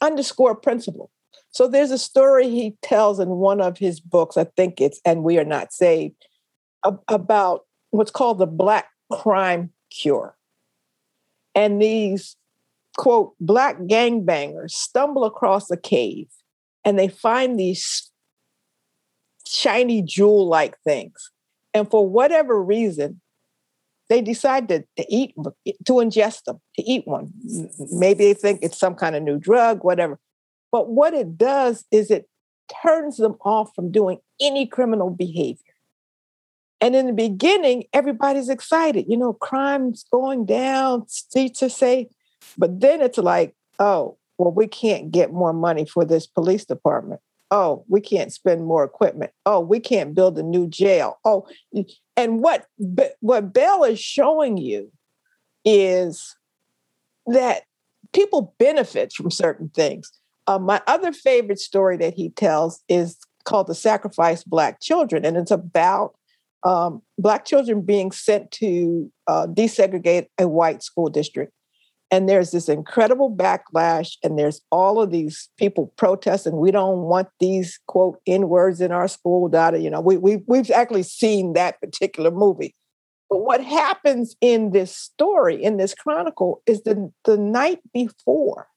underscore 0.00 0.54
principle. 0.54 1.10
So 1.50 1.66
there's 1.66 1.90
a 1.90 1.98
story 1.98 2.48
he 2.48 2.76
tells 2.82 3.18
in 3.18 3.28
one 3.28 3.60
of 3.60 3.78
his 3.78 4.00
books, 4.00 4.36
I 4.36 4.44
think 4.44 4.80
it's 4.80 5.00
And 5.04 5.24
We 5.24 5.38
Are 5.38 5.44
Not 5.44 5.72
Saved, 5.72 6.14
about 7.08 7.62
what's 7.90 8.10
called 8.10 8.38
the 8.38 8.46
Black 8.46 8.88
crime 9.12 9.72
cure. 9.90 10.36
And 11.54 11.80
these, 11.82 12.36
quote, 12.96 13.34
Black 13.40 13.78
gangbangers 13.80 14.70
stumble 14.70 15.24
across 15.24 15.70
a 15.70 15.76
cave 15.76 16.28
and 16.84 16.98
they 16.98 17.08
find 17.08 17.58
these 17.58 18.10
shiny 19.46 20.02
jewel 20.02 20.46
like 20.46 20.78
things. 20.84 21.30
And 21.74 21.90
for 21.90 22.08
whatever 22.08 22.62
reason, 22.62 23.20
they 24.08 24.22
decide 24.22 24.68
to, 24.68 24.84
to 24.96 25.06
eat, 25.08 25.34
to 25.86 25.92
ingest 25.94 26.44
them, 26.44 26.60
to 26.76 26.82
eat 26.82 27.06
one. 27.06 27.32
Maybe 27.90 28.24
they 28.24 28.34
think 28.34 28.60
it's 28.62 28.78
some 28.78 28.94
kind 28.94 29.16
of 29.16 29.22
new 29.22 29.38
drug, 29.38 29.84
whatever. 29.84 30.18
But 30.70 30.90
what 30.90 31.14
it 31.14 31.36
does 31.38 31.84
is 31.90 32.10
it 32.10 32.28
turns 32.82 33.16
them 33.16 33.36
off 33.42 33.74
from 33.74 33.90
doing 33.90 34.18
any 34.40 34.66
criminal 34.66 35.10
behavior. 35.10 35.62
And 36.80 36.94
in 36.94 37.06
the 37.06 37.12
beginning, 37.12 37.84
everybody's 37.92 38.48
excited. 38.48 39.06
You 39.08 39.16
know, 39.16 39.32
crime's 39.32 40.04
going 40.12 40.46
down, 40.46 41.08
streets 41.08 41.62
are 41.62 41.68
safe. 41.68 42.08
But 42.56 42.80
then 42.80 43.00
it's 43.00 43.18
like, 43.18 43.54
oh, 43.78 44.16
well, 44.36 44.52
we 44.52 44.68
can't 44.68 45.10
get 45.10 45.32
more 45.32 45.52
money 45.52 45.84
for 45.84 46.04
this 46.04 46.26
police 46.26 46.64
department. 46.64 47.20
Oh, 47.50 47.84
we 47.88 48.00
can't 48.00 48.32
spend 48.32 48.64
more 48.64 48.84
equipment. 48.84 49.32
Oh, 49.46 49.60
we 49.60 49.80
can't 49.80 50.14
build 50.14 50.38
a 50.38 50.42
new 50.42 50.68
jail. 50.68 51.18
Oh, 51.24 51.48
and 52.16 52.40
what 52.40 52.66
what 53.20 53.52
Bell 53.52 53.84
is 53.84 53.98
showing 53.98 54.58
you 54.58 54.92
is 55.64 56.36
that 57.26 57.62
people 58.12 58.54
benefit 58.58 59.12
from 59.12 59.30
certain 59.30 59.70
things. 59.70 60.12
Uh, 60.48 60.58
my 60.58 60.80
other 60.86 61.12
favorite 61.12 61.58
story 61.60 61.98
that 61.98 62.14
he 62.14 62.30
tells 62.30 62.82
is 62.88 63.18
called 63.44 63.66
The 63.66 63.74
Sacrifice 63.74 64.42
Black 64.42 64.80
Children, 64.80 65.26
and 65.26 65.36
it's 65.36 65.50
about 65.50 66.14
um, 66.64 67.02
Black 67.18 67.44
children 67.44 67.82
being 67.82 68.10
sent 68.10 68.50
to 68.52 69.12
uh, 69.26 69.46
desegregate 69.46 70.28
a 70.38 70.48
white 70.48 70.82
school 70.82 71.10
district. 71.10 71.52
And 72.10 72.26
there's 72.26 72.50
this 72.50 72.70
incredible 72.70 73.30
backlash, 73.30 74.16
and 74.24 74.38
there's 74.38 74.62
all 74.72 75.02
of 75.02 75.10
these 75.10 75.50
people 75.58 75.92
protesting. 75.98 76.56
We 76.56 76.70
don't 76.70 77.02
want 77.02 77.28
these 77.38 77.78
quote 77.86 78.18
N 78.26 78.48
words 78.48 78.80
in 78.80 78.90
our 78.90 79.06
school. 79.06 79.50
Data, 79.50 79.78
you 79.78 79.90
know, 79.90 80.00
we, 80.00 80.16
we 80.16 80.38
we've 80.46 80.70
actually 80.70 81.02
seen 81.02 81.52
that 81.52 81.78
particular 81.82 82.30
movie. 82.30 82.74
But 83.28 83.40
what 83.40 83.62
happens 83.62 84.34
in 84.40 84.70
this 84.70 84.96
story, 84.96 85.62
in 85.62 85.76
this 85.76 85.94
chronicle, 85.94 86.62
is 86.66 86.82
the 86.84 87.12
the 87.26 87.36
night 87.36 87.80
before 87.92 88.68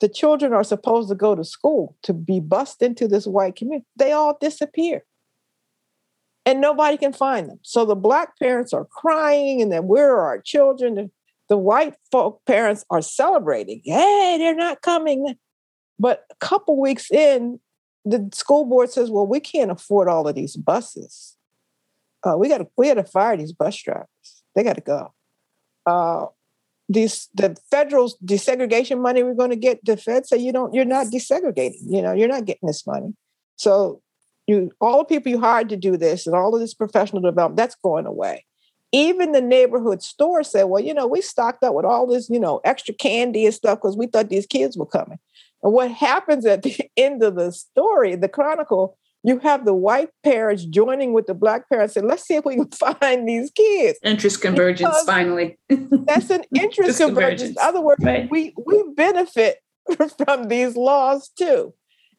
the 0.00 0.08
children 0.08 0.52
are 0.52 0.64
supposed 0.64 1.08
to 1.08 1.14
go 1.14 1.34
to 1.34 1.44
school 1.44 1.96
to 2.02 2.12
be 2.12 2.40
bussed 2.40 2.82
into 2.82 3.08
this 3.08 3.26
white 3.26 3.56
community. 3.56 3.86
They 3.96 4.12
all 4.12 4.38
disappear. 4.40 5.04
And 6.46 6.60
nobody 6.60 6.96
can 6.96 7.12
find 7.12 7.48
them. 7.48 7.58
So 7.62 7.84
the 7.84 7.94
black 7.94 8.38
parents 8.38 8.72
are 8.72 8.86
crying, 8.86 9.60
and 9.60 9.70
then 9.70 9.86
where 9.86 10.12
are 10.12 10.26
our 10.26 10.40
children? 10.40 11.10
The 11.48 11.58
white 11.58 11.94
folk 12.10 12.42
parents 12.46 12.84
are 12.90 13.02
celebrating. 13.02 13.82
Hey, 13.84 14.36
they're 14.38 14.54
not 14.54 14.80
coming. 14.80 15.36
But 15.98 16.24
a 16.30 16.34
couple 16.36 16.80
weeks 16.80 17.10
in, 17.10 17.60
the 18.04 18.30
school 18.32 18.64
board 18.64 18.90
says, 18.90 19.10
"Well, 19.10 19.26
we 19.26 19.40
can't 19.40 19.70
afford 19.70 20.08
all 20.08 20.26
of 20.26 20.34
these 20.34 20.56
buses. 20.56 21.36
Uh, 22.22 22.36
we 22.38 22.48
got 22.48 22.66
we 22.78 22.86
got 22.86 22.94
to 22.94 23.04
fire 23.04 23.36
these 23.36 23.52
bus 23.52 23.76
drivers. 23.76 24.06
They 24.54 24.62
got 24.62 24.76
to 24.76 24.80
go." 24.80 25.12
Uh, 25.84 26.26
these 26.88 27.28
the 27.34 27.56
federal 27.70 28.10
desegregation 28.24 29.00
money 29.00 29.22
we're 29.22 29.34
going 29.34 29.50
to 29.50 29.56
get 29.56 29.84
the 29.84 29.96
fed 29.96 30.26
say 30.26 30.38
you 30.38 30.52
don't 30.52 30.72
you're 30.72 30.84
not 30.84 31.08
desegregating 31.08 31.82
you 31.86 32.00
know 32.00 32.12
you're 32.12 32.28
not 32.28 32.44
getting 32.44 32.66
this 32.66 32.86
money. 32.86 33.14
So 33.56 34.00
you 34.46 34.70
all 34.80 34.98
the 34.98 35.04
people 35.04 35.30
you 35.30 35.40
hired 35.40 35.68
to 35.68 35.76
do 35.76 35.96
this 35.96 36.26
and 36.26 36.34
all 36.34 36.54
of 36.54 36.60
this 36.60 36.74
professional 36.74 37.22
development 37.22 37.56
that's 37.56 37.76
going 37.82 38.06
away. 38.06 38.44
Even 38.90 39.32
the 39.32 39.42
neighborhood 39.42 40.02
store 40.02 40.42
said 40.42 40.64
well 40.64 40.82
you 40.82 40.94
know 40.94 41.06
we 41.06 41.20
stocked 41.20 41.62
up 41.62 41.74
with 41.74 41.84
all 41.84 42.06
this 42.06 42.30
you 42.30 42.40
know 42.40 42.60
extra 42.64 42.94
candy 42.94 43.44
and 43.44 43.54
stuff 43.54 43.78
because 43.78 43.96
we 43.96 44.06
thought 44.06 44.30
these 44.30 44.46
kids 44.46 44.76
were 44.76 44.86
coming. 44.86 45.18
And 45.62 45.72
what 45.72 45.90
happens 45.90 46.46
at 46.46 46.62
the 46.62 46.88
end 46.96 47.22
of 47.22 47.34
the 47.34 47.52
story 47.52 48.16
the 48.16 48.28
chronicle 48.28 48.96
you 49.24 49.38
have 49.40 49.64
the 49.64 49.74
white 49.74 50.10
parents 50.22 50.64
joining 50.64 51.12
with 51.12 51.26
the 51.26 51.34
black 51.34 51.68
parents 51.68 51.96
and 51.96 52.06
let's 52.06 52.24
see 52.24 52.34
if 52.34 52.44
we 52.44 52.56
can 52.56 52.70
find 53.00 53.28
these 53.28 53.50
kids. 53.50 53.98
Interest 54.02 54.40
convergence, 54.40 54.88
because 54.88 55.06
finally. 55.06 55.58
that's 55.68 56.30
an 56.30 56.44
interest 56.54 56.98
convergence. 56.98 57.50
In 57.50 57.56
other 57.60 57.80
words, 57.80 58.04
right. 58.04 58.30
we 58.30 58.54
we 58.64 58.84
benefit 58.96 59.58
from 60.26 60.44
these 60.44 60.76
laws 60.76 61.28
too. 61.28 61.74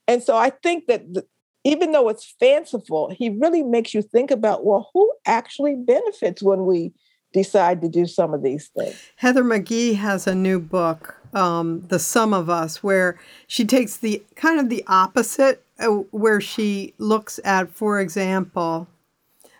And 0.08 0.24
so 0.24 0.36
I 0.36 0.50
think 0.50 0.88
that 0.88 1.14
the, 1.14 1.26
even 1.64 1.92
though 1.92 2.10
it's 2.10 2.36
fanciful, 2.40 3.12
he 3.12 3.30
really 3.30 3.64
makes 3.64 3.94
you 3.94 4.02
think 4.02 4.32
about 4.32 4.66
well, 4.66 4.90
who 4.94 5.12
actually 5.26 5.76
benefits 5.76 6.42
when 6.42 6.66
we 6.66 6.94
decide 7.34 7.82
to 7.82 7.90
do 7.90 8.06
some 8.06 8.34
of 8.34 8.42
these 8.42 8.70
things. 8.76 8.96
Heather 9.18 9.44
McGhee 9.44 9.96
has 9.96 10.26
a 10.26 10.34
new 10.34 10.60
book, 10.60 11.16
um, 11.34 11.86
The 11.88 12.00
Sum 12.00 12.34
of 12.34 12.50
Us, 12.50 12.82
where 12.82 13.20
she 13.48 13.66
takes 13.66 13.98
the 13.98 14.24
kind 14.36 14.60
of 14.60 14.70
the 14.70 14.84
opposite 14.88 15.64
where 16.12 16.42
she 16.42 16.94
looks 16.98 17.40
at, 17.44 17.70
for 17.70 18.00
example, 18.00 18.88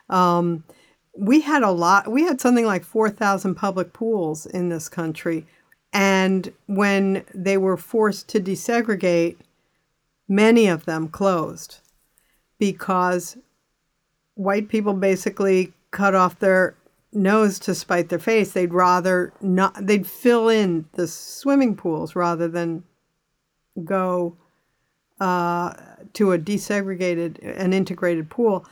um, 0.10 0.64
we 1.18 1.42
had 1.42 1.64
a 1.64 1.72
lot, 1.72 2.12
we 2.12 2.24
had 2.24 2.40
something 2.42 2.66
like 2.66 2.84
4,000 2.84 3.56
public 3.56 3.94
pools 3.94 4.46
in 4.46 4.70
this 4.70 4.90
country. 4.90 5.46
And 5.92 6.54
when 6.68 7.24
they 7.34 7.58
were 7.58 7.78
forced 7.78 8.28
to 8.30 8.40
desegregate, 8.40 9.38
many 10.28 10.68
of 10.68 10.86
them 10.86 11.08
closed 11.08 11.80
because 12.60 13.38
white 14.36 14.70
people 14.70 14.94
basically 14.94 15.74
cut 15.92 16.14
off 16.14 16.40
their 16.40 16.76
nose 17.12 17.58
to 17.60 17.74
spite 17.74 18.10
their 18.10 18.20
face. 18.20 18.52
They'd 18.52 18.74
rather 18.74 19.34
not, 19.42 19.86
they'd 19.86 20.06
fill 20.06 20.50
in 20.50 20.86
the 20.94 21.08
swimming 21.08 21.76
pools 21.76 22.16
rather 22.16 22.48
than 22.48 22.84
go 23.84 24.38
uh, 25.20 25.74
to 26.14 26.32
a 26.32 26.40
desegregated 26.40 27.38
and 27.42 27.74
integrated 27.74 28.30
pool. 28.30 28.66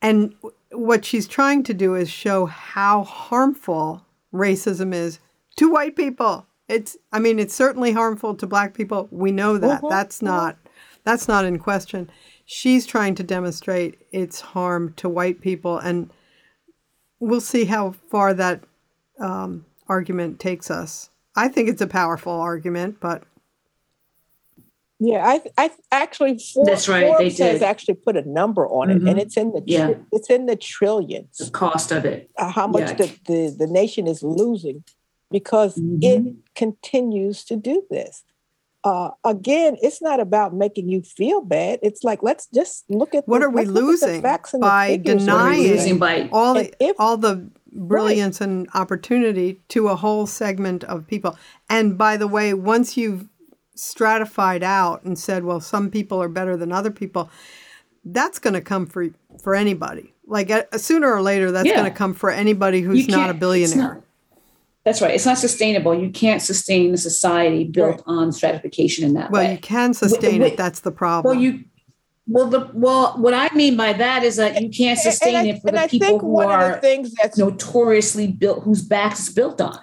And 0.00 0.34
what 0.70 1.04
she's 1.04 1.28
trying 1.28 1.62
to 1.64 1.74
do 1.74 1.94
is 1.94 2.10
show 2.10 2.46
how 2.46 3.04
harmful 3.04 4.04
racism 4.32 4.94
is 4.94 5.20
to 5.56 5.70
white 5.70 5.96
people. 5.96 6.46
It's 6.68 6.96
I 7.12 7.18
mean 7.18 7.38
it's 7.38 7.54
certainly 7.54 7.92
harmful 7.92 8.34
to 8.36 8.46
black 8.46 8.74
people. 8.74 9.08
We 9.10 9.30
know 9.32 9.58
that. 9.58 9.78
Mm-hmm. 9.82 9.88
That's 9.88 10.16
mm-hmm. 10.16 10.26
not 10.26 10.56
that's 11.04 11.28
not 11.28 11.44
in 11.44 11.58
question. 11.58 12.10
She's 12.44 12.86
trying 12.86 13.14
to 13.16 13.22
demonstrate 13.22 13.98
its 14.10 14.40
harm 14.40 14.94
to 14.94 15.08
white 15.08 15.40
people 15.40 15.78
and 15.78 16.10
we'll 17.20 17.40
see 17.40 17.66
how 17.66 17.92
far 18.10 18.34
that 18.34 18.62
um, 19.20 19.64
argument 19.88 20.40
takes 20.40 20.70
us. 20.70 21.10
I 21.36 21.48
think 21.48 21.68
it's 21.68 21.80
a 21.80 21.86
powerful 21.86 22.32
argument, 22.32 22.98
but 23.00 23.22
yeah, 25.04 25.26
I, 25.26 25.42
I 25.58 25.70
actually 25.90 26.38
For, 26.38 26.64
that's 26.64 26.88
right. 26.88 27.06
Forbes 27.06 27.18
they 27.18 27.44
did. 27.44 27.52
has 27.52 27.62
actually 27.62 27.94
put 27.94 28.16
a 28.16 28.22
number 28.28 28.68
on 28.68 28.88
it, 28.88 28.98
mm-hmm. 28.98 29.08
and 29.08 29.18
it's 29.18 29.36
in 29.36 29.52
the 29.52 29.60
yeah. 29.66 29.94
it's 30.12 30.30
in 30.30 30.46
the 30.46 30.54
trillions. 30.54 31.38
The 31.38 31.50
cost 31.50 31.90
of 31.90 32.04
it, 32.04 32.30
uh, 32.38 32.50
how 32.50 32.68
much 32.68 32.90
yeah. 32.90 32.94
the, 32.94 33.18
the 33.26 33.56
the 33.58 33.66
nation 33.66 34.06
is 34.06 34.22
losing 34.22 34.84
because 35.32 35.74
mm-hmm. 35.74 36.28
it 36.28 36.34
continues 36.54 37.44
to 37.46 37.56
do 37.56 37.82
this. 37.90 38.22
Uh, 38.84 39.10
again, 39.24 39.76
it's 39.82 40.00
not 40.00 40.20
about 40.20 40.54
making 40.54 40.88
you 40.88 41.02
feel 41.02 41.40
bad. 41.40 41.80
It's 41.82 42.04
like 42.04 42.22
let's 42.22 42.46
just 42.54 42.84
look 42.88 43.12
at 43.12 43.26
what 43.26 43.40
the, 43.40 43.46
are 43.46 43.50
we 43.50 43.64
losing 43.64 44.22
by 44.60 44.98
denying 44.98 45.68
losing 45.68 45.98
by 45.98 46.28
all 46.30 46.54
the 46.54 46.72
if, 46.78 46.94
all 47.00 47.16
the 47.16 47.50
brilliance 47.72 48.40
right. 48.40 48.48
and 48.48 48.68
opportunity 48.74 49.60
to 49.68 49.88
a 49.88 49.96
whole 49.96 50.26
segment 50.26 50.84
of 50.84 51.06
people. 51.06 51.36
And 51.68 51.98
by 51.98 52.16
the 52.16 52.28
way, 52.28 52.54
once 52.54 52.96
you've 52.96 53.26
stratified 53.74 54.62
out 54.62 55.02
and 55.04 55.18
said, 55.18 55.44
well, 55.44 55.60
some 55.60 55.90
people 55.90 56.22
are 56.22 56.28
better 56.28 56.56
than 56.56 56.72
other 56.72 56.90
people, 56.90 57.30
that's 58.04 58.38
going 58.38 58.54
to 58.54 58.60
come 58.60 58.86
for 58.86 59.08
for 59.42 59.54
anybody. 59.54 60.12
Like 60.26 60.50
uh, 60.50 60.64
sooner 60.76 61.12
or 61.12 61.22
later, 61.22 61.50
that's 61.50 61.68
yeah. 61.68 61.76
going 61.76 61.90
to 61.90 61.96
come 61.96 62.14
for 62.14 62.30
anybody 62.30 62.80
who's 62.80 63.08
not 63.08 63.30
a 63.30 63.34
billionaire. 63.34 63.94
Not, 63.94 64.02
that's 64.84 65.00
right. 65.00 65.14
It's 65.14 65.26
not 65.26 65.38
sustainable. 65.38 65.94
You 65.94 66.10
can't 66.10 66.42
sustain 66.42 66.92
a 66.94 66.96
society 66.96 67.64
built 67.64 67.96
right. 67.98 68.02
on 68.06 68.32
stratification 68.32 69.04
in 69.04 69.14
that 69.14 69.30
well, 69.30 69.42
way. 69.42 69.46
Well, 69.46 69.52
you 69.54 69.60
can 69.60 69.94
sustain 69.94 70.42
it. 70.42 70.56
That's 70.56 70.80
the 70.80 70.90
problem. 70.90 71.36
Well, 71.36 71.42
you 71.42 71.64
Well, 72.26 72.46
the, 72.48 72.70
well, 72.72 73.14
what 73.18 73.34
I 73.34 73.52
mean 73.54 73.76
by 73.76 73.92
that 73.92 74.22
is 74.22 74.36
that 74.36 74.60
you 74.62 74.70
can't 74.70 74.98
sustain 74.98 75.34
and, 75.34 75.48
and 75.48 75.56
it 75.58 75.60
for 75.60 75.70
the 75.70 75.88
people 75.88 76.18
who 76.18 76.40
are 76.40 76.80
things 76.80 77.12
that's 77.14 77.36
notoriously 77.38 78.26
built, 78.28 78.62
whose 78.64 78.82
backs 78.82 79.28
is 79.28 79.34
built 79.34 79.60
on, 79.60 79.78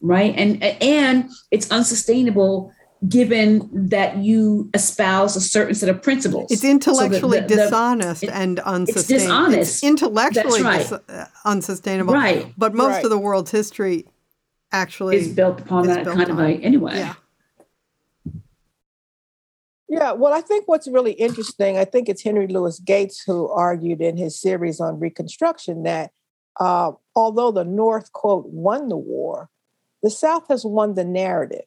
right? 0.00 0.34
And 0.36 0.62
and 0.62 1.30
it's 1.50 1.70
unsustainable 1.70 2.72
given 3.08 3.68
that 3.72 4.18
you 4.18 4.70
espouse 4.74 5.34
a 5.34 5.40
certain 5.40 5.74
set 5.74 5.88
of 5.88 6.02
principles. 6.02 6.50
It's 6.50 6.64
intellectually 6.64 7.38
so 7.38 7.42
the, 7.42 7.48
the, 7.48 7.62
dishonest 7.64 8.20
the, 8.20 8.28
it, 8.28 8.32
and 8.32 8.60
unsustainable. 8.60 9.00
It's 9.00 9.24
dishonest. 9.24 9.70
It's 9.72 9.84
intellectually 9.84 10.62
right. 10.62 10.78
dis- 10.78 10.92
uh, 10.92 11.26
unsustainable. 11.44 12.14
Right. 12.14 12.52
But 12.56 12.74
most 12.74 12.92
right. 12.92 13.04
of 13.04 13.10
the 13.10 13.18
world's 13.18 13.50
history 13.50 14.06
actually 14.70 15.16
is 15.16 15.28
built 15.28 15.60
upon 15.60 15.88
is 15.88 15.96
that 15.96 16.04
built 16.04 16.16
kind 16.16 16.30
on. 16.30 16.38
of 16.38 16.38
like 16.38 16.62
anyway. 16.62 16.96
Yeah. 16.96 17.14
Yeah, 19.88 20.12
well, 20.12 20.32
I 20.32 20.40
think 20.40 20.68
what's 20.68 20.88
really 20.88 21.12
interesting, 21.12 21.76
I 21.76 21.84
think 21.84 22.08
it's 22.08 22.22
Henry 22.22 22.46
Louis 22.46 22.78
Gates 22.78 23.22
who 23.22 23.50
argued 23.50 24.00
in 24.00 24.16
his 24.16 24.40
series 24.40 24.80
on 24.80 24.98
Reconstruction 24.98 25.82
that 25.82 26.12
uh, 26.58 26.92
although 27.14 27.50
the 27.50 27.64
North, 27.64 28.10
quote, 28.12 28.46
won 28.46 28.88
the 28.88 28.96
war, 28.96 29.50
the 30.02 30.08
South 30.08 30.48
has 30.48 30.64
won 30.64 30.94
the 30.94 31.04
narrative 31.04 31.66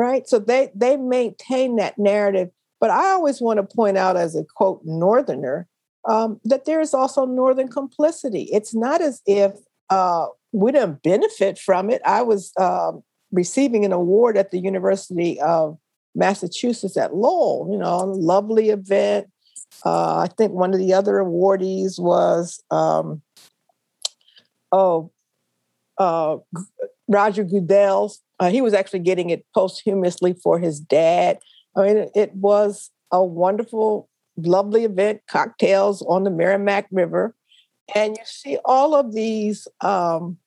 right? 0.00 0.26
So 0.26 0.38
they 0.38 0.70
they 0.74 0.96
maintain 0.96 1.76
that 1.76 1.98
narrative. 1.98 2.48
But 2.80 2.90
I 2.90 3.10
always 3.10 3.42
want 3.42 3.58
to 3.58 3.76
point 3.76 3.98
out, 3.98 4.16
as 4.16 4.34
a 4.34 4.42
quote 4.42 4.80
Northerner, 4.84 5.68
um, 6.08 6.40
that 6.44 6.64
there 6.64 6.80
is 6.80 6.94
also 6.94 7.26
Northern 7.26 7.68
complicity. 7.68 8.48
It's 8.50 8.74
not 8.74 9.02
as 9.02 9.20
if 9.26 9.52
uh, 9.90 10.28
we 10.52 10.72
didn't 10.72 11.02
benefit 11.02 11.58
from 11.58 11.90
it. 11.90 12.00
I 12.06 12.22
was 12.22 12.52
uh, 12.58 12.92
receiving 13.30 13.84
an 13.84 13.92
award 13.92 14.38
at 14.38 14.50
the 14.50 14.58
University 14.58 15.38
of 15.40 15.76
Massachusetts 16.14 16.96
at 16.96 17.14
Lowell. 17.14 17.68
You 17.70 17.76
know, 17.76 17.98
lovely 17.98 18.70
event. 18.70 19.28
Uh, 19.84 20.16
I 20.16 20.28
think 20.28 20.52
one 20.52 20.72
of 20.72 20.80
the 20.80 20.94
other 20.94 21.16
awardees 21.16 22.00
was 22.00 22.62
um, 22.70 23.20
oh 24.72 25.12
uh, 25.98 26.38
Roger 27.08 27.44
Goodell's 27.44 28.22
uh, 28.40 28.50
he 28.50 28.62
was 28.62 28.72
actually 28.72 29.00
getting 29.00 29.28
it 29.30 29.44
posthumously 29.54 30.32
for 30.32 30.58
his 30.58 30.80
dad. 30.80 31.38
I 31.76 31.82
mean, 31.82 32.10
it, 32.14 32.34
was 32.34 32.90
a 33.12 33.22
wonderful, 33.22 34.08
lovely 34.38 34.84
event, 34.84 35.20
cocktails 35.28 36.02
on 36.02 36.24
the 36.24 36.30
Merrimack 36.30 36.88
River. 36.90 37.36
And 37.94 38.16
you 38.16 38.22
see 38.24 38.56
all 38.64 38.94
of 38.94 39.12
these 39.12 39.68
um, 39.82 40.38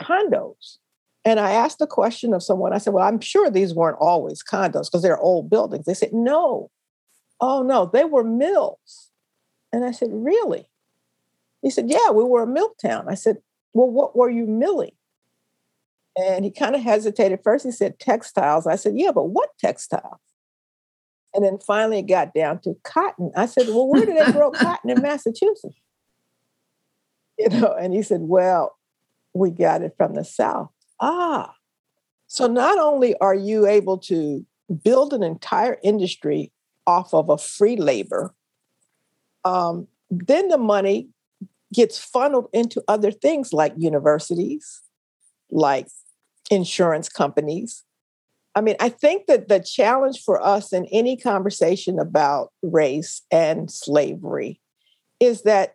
condos. 0.00 0.78
And 1.24 1.38
I 1.38 1.52
asked 1.52 1.78
the 1.78 1.86
question 1.86 2.32
of 2.32 2.42
someone, 2.42 2.72
I 2.72 2.78
said, 2.78 2.94
Well, 2.94 3.06
I'm 3.06 3.20
sure 3.20 3.50
these 3.50 3.74
weren't 3.74 3.98
always 4.00 4.42
condos 4.42 4.86
because 4.86 5.02
they're 5.02 5.20
old 5.20 5.50
buildings. 5.50 5.84
They 5.84 5.94
said, 5.94 6.12
No. 6.12 6.70
Oh, 7.40 7.62
no, 7.62 7.90
they 7.92 8.04
were 8.04 8.24
mills. 8.24 9.10
And 9.72 9.84
I 9.84 9.92
said, 9.92 10.08
Really? 10.10 10.66
He 11.60 11.70
said, 11.70 11.90
Yeah, 11.90 12.10
we 12.10 12.24
were 12.24 12.42
a 12.42 12.46
mill 12.46 12.72
town. 12.80 13.06
I 13.08 13.14
said, 13.14 13.38
Well, 13.72 13.90
what 13.90 14.16
were 14.16 14.30
you 14.30 14.46
milling? 14.46 14.92
And 16.16 16.44
he 16.44 16.50
kind 16.50 16.74
of 16.74 16.82
hesitated. 16.82 17.40
First, 17.42 17.64
he 17.64 17.70
said 17.70 17.98
textiles. 17.98 18.66
I 18.66 18.76
said, 18.76 18.94
Yeah, 18.96 19.12
but 19.12 19.30
what 19.30 19.50
textiles? 19.58 20.20
And 21.34 21.44
then 21.44 21.58
finally 21.58 22.00
it 22.00 22.08
got 22.08 22.34
down 22.34 22.60
to 22.60 22.74
cotton. 22.84 23.32
I 23.34 23.46
said, 23.46 23.68
Well, 23.68 23.88
where 23.88 24.04
do 24.04 24.12
they 24.12 24.32
grow 24.32 24.50
cotton 24.52 24.90
in 24.90 25.00
Massachusetts? 25.00 25.76
You 27.38 27.48
know, 27.48 27.74
and 27.80 27.94
he 27.94 28.02
said, 28.02 28.20
Well, 28.22 28.76
we 29.34 29.50
got 29.50 29.82
it 29.82 29.94
from 29.96 30.14
the 30.14 30.24
South. 30.24 30.70
Ah. 31.00 31.54
So 32.26 32.46
not 32.46 32.78
only 32.78 33.16
are 33.18 33.34
you 33.34 33.66
able 33.66 33.98
to 33.98 34.44
build 34.82 35.12
an 35.12 35.22
entire 35.22 35.78
industry 35.82 36.52
off 36.86 37.12
of 37.12 37.28
a 37.28 37.38
free 37.38 37.76
labor, 37.76 38.34
um, 39.44 39.88
then 40.10 40.48
the 40.48 40.58
money 40.58 41.08
gets 41.72 41.98
funneled 41.98 42.48
into 42.52 42.82
other 42.88 43.10
things 43.10 43.52
like 43.52 43.72
universities, 43.76 44.82
like 45.50 45.88
insurance 46.52 47.08
companies. 47.08 47.82
I 48.54 48.60
mean, 48.60 48.76
I 48.78 48.90
think 48.90 49.26
that 49.26 49.48
the 49.48 49.58
challenge 49.58 50.22
for 50.22 50.40
us 50.40 50.72
in 50.72 50.84
any 50.92 51.16
conversation 51.16 51.98
about 51.98 52.52
race 52.62 53.22
and 53.30 53.70
slavery 53.70 54.60
is 55.18 55.42
that 55.42 55.74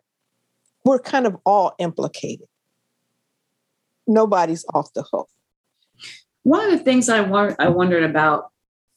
we're 0.84 1.00
kind 1.00 1.26
of 1.26 1.36
all 1.44 1.74
implicated. 1.80 2.46
Nobody's 4.06 4.64
off 4.72 4.92
the 4.94 5.02
hook. 5.02 5.28
One 6.44 6.64
of 6.64 6.70
the 6.70 6.84
things 6.84 7.08
I, 7.08 7.20
wa- 7.22 7.56
I 7.58 7.68
wondered 7.68 8.04
about 8.04 8.52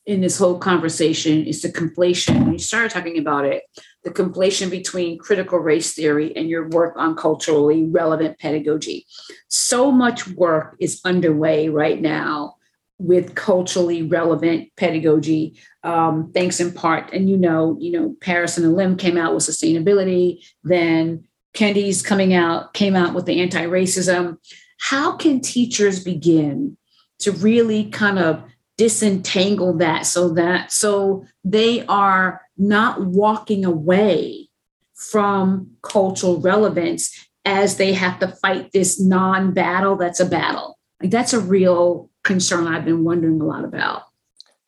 in 0.05 0.21
this 0.21 0.37
whole 0.37 0.59
conversation 0.59 1.43
is 1.45 1.63
the 1.63 1.69
conflation. 1.69 2.51
You 2.51 2.59
started 2.59 2.91
talking 2.91 3.17
about 3.17 3.45
it, 3.45 3.63
the 4.03 4.11
conflation 4.11 4.69
between 4.69 5.19
critical 5.19 5.59
race 5.59 5.93
theory 5.93 6.35
and 6.35 6.49
your 6.49 6.67
work 6.69 6.95
on 6.97 7.15
culturally 7.15 7.83
relevant 7.85 8.39
pedagogy. 8.39 9.05
So 9.47 9.91
much 9.91 10.27
work 10.27 10.75
is 10.79 11.01
underway 11.05 11.69
right 11.69 12.01
now 12.01 12.55
with 12.97 13.33
culturally 13.33 14.03
relevant 14.03 14.69
pedagogy, 14.77 15.59
um, 15.83 16.31
thanks 16.33 16.59
in 16.59 16.71
part. 16.71 17.11
And 17.13 17.29
you 17.29 17.37
know, 17.37 17.77
you 17.79 17.91
know, 17.91 18.15
Paris 18.21 18.57
and 18.57 18.65
Alim 18.65 18.95
came 18.95 19.17
out 19.17 19.33
with 19.33 19.43
sustainability. 19.43 20.45
Then 20.63 21.25
Kendi's 21.53 22.01
coming 22.01 22.33
out 22.33 22.73
came 22.73 22.95
out 22.95 23.13
with 23.13 23.25
the 23.25 23.41
anti-racism. 23.41 24.37
How 24.79 25.15
can 25.15 25.41
teachers 25.41 26.03
begin 26.03 26.77
to 27.19 27.31
really 27.31 27.85
kind 27.85 28.19
of 28.19 28.43
disentangle 28.81 29.77
that. 29.77 30.07
So 30.07 30.29
that 30.33 30.71
so 30.71 31.23
they 31.43 31.85
are 31.85 32.41
not 32.57 33.05
walking 33.05 33.63
away 33.63 34.49
from 34.95 35.69
cultural 35.83 36.41
relevance 36.41 37.29
as 37.45 37.77
they 37.77 37.93
have 37.93 38.17
to 38.19 38.27
fight 38.27 38.71
this 38.71 38.99
non-battle 38.99 39.97
that's 39.97 40.19
a 40.19 40.25
battle. 40.25 40.79
Like 40.99 41.11
that's 41.11 41.31
a 41.31 41.39
real 41.39 42.09
concern 42.23 42.67
i've 42.67 42.85
been 42.85 43.03
wondering 43.03 43.39
a 43.39 43.45
lot 43.45 43.65
about. 43.65 44.01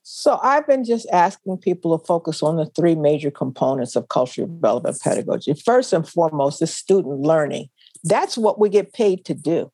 So 0.04 0.40
i've 0.44 0.68
been 0.68 0.84
just 0.84 1.08
asking 1.12 1.58
people 1.58 1.98
to 1.98 2.06
focus 2.06 2.44
on 2.44 2.58
the 2.58 2.68
three 2.68 2.94
major 2.94 3.32
components 3.32 3.96
of 3.96 4.10
culturally 4.10 4.52
relevant 4.60 5.00
pedagogy. 5.02 5.56
First 5.56 5.92
and 5.92 6.08
foremost 6.08 6.62
is 6.62 6.72
student 6.72 7.22
learning. 7.22 7.70
That's 8.04 8.38
what 8.38 8.60
we 8.60 8.70
get 8.70 8.94
paid 8.94 9.26
to 9.26 9.34
do 9.34 9.72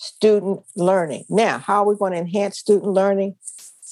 student 0.00 0.62
learning. 0.76 1.26
Now, 1.28 1.58
how 1.58 1.82
are 1.82 1.86
we 1.86 1.94
going 1.94 2.12
to 2.12 2.18
enhance 2.18 2.58
student 2.58 2.90
learning? 2.92 3.36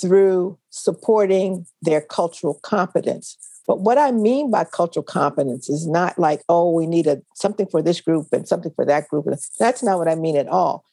Through 0.00 0.58
supporting 0.70 1.66
their 1.82 2.00
cultural 2.00 2.54
competence. 2.62 3.36
But 3.66 3.80
what 3.80 3.98
I 3.98 4.12
mean 4.12 4.50
by 4.50 4.64
cultural 4.64 5.02
competence 5.02 5.68
is 5.68 5.86
not 5.86 6.18
like, 6.18 6.42
oh, 6.48 6.70
we 6.70 6.86
need 6.86 7.08
a 7.08 7.20
something 7.34 7.66
for 7.66 7.82
this 7.82 8.00
group 8.00 8.28
and 8.32 8.46
something 8.46 8.72
for 8.76 8.86
that 8.86 9.08
group. 9.08 9.26
That's 9.58 9.82
not 9.82 9.98
what 9.98 10.08
I 10.08 10.14
mean 10.14 10.36
at 10.36 10.46
all. 10.46 10.84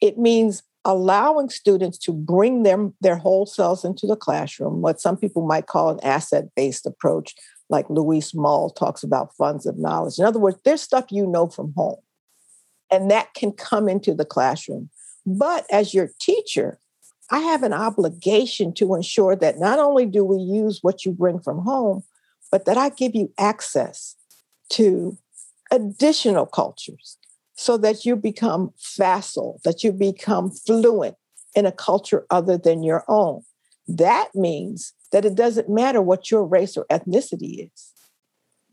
It 0.00 0.16
means 0.16 0.62
allowing 0.84 1.50
students 1.50 1.98
to 1.98 2.12
bring 2.12 2.62
them 2.62 2.94
their 3.00 3.16
whole 3.16 3.46
selves 3.46 3.84
into 3.84 4.06
the 4.06 4.16
classroom, 4.16 4.80
what 4.80 5.00
some 5.00 5.16
people 5.16 5.44
might 5.44 5.66
call 5.66 5.90
an 5.90 6.00
asset-based 6.02 6.86
approach, 6.86 7.34
like 7.68 7.90
Luis 7.90 8.32
Moll 8.32 8.70
talks 8.70 9.02
about 9.02 9.34
funds 9.34 9.66
of 9.66 9.76
knowledge. 9.76 10.18
In 10.18 10.24
other 10.24 10.38
words, 10.38 10.58
there's 10.64 10.80
stuff 10.80 11.06
you 11.10 11.26
know 11.26 11.48
from 11.48 11.72
home 11.76 11.98
and 12.92 13.10
that 13.10 13.32
can 13.34 13.52
come 13.52 13.88
into 13.88 14.14
the 14.14 14.24
classroom. 14.24 14.90
But 15.24 15.66
as 15.70 15.94
your 15.94 16.10
teacher, 16.20 16.78
I 17.30 17.38
have 17.38 17.62
an 17.62 17.72
obligation 17.72 18.74
to 18.74 18.94
ensure 18.94 19.34
that 19.36 19.58
not 19.58 19.78
only 19.78 20.04
do 20.04 20.24
we 20.24 20.36
use 20.36 20.80
what 20.82 21.04
you 21.04 21.12
bring 21.12 21.40
from 21.40 21.60
home, 21.60 22.02
but 22.50 22.66
that 22.66 22.76
I 22.76 22.90
give 22.90 23.14
you 23.14 23.32
access 23.38 24.14
to 24.70 25.16
additional 25.70 26.44
cultures 26.44 27.16
so 27.54 27.78
that 27.78 28.04
you 28.04 28.16
become 28.16 28.72
facile, 28.76 29.60
that 29.64 29.82
you 29.82 29.92
become 29.92 30.50
fluent 30.50 31.16
in 31.54 31.64
a 31.64 31.72
culture 31.72 32.26
other 32.30 32.58
than 32.58 32.82
your 32.82 33.04
own. 33.08 33.42
That 33.88 34.34
means 34.34 34.92
that 35.12 35.24
it 35.24 35.34
doesn't 35.34 35.68
matter 35.68 36.02
what 36.02 36.30
your 36.30 36.44
race 36.44 36.76
or 36.76 36.84
ethnicity 36.90 37.66
is, 37.66 37.92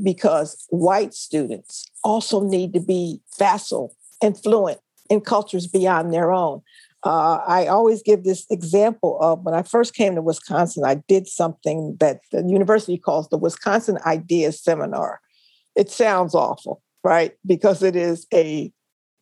because 0.02 0.66
white 0.70 1.14
students 1.14 1.90
also 2.04 2.42
need 2.42 2.74
to 2.74 2.80
be 2.80 3.22
facile 3.38 3.96
and 4.22 4.42
fluent 4.42 4.80
in 5.10 5.22
cultures 5.22 5.68
beyond 5.68 6.14
their 6.14 6.32
own. 6.32 6.62
Uh, 7.04 7.40
I 7.48 7.68
always 7.68 8.04
give 8.04 8.24
this 8.24 8.46
example 8.50 9.18
of 9.22 9.44
when 9.44 9.56
I 9.56 9.64
first 9.64 9.94
came 9.94 10.16
to 10.16 10.22
Wisconsin, 10.22 10.84
I 10.86 10.96
did 11.08 11.28
something 11.28 11.96
that 12.00 12.20
the 12.32 12.44
university 12.44 12.98
calls 12.98 13.30
the 13.30 13.38
Wisconsin 13.38 13.98
Ideas 14.06 14.62
Seminar. 14.62 15.22
It 15.76 15.90
sounds 15.90 16.36
awful, 16.36 16.82
right? 17.04 17.34
Because 17.46 17.84
it 17.84 17.96
is 17.96 18.28
a 18.34 18.72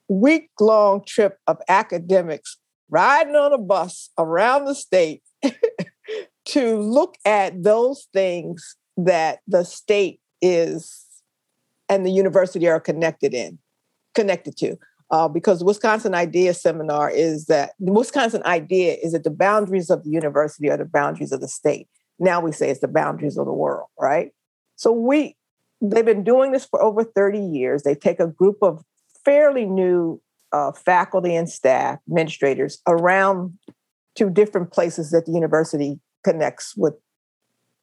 week 0.10 0.50
long 0.60 1.04
trip 1.06 1.38
of 1.46 1.58
academics 1.68 2.58
riding 2.90 3.36
on 3.36 3.54
a 3.54 3.58
bus 3.58 4.10
around 4.18 4.66
the 4.66 4.74
state 4.74 5.22
to 6.46 6.78
look 6.78 7.16
at 7.26 7.62
those 7.62 8.08
things 8.12 8.76
that 8.96 9.40
the 9.48 9.64
state 9.64 10.20
is 10.42 11.06
and 11.90 12.06
the 12.06 12.12
university 12.12 12.68
are 12.68 12.80
connected 12.80 13.34
in 13.36 13.60
connected 14.16 14.58
to. 14.58 14.78
Uh, 15.10 15.28
because 15.28 15.60
the 15.60 15.66
Wisconsin 15.66 16.14
Idea 16.14 16.54
Seminar 16.54 17.10
is 17.10 17.46
that 17.46 17.72
the 17.80 17.94
Wisconsin 17.94 18.42
idea 18.46 18.98
is 19.02 19.14
that 19.14 19.24
the 19.24 19.30
boundaries 19.30 19.90
of 19.90 20.04
the 20.04 20.10
university 20.10 20.70
are 20.70 20.76
the 20.76 20.84
boundaries 20.84 21.32
of 21.32 21.40
the 21.40 21.48
state. 21.48 21.88
Now 22.20 22.42
we 22.42 22.52
say 22.52 22.70
it's 22.70 22.82
the 22.82 22.90
boundaries 22.90 23.38
of 23.38 23.46
the 23.46 23.54
world, 23.54 23.88
right? 23.98 24.32
So 24.76 24.92
we 24.92 25.38
they've 25.82 26.06
been 26.06 26.24
doing 26.24 26.52
this 26.52 26.66
for 26.66 26.82
over 26.82 27.04
30 27.04 27.40
years. 27.40 27.84
They 27.84 27.96
take 27.96 28.20
a 28.20 28.28
group 28.28 28.58
of 28.62 28.84
fairly 29.24 29.66
new 29.66 30.22
uh, 30.52 30.72
faculty 30.72 31.36
and 31.36 31.50
staff, 31.50 32.00
administrators 32.08 32.80
around 32.88 33.58
to 34.16 34.30
different 34.30 34.72
places 34.72 35.12
that 35.12 35.26
the 35.26 35.32
university 35.32 36.00
connects 36.24 36.76
with 36.76 36.96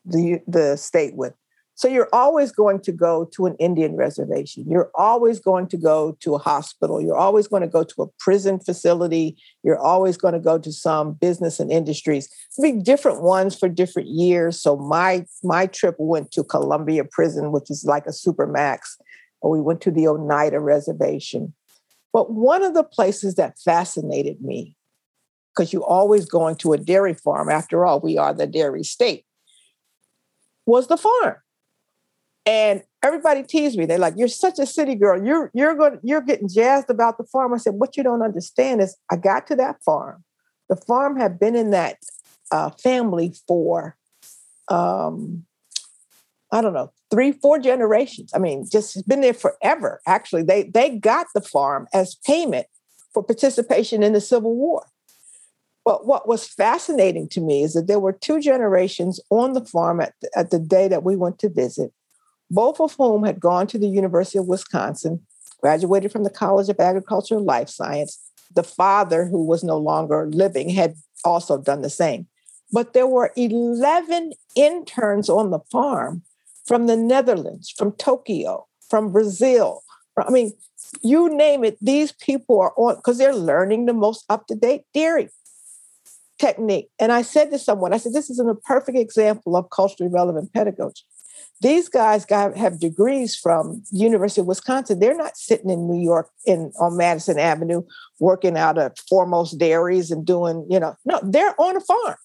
the, 0.05 0.41
the 0.47 0.77
state 0.77 1.15
with. 1.15 1.35
So 1.77 1.89
you're 1.89 2.09
always 2.13 2.53
going 2.53 2.81
to 2.81 2.93
go 2.93 3.25
to 3.33 3.47
an 3.47 3.57
Indian 3.57 3.97
reservation. 3.97 4.65
You're 4.69 4.93
always 4.95 5.41
going 5.41 5.67
to 5.69 5.77
go 5.77 6.17
to 6.21 6.37
a 6.37 6.39
hospital. 6.39 7.01
You're 7.01 7.17
always 7.17 7.49
going 7.49 7.63
to 7.63 7.69
go 7.69 7.83
to 7.83 8.03
a 8.03 8.07
prison 8.21 8.61
facility. 8.61 9.37
You're 9.65 9.79
always 9.79 10.17
going 10.17 10.35
to 10.35 10.41
go 10.41 10.57
to 10.57 10.73
some 10.73 11.15
business 11.15 11.59
and 11.59 11.73
industries. 11.73 12.29
There'll 12.57 12.77
be 12.77 12.83
different 12.83 13.23
ones 13.23 13.59
for 13.59 13.69
different 13.69 14.09
years. 14.09 14.61
So 14.61 14.77
my 14.77 15.27
my 15.43 15.67
trip 15.67 15.97
went 15.99 16.31
to 16.33 16.45
Columbia 16.45 17.05
Prison, 17.05 17.51
which 17.51 17.71
is 17.71 17.85
like 17.85 18.07
a 18.07 18.11
supermax, 18.11 18.97
or 19.41 19.51
we 19.51 19.61
went 19.61 19.81
to 19.83 19.91
the 19.91 20.07
Oneida 20.07 20.61
Reservation. 20.61 21.55
But 22.13 22.31
one 22.31 22.63
of 22.63 22.75
the 22.75 22.85
places 22.85 23.35
that 23.35 23.59
fascinated 23.59 24.41
me, 24.41 24.77
because 25.53 25.73
you're 25.73 25.83
always 25.83 26.25
going 26.25 26.55
to 26.57 26.73
a 26.73 26.79
dairy 26.79 27.15
farm. 27.15 27.51
After 27.51 27.85
all, 27.85 27.99
we 27.99 28.17
are 28.17 28.33
the 28.33 28.47
dairy 28.47 28.85
state. 28.85 29.25
Was 30.67 30.87
the 30.87 30.97
farm 30.97 31.35
and 32.47 32.83
everybody 33.03 33.43
teased 33.43 33.79
me. 33.79 33.87
They're 33.87 33.99
like, 33.99 34.15
"You're 34.17 34.29
such 34.29 34.59
a 34.59 34.67
city 34.67 34.95
girl. 34.95 35.25
You're 35.25 35.51
you're 35.55 35.75
going 35.75 35.99
you're 36.03 36.21
getting 36.21 36.49
jazzed 36.49 36.91
about 36.91 37.19
the 37.19 37.25
farm." 37.25 37.55
I 37.55 37.59
said, 37.59 37.75
"What 37.75 37.97
you 37.97 38.03
don't 38.03 38.23
understand 38.23 38.81
is, 38.81 38.97
I 39.11 39.17
got 39.17 39.47
to 39.49 39.57
that 39.57 39.83
farm. 39.83 40.25
The 40.69 40.77
farm 40.77 41.19
had 41.19 41.39
been 41.39 41.57
in 41.57 41.71
that 41.71 41.99
uh, 42.51 42.71
family 42.71 43.35
for, 43.47 43.97
um, 44.69 45.45
I 46.51 46.61
don't 46.61 46.73
know, 46.75 46.93
three, 47.11 47.33
four 47.33 47.59
generations. 47.59 48.33
I 48.35 48.39
mean, 48.39 48.67
just 48.71 49.07
been 49.09 49.21
there 49.21 49.35
forever. 49.35 50.01
Actually, 50.07 50.43
they 50.43 50.65
they 50.65 50.99
got 50.99 51.27
the 51.35 51.41
farm 51.41 51.87
as 51.95 52.17
payment 52.27 52.67
for 53.13 53.23
participation 53.23 54.03
in 54.03 54.13
the 54.13 54.21
Civil 54.21 54.55
War." 54.55 54.87
But 55.85 56.07
what 56.07 56.27
was 56.27 56.47
fascinating 56.47 57.29
to 57.31 57.43
me 57.43 57.63
is 57.63 57.75
that 57.75 57.89
there 57.89 58.01
were 58.01 58.13
two 58.13 58.41
generations 58.41 59.21
on 59.29 59.53
the 59.53 59.65
farm 59.65 60.01
at 60.01 60.15
the, 60.23 60.31
at 60.35 60.51
the 60.51 60.59
day 60.59 60.89
that 60.89 61.05
we 61.05 61.15
went 61.15 61.39
to 61.41 61.51
visit 61.51 61.93
both 62.55 62.81
of 62.81 62.95
whom 62.95 63.25
had 63.25 63.41
gone 63.41 63.67
to 63.67 63.79
the 63.79 63.89
University 63.89 64.39
of 64.39 64.47
Wisconsin, 64.47 65.21
graduated 65.61 66.13
from 66.13 66.23
the 66.23 66.31
College 66.31 66.69
of 66.69 66.79
Agriculture 66.79 67.37
and 67.37 67.45
Life 67.45 67.69
Science. 67.69 68.19
The 68.55 68.63
father, 68.63 69.27
who 69.27 69.45
was 69.45 69.65
no 69.65 69.77
longer 69.77 70.29
living, 70.31 70.69
had 70.69 70.95
also 71.25 71.59
done 71.59 71.83
the 71.83 71.91
same. 71.91 72.29
But 72.73 72.93
there 72.93 73.09
were 73.09 73.33
11 73.37 74.33
interns 74.55 75.29
on 75.29 75.51
the 75.51 75.59
farm 75.73 76.23
from 76.65 76.87
the 76.87 76.97
Netherlands, 76.97 77.75
from 77.77 77.93
Tokyo, 77.93 78.67
from 78.89 79.13
Brazil. 79.13 79.83
I 80.17 80.31
mean, 80.31 80.53
you 81.03 81.35
name 81.35 81.65
it, 81.65 81.77
these 81.81 82.13
people 82.13 82.61
are 82.61 82.73
on 82.77 82.97
because 82.97 83.19
they're 83.19 83.35
learning 83.35 83.87
the 83.87 83.93
most 83.93 84.25
up 84.29 84.47
to 84.47 84.55
date 84.55 84.83
dairy 84.95 85.29
technique. 86.39 86.89
And 87.01 87.11
I 87.11 87.23
said 87.23 87.51
to 87.51 87.59
someone, 87.59 87.93
I 87.93 87.97
said, 87.97 88.13
this 88.13 88.31
is 88.31 88.39
a 88.39 88.55
perfect 88.55 88.99
example 88.99 89.57
of 89.57 89.71
culturally 89.71 90.13
relevant 90.13 90.53
pedagogy. 90.53 91.03
These 91.61 91.89
guys 91.89 92.27
got, 92.27 92.57
have 92.57 92.81
degrees 92.81 93.37
from 93.37 93.83
University 93.91 94.41
of 94.41 94.47
Wisconsin. 94.47 94.99
They're 94.99 95.17
not 95.17 95.37
sitting 95.37 95.71
in 95.71 95.89
New 95.89 96.03
York 96.03 96.29
in 96.45 96.73
on 96.79 96.97
Madison 96.97 97.39
Avenue 97.39 97.83
working 98.21 98.57
out 98.57 98.77
at 98.77 98.99
Foremost 98.99 99.59
Dairies 99.59 100.11
and 100.11 100.27
doing, 100.27 100.67
you 100.69 100.79
know, 100.79 100.95
no, 101.05 101.21
they're 101.23 101.59
on 101.61 101.77
a 101.77 101.81
farm. 101.81 102.17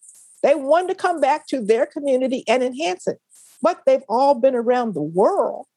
They 0.44 0.56
want 0.56 0.90
to 0.90 0.96
come 0.96 1.22
back 1.22 1.48
to 1.48 1.62
their 1.62 1.86
community 1.86 2.44
and 2.48 2.64
enhance 2.64 3.08
it. 3.08 3.20
But 3.62 3.82
they've 3.86 4.04
all 4.10 4.36
been 4.36 4.56
around 4.56 4.94
the 4.94 5.02
world 5.02 5.68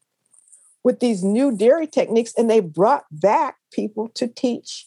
with 0.85 1.01
these 1.01 1.23
new 1.23 1.57
dairy 1.57 1.87
techniques, 1.87 2.33
and 2.37 2.51
they 2.51 2.61
brought 2.61 3.05
back 3.11 3.57
people 3.73 4.09
to 4.15 4.27
teach 4.27 4.87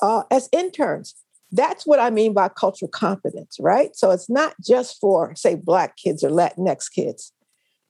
uh, 0.00 0.22
as 0.30 0.48
interns. 0.52 1.14
That's 1.52 1.86
what 1.86 2.00
I 2.00 2.10
mean 2.10 2.32
by 2.32 2.48
cultural 2.48 2.90
competence, 2.90 3.56
right? 3.60 3.94
So 3.94 4.10
it's 4.10 4.28
not 4.28 4.54
just 4.60 5.00
for, 5.00 5.34
say, 5.36 5.54
Black 5.54 5.96
kids 5.96 6.24
or 6.24 6.30
Latinx 6.30 6.92
kids. 6.92 7.32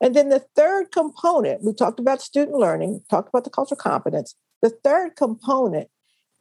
And 0.01 0.15
then 0.15 0.29
the 0.29 0.45
third 0.55 0.93
component, 0.93 1.65
we 1.65 1.73
talked 1.73 2.01
about 2.01 2.21
student 2.21 2.57
learning, 2.57 3.03
talked 3.09 3.29
about 3.29 3.45
the 3.45 3.51
cultural 3.51 3.79
competence. 3.79 4.35
The 4.63 4.71
third 4.71 5.17
component 5.17 5.89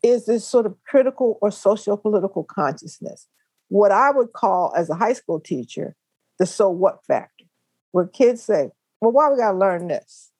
is 0.03 0.25
this 0.25 0.45
sort 0.45 0.65
of 0.65 0.75
critical 0.85 1.37
or 1.41 1.51
socio-political 1.51 2.43
consciousness. 2.43 3.27
What 3.69 3.91
I 3.91 4.11
would 4.11 4.33
call 4.33 4.73
as 4.75 4.89
a 4.89 4.95
high 4.95 5.13
school 5.13 5.39
teacher, 5.39 5.95
the 6.37 6.45
so 6.45 6.69
what 6.69 7.05
factor, 7.05 7.45
where 7.91 8.07
kids 8.07 8.43
say, 8.43 8.69
Well, 9.01 9.11
why 9.11 9.29
we 9.29 9.37
gotta 9.37 9.57
learn 9.57 9.87
this? 9.87 10.31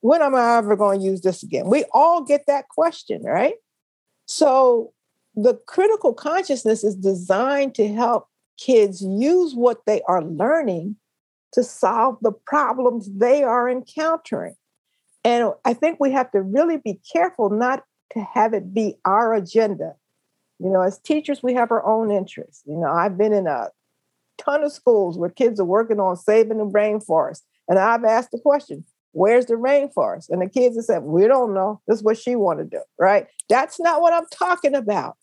When 0.00 0.22
am 0.22 0.34
I 0.34 0.58
ever 0.58 0.76
going 0.76 1.00
to 1.00 1.04
use 1.04 1.22
this 1.22 1.42
again? 1.42 1.66
We 1.66 1.84
all 1.92 2.22
get 2.22 2.44
that 2.46 2.68
question, 2.68 3.22
right? 3.24 3.54
So 4.26 4.92
the 5.34 5.54
critical 5.66 6.14
consciousness 6.14 6.84
is 6.84 6.94
designed 6.94 7.74
to 7.74 7.92
help 7.92 8.28
kids 8.56 9.02
use 9.02 9.54
what 9.54 9.84
they 9.84 10.02
are 10.08 10.22
learning 10.22 10.96
to 11.56 11.64
solve 11.64 12.18
the 12.20 12.32
problems 12.32 13.10
they 13.16 13.42
are 13.42 13.68
encountering. 13.68 14.54
And 15.24 15.52
I 15.64 15.72
think 15.72 15.98
we 15.98 16.12
have 16.12 16.30
to 16.32 16.42
really 16.42 16.76
be 16.76 17.00
careful 17.10 17.48
not 17.48 17.82
to 18.12 18.20
have 18.20 18.52
it 18.52 18.74
be 18.74 18.96
our 19.06 19.34
agenda. 19.34 19.94
You 20.58 20.68
know, 20.68 20.82
as 20.82 20.98
teachers, 20.98 21.42
we 21.42 21.54
have 21.54 21.70
our 21.70 21.84
own 21.84 22.10
interests. 22.10 22.62
You 22.66 22.76
know, 22.76 22.90
I've 22.90 23.16
been 23.16 23.32
in 23.32 23.46
a 23.46 23.70
ton 24.36 24.64
of 24.64 24.72
schools 24.72 25.16
where 25.16 25.30
kids 25.30 25.58
are 25.58 25.64
working 25.64 25.98
on 25.98 26.16
saving 26.16 26.58
the 26.58 26.66
rainforest. 26.66 27.40
And 27.68 27.78
I've 27.78 28.04
asked 28.04 28.32
the 28.32 28.38
question, 28.38 28.84
where's 29.12 29.46
the 29.46 29.54
rainforest? 29.54 30.28
And 30.28 30.42
the 30.42 30.50
kids 30.50 30.76
have 30.76 30.84
said, 30.84 31.02
we 31.04 31.26
don't 31.26 31.54
know. 31.54 31.80
This 31.88 32.00
is 32.00 32.04
what 32.04 32.18
she 32.18 32.36
want 32.36 32.58
to 32.58 32.66
do, 32.66 32.82
right? 32.98 33.28
That's 33.48 33.80
not 33.80 34.02
what 34.02 34.12
I'm 34.12 34.26
talking 34.30 34.74
about. 34.74 35.16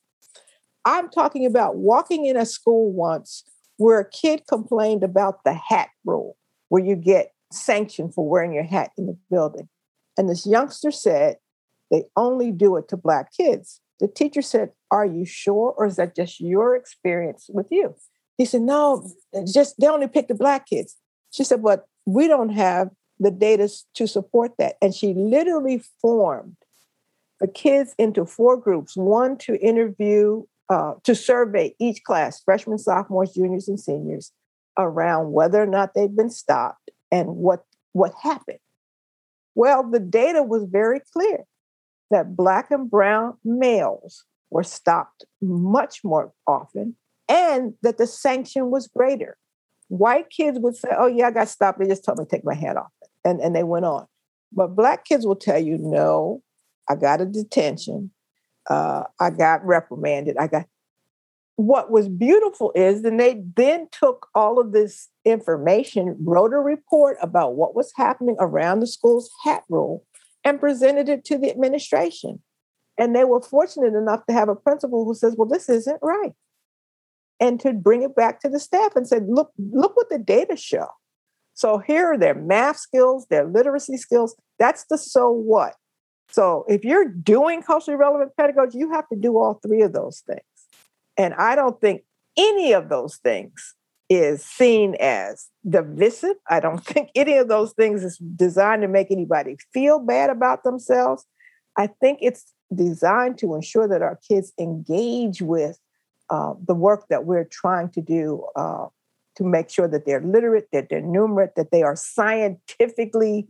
I'm 0.84 1.10
talking 1.10 1.46
about 1.46 1.76
walking 1.76 2.26
in 2.26 2.38
a 2.38 2.46
school 2.46 2.92
once 2.92 3.44
where 3.84 4.00
a 4.00 4.10
kid 4.10 4.44
complained 4.48 5.04
about 5.04 5.44
the 5.44 5.54
hat 5.54 5.90
rule, 6.06 6.38
where 6.70 6.82
you 6.82 6.96
get 6.96 7.34
sanctioned 7.52 8.14
for 8.14 8.28
wearing 8.28 8.54
your 8.54 8.64
hat 8.64 8.92
in 8.98 9.08
the 9.08 9.18
building. 9.30 9.68
And 10.18 10.30
this 10.30 10.46
youngster 10.48 10.90
said 10.90 11.36
they 11.92 12.06
only 12.16 12.52
do 12.52 12.78
it 12.78 12.88
to 12.88 12.98
Black 12.98 13.34
kids. 13.36 13.82
The 14.00 14.08
teacher 14.08 14.42
said, 14.42 14.72
Are 14.90 15.06
you 15.06 15.26
sure? 15.26 15.74
Or 15.78 15.86
is 15.86 15.98
that 15.98 16.16
just 16.16 16.40
your 16.40 16.78
experience 16.78 17.50
with 17.52 17.68
you? 17.72 17.94
He 18.38 18.46
said, 18.46 18.62
No, 18.62 19.12
just 19.52 19.76
they 19.80 19.88
only 19.88 20.08
pick 20.08 20.30
the 20.30 20.36
Black 20.36 20.66
kids. 20.66 20.96
She 21.32 21.44
said, 21.44 21.62
But 21.62 21.86
we 22.06 22.30
don't 22.30 22.50
have 22.50 22.90
the 23.20 23.32
data 23.32 23.70
to 23.96 24.08
support 24.08 24.54
that. 24.60 24.76
And 24.82 24.96
she 24.96 25.14
literally 25.14 25.84
formed 26.02 26.56
the 27.42 27.50
kids 27.50 27.96
into 27.98 28.26
four 28.26 28.56
groups 28.56 28.96
one 28.96 29.38
to 29.40 29.60
interview 29.60 30.44
uh, 30.70 30.93
to 31.03 31.16
survey 31.16 31.76
each 31.80 32.03
class, 32.03 32.41
freshmen, 32.43 32.78
sophomores, 32.78 33.34
juniors, 33.34 33.68
and 33.68 33.80
seniors, 33.80 34.32
around 34.78 35.32
whether 35.32 35.61
or 35.61 35.68
not 35.68 35.93
they've 35.93 36.16
been 36.16 36.30
stopped 36.30 36.89
and 37.11 37.36
what 37.36 37.64
what 37.91 38.14
happened. 38.22 38.59
Well, 39.55 39.89
the 39.89 39.99
data 39.99 40.41
was 40.41 40.64
very 40.64 40.99
clear 41.14 41.45
that 42.09 42.36
black 42.36 42.72
and 42.72 42.89
brown 42.89 43.38
males 43.43 44.26
were 44.49 44.64
stopped 44.64 45.26
much 45.41 46.03
more 46.03 46.32
often 46.47 46.95
and 47.28 47.74
that 47.82 47.97
the 47.97 48.07
sanction 48.07 48.70
was 48.70 48.88
greater. 48.88 49.38
White 49.89 50.30
kids 50.30 50.59
would 50.59 50.76
say, 50.76 50.89
Oh, 50.97 51.07
yeah, 51.07 51.28
I 51.28 51.32
got 51.32 51.49
stopped. 51.49 51.80
They 51.80 51.88
just 51.88 52.05
told 52.05 52.18
me 52.18 52.26
to 52.26 52.30
take 52.30 52.45
my 52.45 52.55
hat 52.55 52.78
off. 52.78 52.91
And, 53.24 53.39
and 53.41 53.55
they 53.55 53.64
went 53.64 53.86
on. 53.86 54.07
But 54.51 54.76
black 54.76 55.05
kids 55.05 55.26
will 55.26 55.36
tell 55.36 55.59
you, 55.59 55.78
No, 55.78 56.41
I 56.89 56.95
got 56.95 57.22
a 57.22 57.26
detention 57.26 58.11
uh, 58.70 59.03
I 59.20 59.30
got 59.30 59.66
reprimanded. 59.66 60.38
I 60.38 60.47
got 60.47 60.66
what 61.55 61.91
was 61.91 62.09
beautiful 62.09 62.72
is 62.74 63.03
then 63.03 63.18
they 63.18 63.43
then 63.55 63.88
took 63.91 64.28
all 64.34 64.59
of 64.59 64.72
this 64.72 65.09
information, 65.24 66.18
wrote 66.20 66.51
a 66.51 66.57
report 66.57 67.18
about 67.22 67.55
what 67.55 67.76
was 67.76 67.93
happening 67.95 68.36
around 68.39 68.80
the 68.80 68.88
school's 68.88 69.30
hat 69.43 69.64
rule, 69.70 70.03
and 70.43 70.59
presented 70.59 71.09
it 71.09 71.24
to 71.26 71.38
the 71.38 71.51
administration. 71.51 72.41
And 72.97 73.16
they 73.16 73.24
were 73.24 73.41
fortunate 73.41 73.93
enough 73.93 74.26
to 74.26 74.34
have 74.34 74.49
a 74.49 74.55
principal 74.55 75.05
who 75.05 75.14
says, 75.14 75.36
Well, 75.38 75.47
this 75.47 75.70
isn't 75.70 75.99
right. 76.01 76.34
And 77.39 77.59
to 77.59 77.74
bring 77.74 78.03
it 78.03 78.16
back 78.16 78.39
to 78.41 78.49
the 78.49 78.59
staff 78.59 78.95
and 78.95 79.07
said, 79.07 79.26
look, 79.28 79.51
look 79.57 79.97
what 79.97 80.09
the 80.09 80.18
data 80.18 80.55
show. 80.55 80.88
So 81.55 81.78
here 81.78 82.14
are 82.14 82.18
their 82.18 82.36
math 82.36 82.78
skills, 82.78 83.28
their 83.30 83.45
literacy 83.45 83.97
skills. 83.97 84.36
That's 84.59 84.86
the 84.86 84.97
so 84.97 85.30
what. 85.30 85.76
So 86.30 86.65
if 86.67 86.84
you're 86.84 87.07
doing 87.07 87.61
culturally 87.61 87.97
relevant 87.97 88.32
pedagogy, 88.38 88.80
you 88.80 88.91
have 88.91 89.07
to 89.09 89.15
do 89.15 89.38
all 89.38 89.55
three 89.55 89.82
of 89.82 89.93
those 89.93 90.24
things. 90.26 90.41
And 91.17 91.34
I 91.36 91.55
don't 91.55 91.80
think 91.80 92.03
any 92.38 92.74
of 92.74 92.89
those 92.89 93.17
things 93.17 93.76
is 94.09 94.43
seen 94.43 94.95
as 94.99 95.49
divisive. 95.67 96.36
I 96.49 96.59
don't 96.59 96.84
think 96.86 97.09
any 97.15 97.38
of 97.38 97.47
those 97.47 97.74
things 97.74 98.03
is 98.03 98.17
designed 98.36 98.82
to 98.82 98.88
make 98.88 99.11
anybody 99.11 99.57
feel 99.74 99.99
bad 99.99 100.30
about 100.30 100.63
themselves. 100.63 101.26
I 101.78 101.88
think 101.88 102.19
it's 102.21 102.53
designed 102.74 103.38
to 103.39 103.55
ensure 103.55 103.88
that 103.88 104.01
our 104.01 104.19
kids 104.28 104.53
engage 104.59 105.41
with 105.41 105.80
uh, 106.30 106.53
the 106.65 106.74
work 106.74 107.07
that 107.09 107.26
we're 107.26 107.45
trying 107.45 107.89
to 107.89 108.01
do 108.01 108.45
uh, 108.55 108.88
to 109.36 109.43
make 109.43 109.69
sure 109.69 109.88
that 109.88 110.05
they're 110.05 110.21
literate, 110.21 110.67
that 110.71 110.88
they're 110.89 111.01
numerate, 111.01 111.55
that 111.55 111.71
they 111.71 111.84
are 111.84 111.95
scientifically 111.95 113.47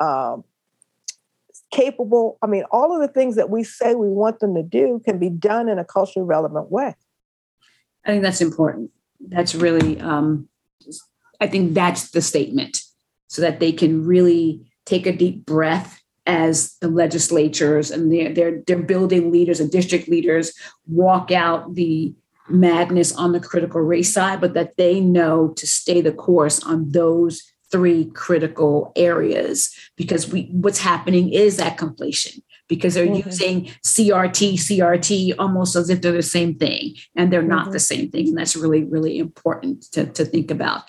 um, 0.00 0.44
capable. 1.70 2.38
I 2.42 2.46
mean, 2.46 2.64
all 2.70 2.94
of 2.94 3.00
the 3.00 3.12
things 3.12 3.36
that 3.36 3.50
we 3.50 3.64
say 3.64 3.94
we 3.94 4.08
want 4.08 4.40
them 4.40 4.54
to 4.54 4.62
do 4.62 5.00
can 5.04 5.18
be 5.18 5.30
done 5.30 5.68
in 5.68 5.78
a 5.78 5.84
culturally 5.84 6.26
relevant 6.26 6.70
way. 6.70 6.94
I 8.04 8.10
think 8.10 8.22
that's 8.22 8.40
important. 8.40 8.90
That's 9.20 9.54
really, 9.54 10.00
um, 10.00 10.48
I 11.40 11.46
think 11.46 11.74
that's 11.74 12.10
the 12.10 12.22
statement 12.22 12.78
so 13.28 13.42
that 13.42 13.60
they 13.60 13.72
can 13.72 14.04
really 14.04 14.70
take 14.86 15.06
a 15.06 15.16
deep 15.16 15.46
breath 15.46 16.02
as 16.26 16.76
the 16.80 16.88
legislatures 16.88 17.90
and 17.90 18.12
they're, 18.12 18.32
they're, 18.32 18.62
they're 18.66 18.82
building 18.82 19.30
leaders 19.30 19.60
and 19.60 19.70
district 19.70 20.08
leaders 20.08 20.52
walk 20.86 21.30
out 21.30 21.74
the 21.74 22.14
madness 22.48 23.14
on 23.14 23.32
the 23.32 23.40
critical 23.40 23.80
race 23.80 24.12
side, 24.12 24.40
but 24.40 24.54
that 24.54 24.76
they 24.76 25.00
know 25.00 25.48
to 25.48 25.66
stay 25.66 26.00
the 26.00 26.12
course 26.12 26.62
on 26.62 26.90
those 26.90 27.49
three 27.70 28.06
critical 28.10 28.92
areas 28.96 29.74
because 29.96 30.32
we 30.32 30.48
what's 30.52 30.80
happening 30.80 31.32
is 31.32 31.56
that 31.56 31.78
conflation 31.78 32.40
because 32.70 32.94
they're 32.94 33.04
mm-hmm. 33.04 33.28
using 33.28 33.64
CRT, 33.84 34.54
CRT 34.54 35.34
almost 35.38 35.74
as 35.76 35.90
if 35.90 36.00
they're 36.00 36.12
the 36.12 36.22
same 36.22 36.54
thing, 36.54 36.94
and 37.16 37.30
they're 37.30 37.42
not 37.42 37.64
mm-hmm. 37.64 37.72
the 37.72 37.80
same 37.80 38.10
thing. 38.10 38.28
And 38.28 38.38
that's 38.38 38.56
really, 38.56 38.84
really 38.84 39.18
important 39.18 39.82
to, 39.92 40.06
to 40.06 40.24
think 40.24 40.50
about. 40.50 40.84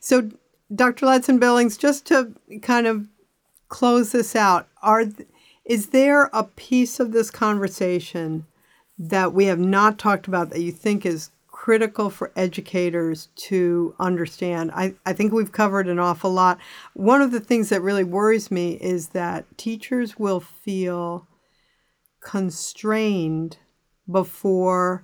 So, 0.00 0.28
Dr. 0.74 1.06
Ladson 1.06 1.38
Billings, 1.40 1.78
just 1.78 2.04
to 2.06 2.34
kind 2.60 2.86
of 2.86 3.08
close 3.68 4.12
this 4.12 4.36
out, 4.36 4.68
are 4.82 5.04
is 5.64 5.88
there 5.88 6.24
a 6.32 6.44
piece 6.44 6.98
of 6.98 7.12
this 7.12 7.30
conversation 7.30 8.44
that 8.98 9.32
we 9.32 9.44
have 9.44 9.60
not 9.60 9.98
talked 9.98 10.26
about 10.26 10.50
that 10.50 10.60
you 10.60 10.72
think 10.72 11.06
is 11.06 11.30
critical 11.68 12.08
for 12.08 12.32
educators 12.34 13.28
to 13.36 13.94
understand. 14.00 14.70
I, 14.72 14.94
I 15.04 15.12
think 15.12 15.34
we've 15.34 15.52
covered 15.52 15.86
an 15.86 15.98
awful 15.98 16.32
lot. 16.32 16.58
One 16.94 17.20
of 17.20 17.30
the 17.30 17.40
things 17.40 17.68
that 17.68 17.82
really 17.82 18.04
worries 18.04 18.50
me 18.50 18.78
is 18.80 19.08
that 19.08 19.44
teachers 19.58 20.18
will 20.18 20.40
feel 20.40 21.26
constrained 22.20 23.58
before 24.10 25.02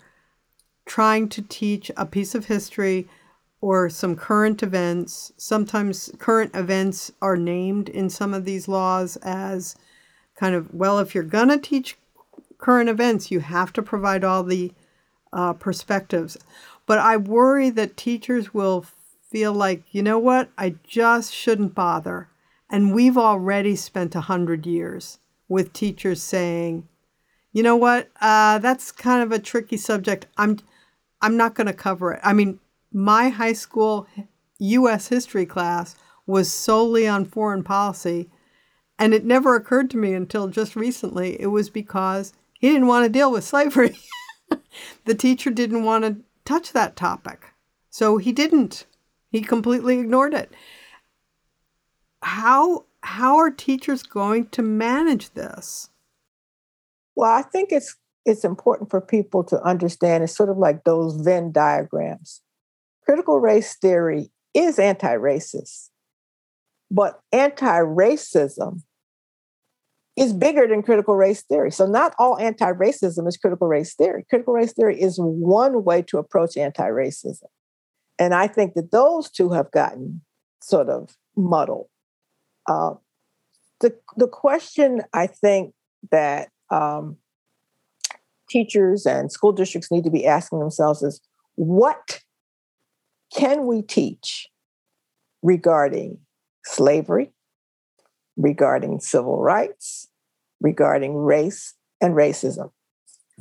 trying 0.86 1.28
to 1.28 1.42
teach 1.42 1.90
a 1.98 2.06
piece 2.06 2.34
of 2.34 2.46
history 2.46 3.10
or 3.60 3.90
some 3.90 4.16
current 4.16 4.62
events. 4.62 5.34
Sometimes 5.36 6.12
current 6.18 6.52
events 6.54 7.12
are 7.20 7.36
named 7.36 7.90
in 7.90 8.08
some 8.08 8.32
of 8.32 8.46
these 8.46 8.68
laws 8.68 9.18
as 9.18 9.76
kind 10.34 10.54
of, 10.54 10.72
well, 10.72 10.98
if 10.98 11.14
you're 11.14 11.24
going 11.24 11.50
to 11.50 11.58
teach 11.58 11.98
current 12.56 12.88
events, 12.88 13.30
you 13.30 13.40
have 13.40 13.70
to 13.74 13.82
provide 13.82 14.24
all 14.24 14.42
the 14.42 14.72
uh, 15.34 15.52
perspectives. 15.52 16.38
But 16.86 16.98
I 16.98 17.16
worry 17.16 17.68
that 17.70 17.96
teachers 17.96 18.54
will 18.54 18.86
feel 19.30 19.52
like, 19.52 19.82
you 19.90 20.02
know 20.02 20.18
what, 20.18 20.48
I 20.56 20.76
just 20.86 21.34
shouldn't 21.34 21.74
bother. 21.74 22.28
And 22.70 22.94
we've 22.94 23.18
already 23.18 23.76
spent 23.76 24.14
a 24.14 24.22
hundred 24.22 24.66
years 24.66 25.18
with 25.48 25.72
teachers 25.72 26.22
saying, 26.22 26.88
you 27.52 27.62
know 27.62 27.76
what, 27.76 28.10
uh, 28.20 28.58
that's 28.58 28.92
kind 28.92 29.22
of 29.22 29.32
a 29.32 29.38
tricky 29.38 29.76
subject. 29.76 30.26
I'm, 30.36 30.58
I'm 31.20 31.36
not 31.36 31.54
going 31.54 31.66
to 31.66 31.72
cover 31.72 32.12
it. 32.12 32.20
I 32.22 32.32
mean, 32.32 32.60
my 32.92 33.28
high 33.28 33.52
school 33.52 34.06
U.S. 34.58 35.08
history 35.08 35.46
class 35.46 35.96
was 36.26 36.52
solely 36.52 37.06
on 37.06 37.24
foreign 37.24 37.62
policy, 37.62 38.30
and 38.98 39.12
it 39.12 39.24
never 39.24 39.56
occurred 39.56 39.90
to 39.90 39.96
me 39.96 40.14
until 40.14 40.48
just 40.48 40.76
recently. 40.76 41.40
It 41.40 41.48
was 41.48 41.70
because 41.70 42.32
he 42.52 42.68
didn't 42.68 42.86
want 42.86 43.04
to 43.04 43.10
deal 43.10 43.30
with 43.30 43.44
slavery. 43.44 43.96
the 45.04 45.14
teacher 45.14 45.50
didn't 45.50 45.84
want 45.84 46.04
to 46.04 46.16
touch 46.44 46.72
that 46.72 46.96
topic. 46.96 47.52
So 47.90 48.16
he 48.16 48.32
didn't. 48.32 48.86
He 49.30 49.40
completely 49.40 49.98
ignored 49.98 50.34
it. 50.34 50.52
How 52.22 52.86
how 53.02 53.36
are 53.36 53.50
teachers 53.50 54.02
going 54.02 54.48
to 54.48 54.62
manage 54.62 55.30
this? 55.30 55.90
Well, 57.14 57.30
I 57.30 57.42
think 57.42 57.70
it's 57.70 57.96
it's 58.24 58.44
important 58.44 58.90
for 58.90 59.00
people 59.00 59.44
to 59.44 59.62
understand 59.62 60.24
it's 60.24 60.34
sort 60.34 60.48
of 60.48 60.56
like 60.56 60.84
those 60.84 61.16
Venn 61.16 61.52
diagrams. 61.52 62.40
Critical 63.04 63.38
race 63.38 63.76
theory 63.76 64.30
is 64.54 64.78
anti-racist. 64.78 65.90
But 66.90 67.20
anti-racism 67.32 68.82
is 70.16 70.32
bigger 70.32 70.66
than 70.66 70.82
critical 70.82 71.16
race 71.16 71.42
theory. 71.42 71.70
So, 71.72 71.86
not 71.86 72.14
all 72.18 72.38
anti 72.38 72.72
racism 72.72 73.26
is 73.26 73.36
critical 73.36 73.66
race 73.66 73.94
theory. 73.94 74.24
Critical 74.28 74.54
race 74.54 74.72
theory 74.72 75.00
is 75.00 75.16
one 75.18 75.84
way 75.84 76.02
to 76.02 76.18
approach 76.18 76.56
anti 76.56 76.86
racism. 76.86 77.48
And 78.18 78.34
I 78.34 78.46
think 78.46 78.74
that 78.74 78.92
those 78.92 79.30
two 79.30 79.50
have 79.50 79.70
gotten 79.72 80.22
sort 80.62 80.88
of 80.88 81.16
muddled. 81.36 81.88
Uh, 82.68 82.94
the, 83.80 83.94
the 84.16 84.28
question 84.28 85.02
I 85.12 85.26
think 85.26 85.74
that 86.10 86.48
um, 86.70 87.16
teachers 88.48 89.04
and 89.04 89.32
school 89.32 89.52
districts 89.52 89.90
need 89.90 90.04
to 90.04 90.10
be 90.10 90.26
asking 90.26 90.60
themselves 90.60 91.02
is 91.02 91.20
what 91.56 92.20
can 93.36 93.66
we 93.66 93.82
teach 93.82 94.48
regarding 95.42 96.18
slavery, 96.64 97.32
regarding 98.36 99.00
civil 99.00 99.40
rights, 99.40 100.08
regarding 100.60 101.16
race 101.16 101.74
and 102.00 102.14
racism. 102.14 102.70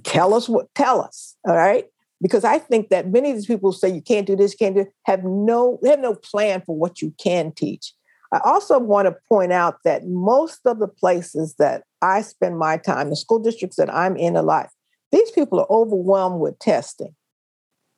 Tell 0.03 0.33
us 0.33 0.49
what, 0.49 0.73
tell 0.75 1.01
us, 1.01 1.35
all 1.47 1.55
right? 1.55 1.85
Because 2.21 2.43
I 2.43 2.57
think 2.57 2.89
that 2.89 3.11
many 3.11 3.31
of 3.31 3.37
these 3.37 3.45
people 3.45 3.71
say 3.71 3.89
you 3.89 4.01
can't 4.01 4.25
do 4.25 4.35
this, 4.35 4.55
can't 4.55 4.75
do 4.75 4.85
have 5.05 5.23
no 5.23 5.79
have 5.83 5.99
no 5.99 6.15
plan 6.15 6.61
for 6.65 6.75
what 6.75 7.01
you 7.01 7.13
can 7.21 7.51
teach. 7.51 7.93
I 8.31 8.39
also 8.45 8.79
want 8.79 9.07
to 9.07 9.15
point 9.29 9.51
out 9.51 9.77
that 9.83 10.07
most 10.07 10.61
of 10.65 10.79
the 10.79 10.87
places 10.87 11.55
that 11.59 11.83
I 12.01 12.21
spend 12.21 12.57
my 12.57 12.77
time, 12.77 13.09
the 13.09 13.15
school 13.15 13.39
districts 13.39 13.77
that 13.77 13.93
I'm 13.93 14.15
in 14.17 14.35
a 14.35 14.41
lot, 14.41 14.69
these 15.11 15.29
people 15.31 15.59
are 15.59 15.67
overwhelmed 15.69 16.39
with 16.39 16.57
testing. 16.57 17.15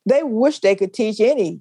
They 0.04 0.22
wish 0.22 0.60
they 0.60 0.74
could 0.74 0.92
teach 0.92 1.20
any 1.20 1.60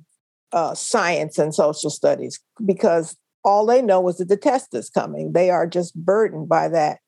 uh, 0.51 0.75
science 0.75 1.39
and 1.39 1.55
social 1.55 1.89
studies 1.89 2.39
because 2.65 3.15
all 3.45 3.65
they 3.65 3.81
know 3.81 4.07
is 4.09 4.17
that 4.17 4.27
the 4.27 4.35
test 4.35 4.73
is 4.73 4.89
coming. 4.89 5.31
They 5.31 5.51
are 5.51 5.67
just 5.67 5.95
burdened 5.95 6.49
by 6.49 6.67
that. 6.69 6.99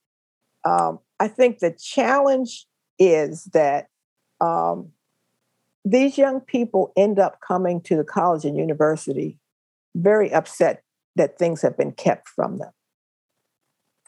Um, 0.64 1.00
I 1.20 1.28
think 1.28 1.60
the 1.60 1.72
challenge 1.72 2.68
is 3.00 3.46
that 3.54 3.88
um, 4.40 4.92
these 5.84 6.18
young 6.18 6.40
people 6.40 6.94
end 6.96 7.20
up 7.20 7.40
coming 7.46 7.82
to 7.82 7.96
the 7.96 8.04
college 8.04 8.46
and 8.46 8.56
university 8.56 9.40
very 9.96 10.32
upset 10.32 10.84
that 11.16 11.40
things 11.40 11.62
have 11.64 11.76
been 11.76 11.92
kept 11.92 12.30
from 12.30 12.60
them. 12.60 12.72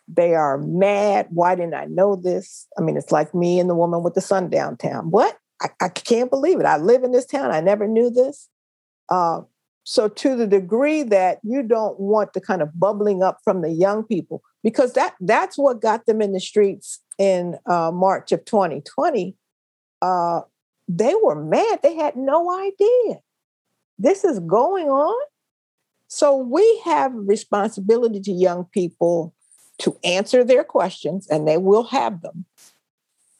They 0.08 0.36
are 0.36 0.58
mad. 0.58 1.28
Why 1.32 1.56
didn't 1.56 1.74
I 1.74 1.86
know 1.86 2.16
this? 2.16 2.68
I 2.78 2.82
mean, 2.82 2.98
it's 2.98 3.12
like 3.12 3.34
me 3.34 3.60
and 3.60 3.70
the 3.70 3.76
woman 3.76 4.04
with 4.04 4.14
the 4.14 4.22
sundown 4.22 4.78
town. 4.78 5.10
What? 5.10 5.38
I, 5.62 5.70
I 5.82 5.90
can't 5.90 6.30
believe 6.30 6.60
it. 6.60 6.66
I 6.66 6.78
live 6.78 7.04
in 7.04 7.12
this 7.12 7.26
town. 7.26 7.52
I 7.52 7.62
never 7.62 7.88
knew 7.88 8.10
this. 8.10 8.50
Uh, 9.10 9.42
so, 9.90 10.08
to 10.08 10.36
the 10.36 10.46
degree 10.46 11.02
that 11.02 11.40
you 11.42 11.64
don't 11.64 12.00
want 12.00 12.34
the 12.34 12.42
kind 12.42 12.62
of 12.62 12.80
bubbling 12.80 13.24
up 13.24 13.40
from 13.44 13.64
the 13.64 13.72
young 13.72 14.04
people, 14.04 14.44
because 14.64 14.94
that 14.94 15.16
that's 15.20 15.58
what 15.58 15.82
got 15.82 16.06
them 16.06 16.22
in 16.22 16.32
the 16.32 16.40
streets 16.40 17.00
in 17.18 17.58
uh, 17.66 17.90
March 17.92 18.32
of 18.32 18.46
2020, 18.46 19.36
uh, 20.04 20.42
they 20.88 21.16
were 21.24 21.34
mad. 21.34 21.80
They 21.82 21.96
had 21.96 22.16
no 22.16 22.52
idea 22.52 23.22
this 23.98 24.24
is 24.24 24.40
going 24.42 24.90
on. 24.90 25.20
So 26.08 26.38
we 26.38 26.82
have 26.86 27.16
a 27.16 27.22
responsibility 27.22 28.22
to 28.22 28.32
young 28.32 28.66
people 28.66 29.34
to 29.80 29.98
answer 30.04 30.44
their 30.44 30.64
questions, 30.64 31.26
and 31.32 31.48
they 31.48 31.58
will 31.58 31.86
have 31.86 32.22
them. 32.22 32.46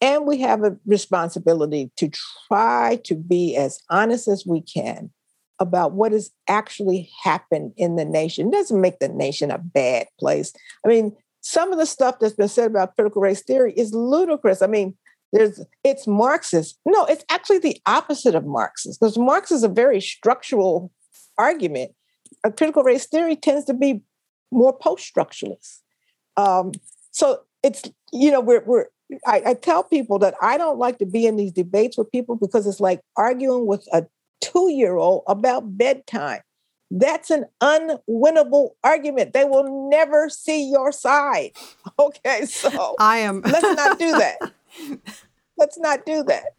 And 0.02 0.26
we 0.26 0.40
have 0.40 0.64
a 0.64 0.78
responsibility 0.88 1.92
to 1.98 2.10
try 2.48 3.00
to 3.04 3.14
be 3.14 3.56
as 3.56 3.84
honest 3.92 4.28
as 4.28 4.48
we 4.48 4.62
can 4.62 5.12
about 5.60 5.94
what 5.94 6.12
has 6.12 6.32
actually 6.48 7.10
happened 7.24 7.74
in 7.78 7.96
the 7.96 8.06
nation. 8.06 8.48
It 8.48 8.54
doesn't 8.54 8.80
make 8.82 9.00
the 9.00 9.10
nation 9.10 9.52
a 9.52 9.58
bad 9.58 10.08
place. 10.20 10.54
I 10.86 10.90
mean, 10.90 11.16
some 11.42 11.72
of 11.72 11.80
the 11.80 11.86
stuff 11.86 12.18
that's 12.20 12.34
been 12.34 12.48
said 12.48 12.72
about 12.72 12.96
critical 12.96 13.22
race 13.22 13.44
theory 13.44 13.74
is 13.74 13.94
ludicrous. 13.94 14.62
I 14.62 14.68
mean, 14.68 14.96
there's 15.32 15.64
it's 15.84 16.08
Marxist. 16.08 16.80
No, 16.86 17.06
it's 17.06 17.24
actually 17.30 17.60
the 17.60 17.80
opposite 17.86 18.36
of 18.36 18.46
Marxist 18.46 19.00
because 19.00 19.18
Marx 19.18 19.52
is 19.52 19.64
a 19.64 19.70
very 19.70 20.02
structural 20.02 20.92
argument. 21.38 21.92
A 22.44 22.52
critical 22.52 22.84
race 22.84 23.06
theory 23.06 23.36
tends 23.36 23.66
to 23.66 23.74
be 23.74 24.02
more 24.52 24.76
post-structuralist. 24.76 25.80
Um, 26.36 26.72
so 27.12 27.42
it's 27.64 27.84
you 28.12 28.32
know 28.32 28.42
we're 28.42 28.64
we're 28.66 28.86
I, 29.26 29.42
I 29.48 29.54
tell 29.56 29.84
people 29.84 30.20
that 30.20 30.36
I 30.42 30.58
don't 30.58 30.78
like 30.78 31.00
to 31.00 31.06
be 31.06 31.26
in 31.26 31.36
these 31.36 31.52
debates 31.52 31.98
with 31.98 32.12
people 32.12 32.36
because 32.36 32.68
it's 32.68 32.80
like 32.80 33.02
arguing 33.16 33.66
with 33.66 33.86
a 33.92 34.06
two 34.42 34.72
year 34.72 34.96
old 34.96 35.24
about 35.28 35.78
bedtime. 35.78 36.42
That's 36.92 37.30
an 37.30 37.46
unwinnable 37.62 38.72
argument. 38.84 39.34
They 39.34 39.46
will 39.46 39.90
never 39.90 40.30
see 40.30 40.70
your 40.70 40.92
side. 40.92 41.52
Okay, 42.00 42.46
so 42.46 42.96
I 43.00 43.18
am. 43.18 43.42
let's 43.42 43.76
not 43.76 44.00
do 44.00 44.12
that. 44.12 44.38
Let's 45.58 45.78
not 45.78 46.06
do 46.06 46.24
that. 46.24 46.54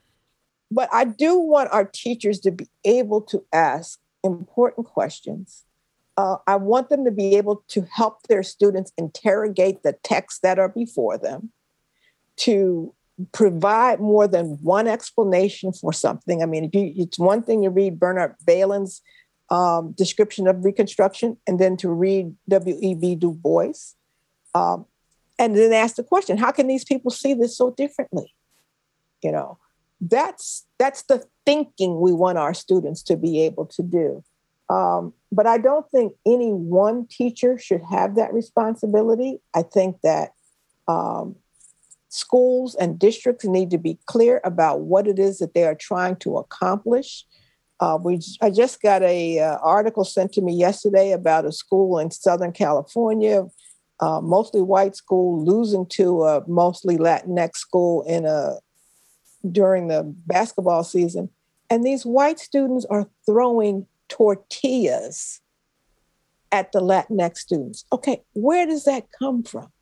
But 0.70 0.90
I 0.92 1.04
do 1.04 1.38
want 1.38 1.70
our 1.72 1.86
teachers 1.86 2.40
to 2.40 2.50
be 2.50 2.66
able 2.84 3.22
to 3.22 3.42
ask 3.52 3.98
important 4.22 4.86
questions. 4.86 5.64
Uh, 6.16 6.36
I 6.46 6.56
want 6.56 6.90
them 6.90 7.06
to 7.06 7.10
be 7.10 7.36
able 7.36 7.64
to 7.68 7.86
help 7.90 8.24
their 8.24 8.42
students 8.42 8.92
interrogate 8.98 9.82
the 9.82 9.94
texts 10.02 10.40
that 10.42 10.58
are 10.58 10.68
before 10.68 11.16
them, 11.16 11.52
to 12.36 12.94
provide 13.32 14.00
more 14.00 14.28
than 14.28 14.58
one 14.62 14.86
explanation 14.86 15.72
for 15.72 15.92
something. 15.92 16.42
I 16.42 16.46
mean, 16.46 16.70
you, 16.72 16.92
it's 16.96 17.18
one 17.18 17.42
thing 17.42 17.62
to 17.62 17.70
read 17.70 17.98
Bernard 17.98 18.34
Bailyn's 18.44 19.02
um, 19.50 19.92
description 19.92 20.46
of 20.46 20.64
Reconstruction 20.64 21.36
and 21.46 21.58
then 21.58 21.76
to 21.78 21.88
read 21.88 22.34
W.E.B. 22.48 23.16
Du 23.16 23.32
Bois. 23.32 23.72
Um, 24.54 24.86
and 25.38 25.56
then 25.56 25.72
ask 25.72 25.96
the 25.96 26.04
question, 26.04 26.38
how 26.38 26.52
can 26.52 26.66
these 26.66 26.84
people 26.84 27.10
see 27.10 27.34
this 27.34 27.56
so 27.56 27.70
differently? 27.70 28.34
You 29.22 29.32
know, 29.32 29.58
that's 30.00 30.66
that's 30.78 31.02
the 31.02 31.24
thinking 31.44 32.00
we 32.00 32.12
want 32.12 32.38
our 32.38 32.54
students 32.54 33.02
to 33.04 33.16
be 33.16 33.42
able 33.42 33.66
to 33.66 33.82
do. 33.82 34.24
Um, 34.68 35.14
but 35.32 35.46
I 35.46 35.58
don't 35.58 35.88
think 35.90 36.12
any 36.24 36.52
one 36.52 37.06
teacher 37.06 37.58
should 37.58 37.82
have 37.90 38.14
that 38.14 38.32
responsibility. 38.32 39.40
I 39.54 39.62
think 39.62 40.00
that 40.02 40.30
um, 40.86 41.36
schools 42.10 42.74
and 42.74 42.98
districts 42.98 43.44
need 43.44 43.70
to 43.70 43.78
be 43.78 43.98
clear 44.06 44.40
about 44.44 44.80
what 44.80 45.06
it 45.06 45.18
is 45.18 45.38
that 45.38 45.54
they 45.54 45.64
are 45.64 45.76
trying 45.76 46.16
to 46.16 46.36
accomplish. 46.36 47.24
Uh, 47.78 47.98
we, 48.02 48.20
I 48.42 48.50
just 48.50 48.82
got 48.82 49.02
a 49.02 49.38
uh, 49.38 49.56
article 49.58 50.04
sent 50.04 50.32
to 50.32 50.42
me 50.42 50.52
yesterday 50.52 51.12
about 51.12 51.46
a 51.46 51.52
school 51.52 51.98
in 51.98 52.10
Southern 52.10 52.52
California, 52.52 53.46
uh, 54.00 54.20
mostly 54.20 54.60
white 54.60 54.96
school, 54.96 55.42
losing 55.44 55.86
to 55.86 56.24
a 56.24 56.44
mostly 56.48 56.98
Latinx 56.98 57.56
school 57.56 58.02
in 58.02 58.26
a 58.26 58.56
during 59.50 59.88
the 59.88 60.02
basketball 60.26 60.84
season, 60.84 61.30
and 61.70 61.82
these 61.82 62.04
white 62.04 62.38
students 62.38 62.84
are 62.90 63.08
throwing 63.24 63.86
tortillas 64.08 65.40
at 66.52 66.72
the 66.72 66.80
Latinx 66.80 67.38
students. 67.38 67.86
Okay, 67.92 68.22
where 68.34 68.66
does 68.66 68.84
that 68.84 69.06
come 69.18 69.42
from? 69.42 69.72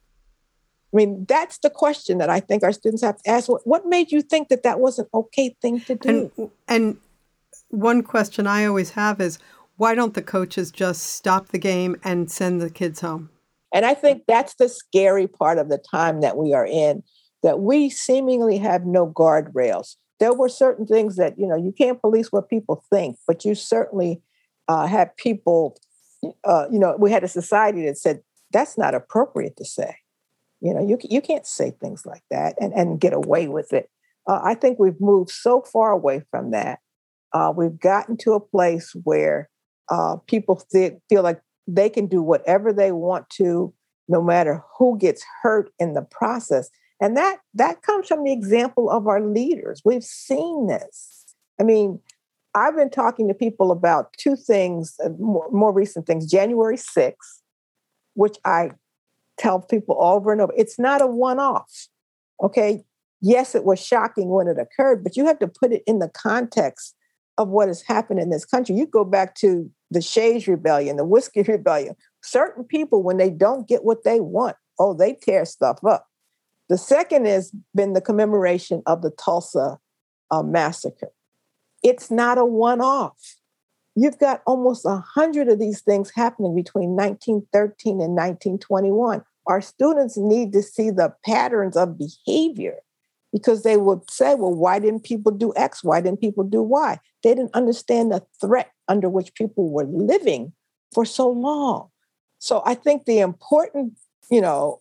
I 0.93 0.97
mean, 0.97 1.27
that's 1.29 1.59
the 1.59 1.71
question 1.71 2.19
that 2.19 2.31
I 2.31 2.41
think 2.41 2.63
our 2.63 2.73
students 2.73 3.03
have 3.03 3.23
to 3.23 3.31
ask. 3.31 3.49
What, 3.65 3.87
made 3.87 4.11
you 4.11 4.23
think 4.23 4.49
that 4.49 4.63
that 4.63 4.81
was 4.81 4.99
an 4.99 5.07
okay 5.13 5.55
thing 5.61 5.81
to 5.83 5.95
do? 5.95 6.33
And, 6.37 6.51
and 6.67 6.97
one 7.69 8.03
question 8.03 8.47
I 8.47 8.65
always 8.65 8.91
have 8.91 9.21
is 9.21 9.39
why 9.77 9.95
don't 9.95 10.15
the 10.15 10.23
coaches 10.23 10.71
just 10.71 11.03
stop 11.03 11.49
the 11.49 11.59
game 11.59 11.97
and 12.03 12.31
send 12.31 12.61
the 12.61 12.71
kids 12.71 13.01
home? 13.01 13.29
And 13.73 13.85
I 13.85 13.93
think 13.93 14.23
that's 14.27 14.55
the 14.55 14.69
scary 14.69 15.27
part 15.27 15.59
of 15.59 15.69
the 15.69 15.79
time 15.79 16.23
that 16.23 16.39
we 16.39 16.55
are 16.55 16.67
in, 16.67 17.03
that 17.43 17.61
we 17.61 17.91
seemingly 17.91 18.57
have 18.59 18.87
no 18.87 19.07
guardrails. 19.07 19.97
There 20.21 20.33
were 20.33 20.49
certain 20.49 20.87
things 20.87 21.17
that, 21.17 21.39
you 21.39 21.47
know, 21.47 21.57
you 21.57 21.73
can't 21.73 22.01
police 22.01 22.33
what 22.33 22.49
people 22.49 22.83
think, 22.91 23.19
but 23.27 23.45
you 23.45 23.55
certainly 23.55 24.23
uh, 24.69 24.87
had 24.87 25.15
people, 25.17 25.79
uh, 26.45 26.67
you 26.73 26.79
know, 26.79 26.97
we 26.99 27.13
had 27.13 27.25
a 27.25 27.29
society 27.29 27.85
that 27.85 27.99
said 27.99 28.21
that's 28.51 28.79
not 28.79 28.95
appropriate 28.95 29.57
to 29.59 29.65
say. 29.67 29.97
You 30.61 30.75
know, 30.75 30.87
you 30.87 30.99
you 31.03 31.21
can't 31.21 31.47
say 31.47 31.71
things 31.71 32.05
like 32.05 32.23
that 32.31 32.57
and 32.61 32.73
and 32.73 33.01
get 33.01 33.13
away 33.13 33.49
with 33.49 33.73
it. 33.73 33.91
Uh, 34.29 34.41
I 34.43 34.55
think 34.55 34.79
we've 34.79 35.01
moved 35.01 35.31
so 35.31 35.63
far 35.63 35.91
away 35.91 36.23
from 36.31 36.51
that. 36.51 36.81
Uh, 37.33 37.53
we've 37.55 37.79
gotten 37.79 38.17
to 38.19 38.33
a 38.33 38.41
place 38.41 38.95
where 39.05 39.49
uh, 39.91 40.17
people 40.27 40.63
th- 40.73 40.95
feel 41.09 41.23
like 41.23 41.41
they 41.67 41.89
can 41.89 42.07
do 42.07 42.23
whatever 42.23 42.73
they 42.73 42.93
want 42.93 43.29
to, 43.31 43.73
no 44.09 44.23
matter 44.23 44.63
who 44.79 44.99
gets 44.99 45.25
hurt 45.43 45.71
in 45.79 45.95
the 45.95 46.03
process. 46.03 46.71
And 47.01 47.17
that 47.17 47.39
that 47.55 47.83
comes 47.83 48.09
from 48.09 48.25
the 48.25 48.33
example 48.33 48.91
of 48.91 49.07
our 49.07 49.21
leaders. 49.21 49.83
We've 49.85 50.05
seen 50.05 50.67
this. 50.67 51.35
I 51.61 51.65
mean, 51.65 52.01
I've 52.55 52.77
been 52.77 52.91
talking 52.91 53.29
to 53.29 53.35
people 53.35 53.71
about 53.71 54.13
two 54.15 54.35
things, 54.35 54.97
uh, 55.05 55.11
more, 55.19 55.49
more 55.51 55.73
recent 55.73 56.07
things. 56.07 56.31
January 56.31 56.77
6th, 56.77 57.43
which 58.15 58.37
I 58.45 58.71
tell 59.39 59.61
people 59.61 59.97
over 60.01 60.33
and 60.33 60.41
over 60.41 60.53
it's 60.57 60.79
not 60.79 61.03
a 61.03 61.07
one 61.07 61.39
off. 61.39 61.89
Okay. 62.43 62.85
Yes, 63.21 63.55
it 63.55 63.65
was 63.65 63.85
shocking 63.85 64.29
when 64.29 64.47
it 64.47 64.59
occurred, 64.59 65.03
but 65.03 65.17
you 65.17 65.27
have 65.27 65.41
to 65.41 65.49
put 65.49 65.73
it 65.73 65.83
in 65.87 65.99
the 65.99 66.09
context 66.09 66.95
of 67.37 67.49
what 67.49 67.69
has 67.69 67.83
happened 67.83 68.21
in 68.21 68.31
this 68.31 68.45
country. 68.45 68.77
You 68.77 68.87
go 68.87 69.05
back 69.05 69.35
to 69.37 69.71
the 69.91 70.01
Shays 70.01 70.47
Rebellion, 70.47 70.97
the 70.97 71.05
Whiskey 71.05 71.43
Rebellion. 71.49 71.97
Certain 72.23 72.65
people, 72.65 73.03
when 73.03 73.17
they 73.17 73.31
don't 73.31 73.67
get 73.67 73.85
what 73.85 74.05
they 74.05 74.21
want, 74.21 74.57
oh, 74.79 74.95
they 74.95 75.15
tear 75.15 75.45
stuff 75.45 75.79
up. 75.85 76.07
The 76.69 76.79
second 76.79 77.27
has 77.27 77.53
been 77.75 77.95
the 77.95 78.01
commemoration 78.01 78.83
of 78.87 79.03
the 79.03 79.11
Tulsa 79.11 79.79
uh, 80.31 80.43
massacre. 80.43 81.11
It's 81.83 82.11
not 82.11 82.39
a 82.39 82.45
one 82.45 82.81
off. 82.81 83.37
You've 83.95 84.19
got 84.19 84.43
almost 84.47 84.85
a 84.85 84.97
hundred 84.99 85.49
of 85.49 85.59
these 85.59 85.81
things 85.81 86.13
happening 86.15 86.55
between 86.55 86.91
1913 86.91 87.95
and 87.95 88.15
1921. 88.15 89.25
Our 89.49 89.61
students 89.61 90.17
need 90.17 90.53
to 90.53 90.63
see 90.63 90.91
the 90.91 91.15
patterns 91.25 91.77
of 91.77 91.99
behavior 91.99 92.77
because 93.33 93.63
they 93.63 93.77
would 93.77 94.09
say, 94.11 94.35
well, 94.35 94.55
why 94.55 94.79
didn't 94.79 95.05
people 95.05 95.33
do 95.33 95.53
X? 95.57 95.83
Why 95.83 96.01
didn't 96.01 96.21
people 96.21 96.45
do 96.45 96.63
Y? 96.63 97.01
They 97.23 97.35
didn't 97.35 97.55
understand 97.55 98.13
the 98.13 98.25
threat 98.41 98.71
under 98.89 99.09
which 99.09 99.35
people 99.35 99.71
were 99.71 99.85
living 99.85 100.53
for 100.95 101.05
so 101.05 101.29
long. 101.29 101.89
So 102.39 102.63
I 102.65 102.75
think 102.75 103.05
the 103.05 103.19
important, 103.19 103.99
you 104.31 104.41
know, 104.41 104.79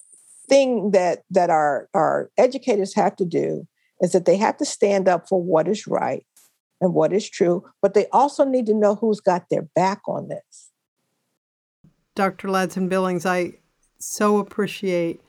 thing 0.48 0.92
that 0.92 1.24
that 1.32 1.50
our, 1.50 1.90
our 1.94 2.30
educators 2.38 2.94
have 2.96 3.16
to 3.18 3.26
do 3.26 3.68
is 4.02 4.12
that 4.12 4.26
they 4.26 4.38
have 4.38 4.58
to 4.58 4.66
stand 4.66 5.08
up 5.08 5.28
for 5.28 5.42
what 5.42 5.68
is 5.68 5.88
right 5.88 6.26
and 6.80 6.94
what 6.94 7.12
is 7.12 7.28
true, 7.30 7.66
but 7.82 7.94
they 7.94 8.06
also 8.12 8.46
need 8.46 8.66
to 8.68 8.74
know 8.74 8.96
who's 8.96 9.20
got 9.20 9.50
their 9.50 9.64
back 9.76 10.02
on 10.08 10.28
this. 10.28 10.72
Dr. 12.16 12.48
Ladson 12.48 12.88
Billings, 12.88 13.26
I 13.26 13.54
so 14.00 14.38
appreciate 14.38 15.22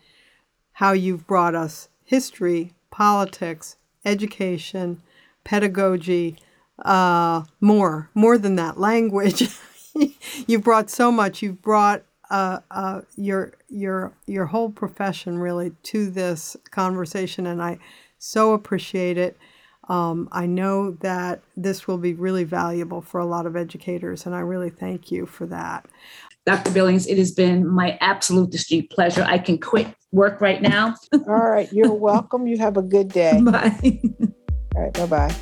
how 0.72 0.92
you've 0.92 1.26
brought 1.26 1.54
us 1.54 1.88
history, 2.04 2.72
politics, 2.90 3.76
education, 4.04 5.02
pedagogy, 5.44 6.36
uh, 6.84 7.42
more, 7.60 8.10
more 8.14 8.38
than 8.38 8.56
that, 8.56 8.78
language. 8.78 9.48
you've 10.46 10.62
brought 10.62 10.90
so 10.90 11.10
much. 11.10 11.42
You've 11.42 11.62
brought 11.62 12.02
uh, 12.30 12.60
uh, 12.70 13.00
your 13.16 13.54
your 13.68 14.12
your 14.26 14.46
whole 14.46 14.70
profession 14.70 15.38
really 15.38 15.72
to 15.84 16.10
this 16.10 16.56
conversation, 16.70 17.46
and 17.46 17.62
I 17.62 17.78
so 18.18 18.52
appreciate 18.52 19.16
it. 19.18 19.36
Um, 19.88 20.28
I 20.32 20.44
know 20.44 20.92
that 21.00 21.40
this 21.56 21.88
will 21.88 21.96
be 21.96 22.12
really 22.12 22.44
valuable 22.44 23.00
for 23.00 23.20
a 23.20 23.26
lot 23.26 23.46
of 23.46 23.56
educators, 23.56 24.26
and 24.26 24.34
I 24.34 24.40
really 24.40 24.70
thank 24.70 25.10
you 25.10 25.24
for 25.24 25.46
that. 25.46 25.86
Dr. 26.48 26.70
Billings, 26.70 27.06
it 27.06 27.18
has 27.18 27.30
been 27.30 27.68
my 27.68 27.98
absolute 28.00 28.48
distinct 28.48 28.90
pleasure. 28.90 29.22
I 29.22 29.36
can 29.36 29.58
quit 29.58 29.86
work 30.12 30.40
right 30.40 30.62
now. 30.62 30.94
All 31.12 31.20
right. 31.26 31.70
You're 31.70 31.92
welcome. 31.92 32.46
You 32.46 32.56
have 32.56 32.78
a 32.78 32.82
good 32.82 33.08
day. 33.08 33.38
Bye. 33.42 34.00
All 34.74 34.82
right. 34.82 34.94
Bye 34.94 35.04
bye. 35.04 35.34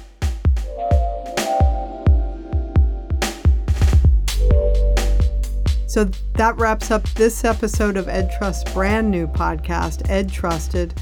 So 5.87 6.07
that 6.35 6.57
wraps 6.57 6.91
up 6.91 7.09
this 7.11 7.45
episode 7.45 7.97
of 7.97 8.09
Ed 8.09 8.33
Trust's 8.37 8.69
brand 8.73 9.09
new 9.09 9.29
podcast, 9.29 10.11
Ed 10.11 10.33
Trusted. 10.33 10.93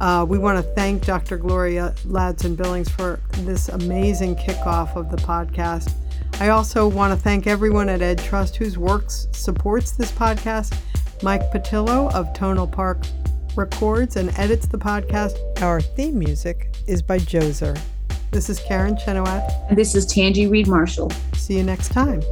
Uh, 0.00 0.24
we 0.28 0.38
want 0.38 0.64
to 0.64 0.74
thank 0.74 1.04
Dr. 1.04 1.36
Gloria 1.38 1.92
Ladson 2.06 2.56
Billings 2.56 2.88
for 2.88 3.18
this 3.38 3.68
amazing 3.68 4.36
kickoff 4.36 4.94
of 4.94 5.10
the 5.10 5.16
podcast. 5.16 5.92
I 6.38 6.48
also 6.50 6.88
want 6.88 7.12
to 7.12 7.22
thank 7.22 7.46
everyone 7.46 7.88
at 7.88 8.00
EdTrust 8.00 8.56
whose 8.56 8.78
works 8.78 9.28
supports 9.32 9.92
this 9.92 10.12
podcast. 10.12 10.76
Mike 11.22 11.50
Patillo 11.50 12.12
of 12.14 12.32
Tonal 12.32 12.66
Park 12.66 13.04
records 13.56 14.16
and 14.16 14.30
edits 14.38 14.66
the 14.66 14.78
podcast. 14.78 15.36
Our 15.62 15.80
theme 15.80 16.18
music 16.18 16.74
is 16.86 17.02
by 17.02 17.18
Joser. 17.18 17.78
This 18.30 18.48
is 18.48 18.60
Karen 18.60 18.96
Chenoweth. 18.96 19.52
And 19.68 19.76
this 19.76 19.94
is 19.94 20.06
Tanji 20.06 20.50
Reed 20.50 20.68
Marshall. 20.68 21.10
See 21.34 21.56
you 21.56 21.64
next 21.64 21.88
time. 21.90 22.22